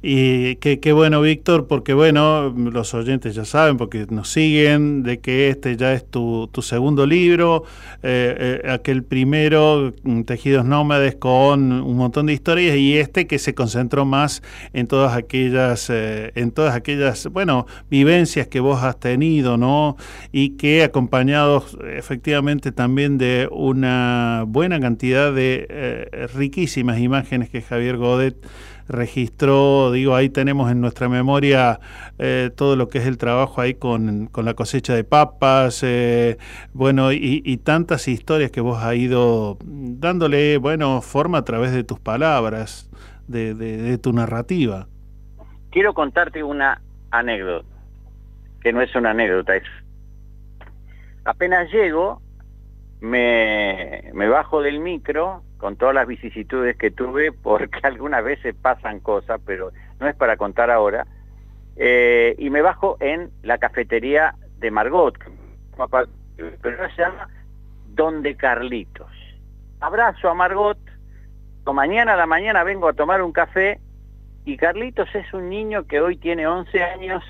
[0.02, 5.50] Y qué, bueno, Víctor, porque bueno, los oyentes ya saben, porque nos siguen, de que
[5.50, 7.64] este ya es tu, tu segundo libro,
[8.02, 13.38] eh, eh, aquel primero, mm, Tejidos Nómades, con un montón de historias, y este que
[13.38, 18.98] se concentró más en todas aquellas, eh, en todas aquellas, bueno, vivencias que vos has
[18.98, 19.96] tenido, ¿no?
[20.32, 27.96] Y que acompañados efectivamente también de una buena cantidad de eh, riquísimas imágenes que Javier
[27.96, 28.36] Godet
[28.90, 31.80] registró, digo, ahí tenemos en nuestra memoria
[32.18, 36.38] eh, todo lo que es el trabajo ahí con, con la cosecha de papas, eh,
[36.72, 41.84] bueno, y, y, tantas historias que vos has ido dándole, bueno, forma a través de
[41.84, 42.90] tus palabras,
[43.28, 44.88] de, de, de tu narrativa.
[45.70, 47.68] Quiero contarte una anécdota,
[48.60, 49.64] que no es una anécdota, es...
[51.24, 52.20] Apenas llego,
[53.00, 59.00] me, me bajo del micro con todas las vicisitudes que tuve, porque algunas veces pasan
[59.00, 59.70] cosas, pero
[60.00, 61.06] no es para contar ahora,
[61.76, 65.16] eh, y me bajo en la cafetería de Margot,
[66.62, 67.28] pero se llama
[67.88, 69.12] Donde Carlitos.
[69.80, 70.78] Abrazo a Margot,
[71.72, 73.80] mañana a la mañana vengo a tomar un café,
[74.44, 77.22] y Carlitos es un niño que hoy tiene 11 años,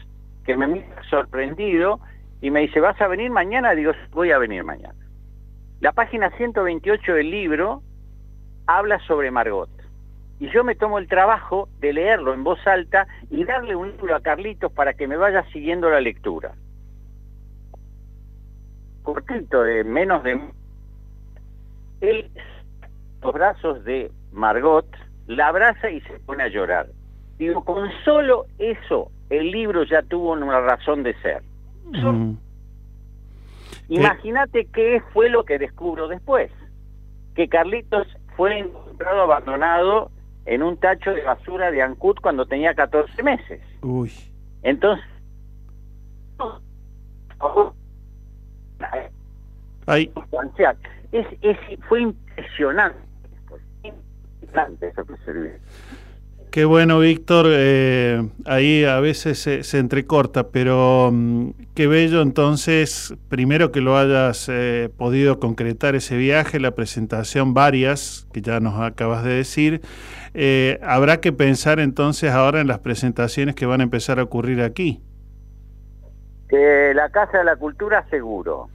[0.44, 2.00] que me mira sorprendido,
[2.40, 3.72] y me dice, ¿vas a venir mañana?
[3.72, 4.94] Digo, voy a venir mañana.
[5.80, 7.82] La página 128 del libro
[8.78, 9.70] habla sobre Margot.
[10.38, 14.16] Y yo me tomo el trabajo de leerlo en voz alta y darle un libro
[14.16, 16.54] a Carlitos para que me vaya siguiendo la lectura.
[19.02, 20.40] Cortito, de menos de...
[22.00, 22.30] Él,
[23.22, 24.86] los brazos de Margot,
[25.26, 26.86] la abraza y se pone a llorar.
[27.36, 31.42] Digo, con solo eso, el libro ya tuvo una razón de ser.
[31.84, 32.34] Mm.
[33.88, 36.50] Imagínate qué fue lo que descubro después.
[37.34, 38.06] Que Carlitos
[38.40, 40.10] fue encontrado abandonado
[40.46, 43.60] en un tacho de basura de Ancut cuando tenía 14 meses.
[43.82, 44.10] Uy.
[44.62, 45.04] Entonces,
[49.84, 50.10] Ahí.
[51.12, 52.98] es, es, fue impresionante.
[53.82, 55.60] Impresionante eso que se vive.
[56.50, 57.46] Qué bueno, Víctor.
[57.48, 63.96] eh, ahí a veces se, se entrecorta, pero mm, qué bello entonces, primero que lo
[63.96, 69.80] hayas eh, podido concretar ese viaje, la presentación varias, que ya nos acabas de decir.
[70.34, 74.60] Eh, habrá que pensar entonces ahora en las presentaciones que van a empezar a ocurrir
[74.60, 75.00] aquí.
[76.48, 78.68] Que la Casa de la Cultura seguro.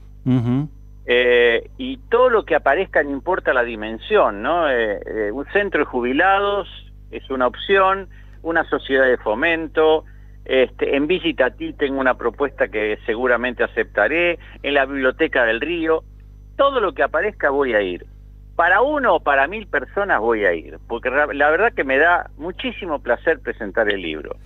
[1.04, 4.68] Eh, y todo lo que aparezca no importa la dimensión, ¿no?
[4.68, 6.68] Eh, eh, un centro de jubilados
[7.10, 8.08] es una opción,
[8.42, 10.04] una sociedad de fomento,
[10.44, 15.60] este, en Visita a ti tengo una propuesta que seguramente aceptaré, en la Biblioteca del
[15.60, 16.04] Río,
[16.56, 18.06] todo lo que aparezca voy a ir.
[18.54, 22.30] Para uno o para mil personas voy a ir, porque la verdad que me da
[22.38, 24.36] muchísimo placer presentar el libro.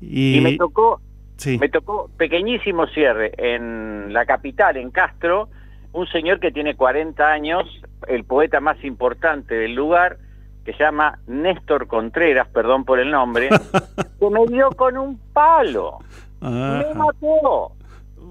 [0.00, 1.00] Y, Y me tocó,
[1.36, 1.58] Sí.
[1.58, 5.48] me tocó pequeñísimo cierre en la capital, en Castro,
[5.92, 7.64] un señor que tiene 40 años,
[8.08, 10.18] el poeta más importante del lugar,
[10.64, 13.48] que se llama Néstor Contreras, perdón por el nombre,
[14.18, 15.98] que me dio con un palo.
[16.40, 17.72] Me mató.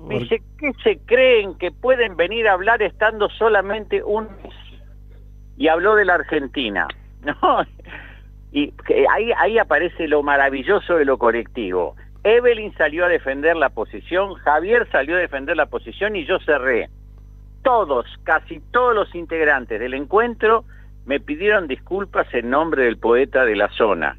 [0.07, 4.53] Me dice, ¿qué se creen que pueden venir a hablar estando solamente un mes?
[5.57, 6.88] Y habló de la Argentina.
[7.23, 7.65] ¿no?
[8.51, 8.73] Y
[9.10, 11.95] ahí, ahí aparece lo maravilloso de lo colectivo.
[12.23, 16.89] Evelyn salió a defender la posición, Javier salió a defender la posición y yo cerré.
[17.64, 20.65] Todos, casi todos los integrantes del encuentro
[21.05, 24.17] me pidieron disculpas en nombre del poeta de la zona.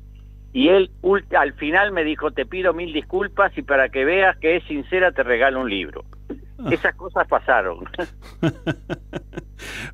[0.52, 0.90] Y él
[1.36, 5.10] al final me dijo, te pido mil disculpas y para que veas que es sincera
[5.12, 6.04] te regalo un libro.
[6.70, 7.84] Esas cosas pasaron.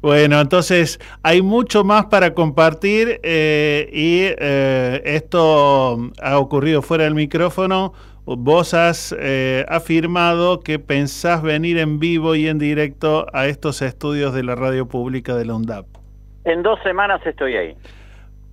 [0.01, 7.15] Bueno, entonces hay mucho más para compartir eh, y eh, esto ha ocurrido fuera del
[7.15, 7.93] micrófono.
[8.25, 14.35] Vos has eh, afirmado que pensás venir en vivo y en directo a estos estudios
[14.35, 16.00] de la radio pública de la UNDAP.
[16.51, 17.77] En dos semanas estoy ahí.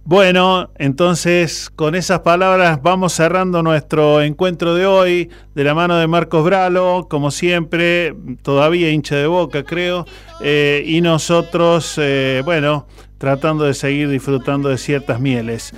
[0.03, 6.05] Bueno, entonces con esas palabras vamos cerrando nuestro encuentro de hoy de la mano de
[6.05, 8.13] Marcos Bralo, como siempre,
[8.43, 10.05] todavía hincha de boca creo,
[10.41, 12.87] eh, y nosotros, eh, bueno,
[13.17, 15.73] tratando de seguir disfrutando de ciertas mieles.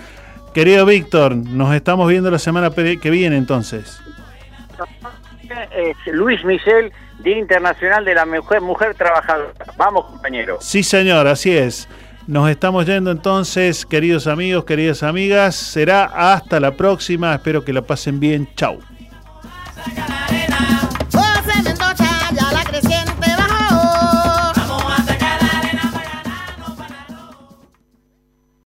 [0.53, 4.01] Querido Víctor, nos estamos viendo la semana que viene entonces.
[5.71, 9.53] Es Luis Michel, Día Internacional de la Mujer, Mujer Trabajadora.
[9.77, 10.57] Vamos, compañero.
[10.59, 11.87] Sí, señor, así es.
[12.29, 15.55] Nos estamos yendo entonces, queridos amigos, queridas amigas.
[15.55, 17.33] Será hasta la próxima.
[17.33, 18.47] Espero que la pasen bien.
[18.55, 18.77] Chau.